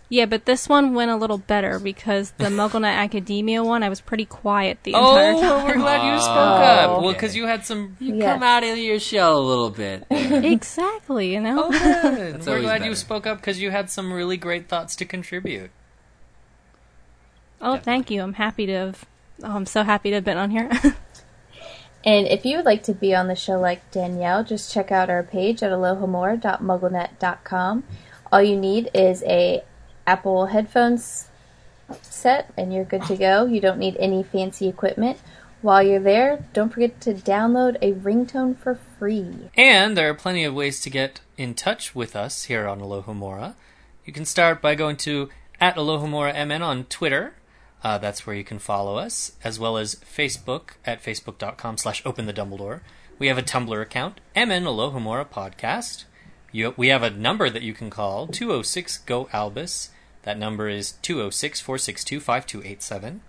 [0.10, 4.00] Yeah, but this one went a little better because the MuggleNet Academia one, I was
[4.00, 5.66] pretty quiet the Oh, entire well, time.
[5.68, 6.64] we're glad you oh, spoke Oh.
[6.96, 7.02] up.
[7.02, 7.98] Well, because you had some.
[8.00, 8.34] You Yes.
[8.34, 10.06] come out of your shell a little bit.
[10.12, 11.66] exactly, you know?
[11.66, 12.46] Oh, good.
[12.46, 15.72] we're always glad you spoke up because you had some really great thoughts to contribute.
[17.62, 17.80] Oh, Definitely.
[17.86, 18.22] thank you.
[18.22, 19.06] I'm happy to have.
[19.44, 20.70] Oh, I'm so happy to have been on here.
[22.06, 25.10] And if you would like to be on the show like Danielle, just check out
[25.10, 27.84] our page at alohomora.mugglenet.com.
[28.32, 29.62] All you need is a
[30.06, 31.28] Apple headphones
[32.02, 33.46] set and you're good to go.
[33.46, 35.20] You don't need any fancy equipment.
[35.62, 39.50] While you're there, don't forget to download a ringtone for free.
[39.58, 43.56] And there are plenty of ways to get in touch with us here on Alohomora.
[44.06, 45.30] You can start by going to
[45.60, 47.34] at AlohomoraMN on Twitter.
[47.84, 52.26] Uh, that's where you can follow us, as well as Facebook at facebook.com slash open
[52.26, 52.82] the Dumbledore.
[53.20, 56.06] We have a Tumblr account, MN Alohomora Podcast.
[56.52, 59.90] You, we have a number that you can call, 206 GO ALBUS.
[60.24, 63.22] That number is 206 462 5287.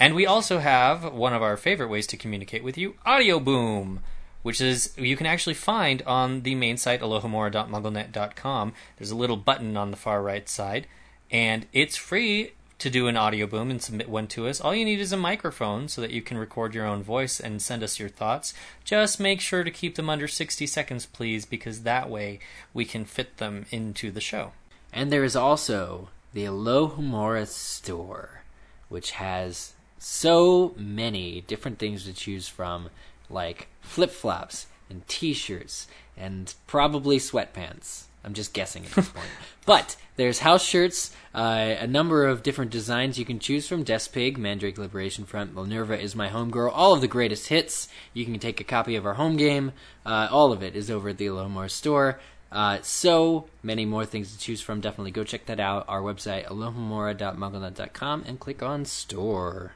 [0.00, 4.00] And we also have one of our favorite ways to communicate with you, Audio Boom,
[4.42, 8.72] which is you can actually find on the main site alohomora.mugglenet.com.
[8.96, 10.86] There's a little button on the far right side,
[11.30, 14.60] and it's free to do an audio boom and submit one to us.
[14.60, 17.60] All you need is a microphone so that you can record your own voice and
[17.60, 18.54] send us your thoughts.
[18.84, 22.38] Just make sure to keep them under 60 seconds, please, because that way
[22.72, 24.52] we can fit them into the show.
[24.92, 28.42] And there is also the Alohomora store,
[28.88, 32.90] which has so many different things to choose from,
[33.28, 38.04] like flip flops and t shirts and probably sweatpants.
[38.24, 39.28] I'm just guessing at this point.
[39.66, 44.36] But there's house shirts, uh, a number of different designs you can choose from Despig,
[44.36, 47.88] Mandrake Liberation Front, Minerva is my homegirl, all of the greatest hits.
[48.12, 49.72] You can take a copy of our home game.
[50.04, 52.18] Uh, all of it is over at the Alohomora store.
[52.50, 54.80] Uh, so many more things to choose from.
[54.80, 55.84] Definitely go check that out.
[55.86, 59.72] Our website, alohomora.mugglenet.com, and click on store.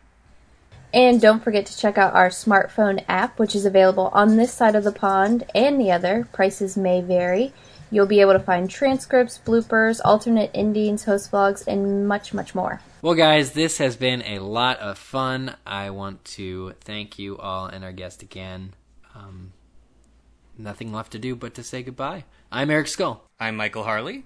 [0.93, 4.74] And don't forget to check out our smartphone app, which is available on this side
[4.74, 6.28] of the pond and the other.
[6.32, 7.52] Prices may vary.
[7.93, 12.81] You'll be able to find transcripts, bloopers, alternate endings, host vlogs, and much, much more.
[13.02, 15.56] Well, guys, this has been a lot of fun.
[15.66, 18.73] I want to thank you all and our guest again.
[19.14, 19.52] Um,
[20.56, 22.24] nothing left to do but to say goodbye.
[22.51, 23.24] I'm Eric Scull.
[23.39, 24.23] I'm Michael Harle.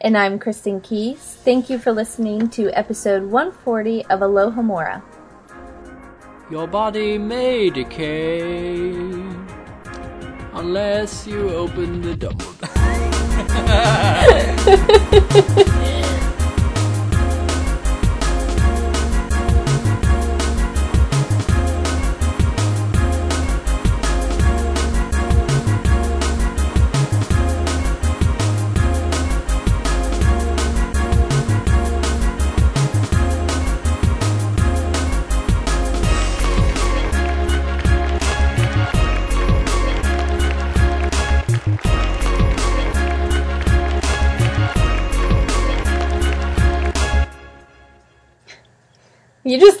[0.00, 1.36] And I'm Kristen Kanes.
[1.36, 5.04] Thank you for listening to episode 140 of Alohomora.
[6.50, 8.90] Your body may decay
[10.52, 12.32] unless you open the door.
[13.68, 14.24] 啊
[15.56, 15.63] 啊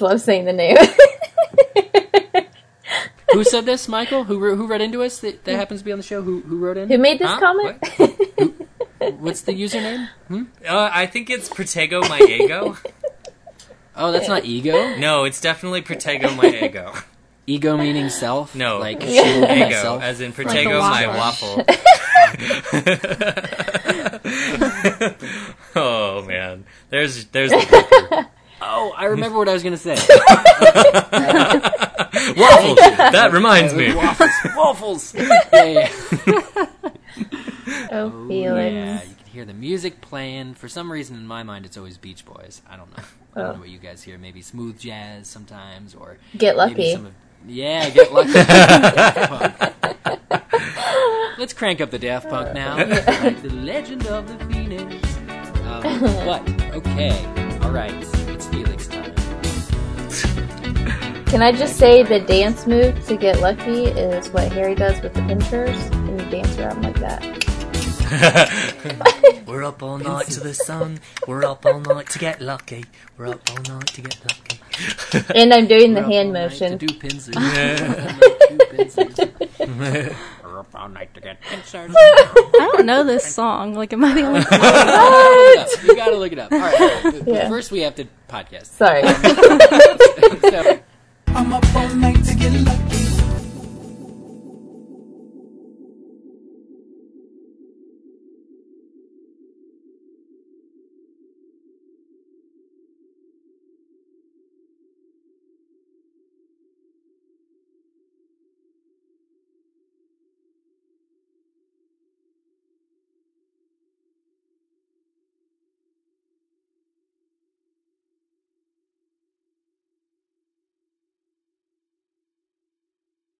[0.04, 0.76] love saying the name.
[3.32, 4.24] who said this, Michael?
[4.24, 6.22] Who wrote, who read into us that, that happens to be on the show?
[6.22, 6.88] Who who wrote in?
[6.88, 7.40] Who made this Huh?
[7.40, 7.82] comment?
[9.20, 10.08] What's the username?
[10.28, 10.42] Hmm?
[10.66, 12.76] Uh, I think it's Protego My Ego.
[13.96, 14.96] Oh, that's not ego.
[14.96, 16.92] no, it's definitely Protego My Ego.
[17.46, 18.52] Ego meaning self.
[18.56, 19.54] No, like Yeah.
[19.54, 20.02] Ego, myself.
[20.02, 21.58] as in a Protego My waffle.
[21.58, 21.64] Waffle.
[25.76, 28.26] oh man, there's there's the bloopер.
[28.66, 29.94] Oh, I remember what I was gonna say.
[32.36, 32.78] waffles.
[32.78, 33.94] That reminds me.
[33.94, 34.30] waffles.
[34.56, 35.14] Waffles.
[35.14, 35.88] Yeah, yeah.
[36.26, 36.70] oh,
[37.92, 38.74] Oh, feelings.
[38.74, 40.54] yeah, you can hear the music playing.
[40.54, 42.62] For some reason, in my mind, it's always Beach Boys.
[42.68, 43.02] I don't know.
[43.36, 43.52] I don't Oh.
[43.54, 44.16] know what you guys hear.
[44.18, 46.92] Maybe smooth jazz sometimes, or Get maybe lucky.
[46.94, 47.12] some of
[47.46, 48.32] yeah, get lucky.
[48.32, 49.30] Daft
[50.04, 50.18] Punk.
[51.38, 52.76] Let's crank up the Daft Punk now.
[52.76, 55.16] like the Legend of the Phoenix.
[55.64, 55.82] Um,
[56.26, 56.48] what?
[56.74, 57.58] Okay.
[57.62, 57.92] All right.
[61.26, 65.14] Can I just say the dance move to get lucky is what Harry does with
[65.14, 67.24] the pinchers, and you dance around like that.
[69.46, 71.00] We're up all night to the sun.
[71.26, 72.84] We're up all night to get lucky.
[73.18, 74.60] We're up all night to get lucky.
[75.34, 76.78] And I'm doing the We're up hand all night motion.
[76.78, 77.34] To do pincers.
[77.34, 79.18] do pincers.
[79.58, 81.92] We're up all night to get pincers.
[81.96, 83.74] I don't know this song.
[83.74, 84.40] Like, am I the only?
[84.40, 85.84] Look it.
[85.84, 86.52] You gotta look it up.
[86.52, 86.80] All right.
[86.80, 87.22] all right.
[87.26, 87.48] Yeah.
[87.48, 88.66] First, we have to podcast.
[88.66, 89.02] Sorry.
[89.02, 90.80] Um, so,
[91.36, 93.13] I'm up all night to get lucky.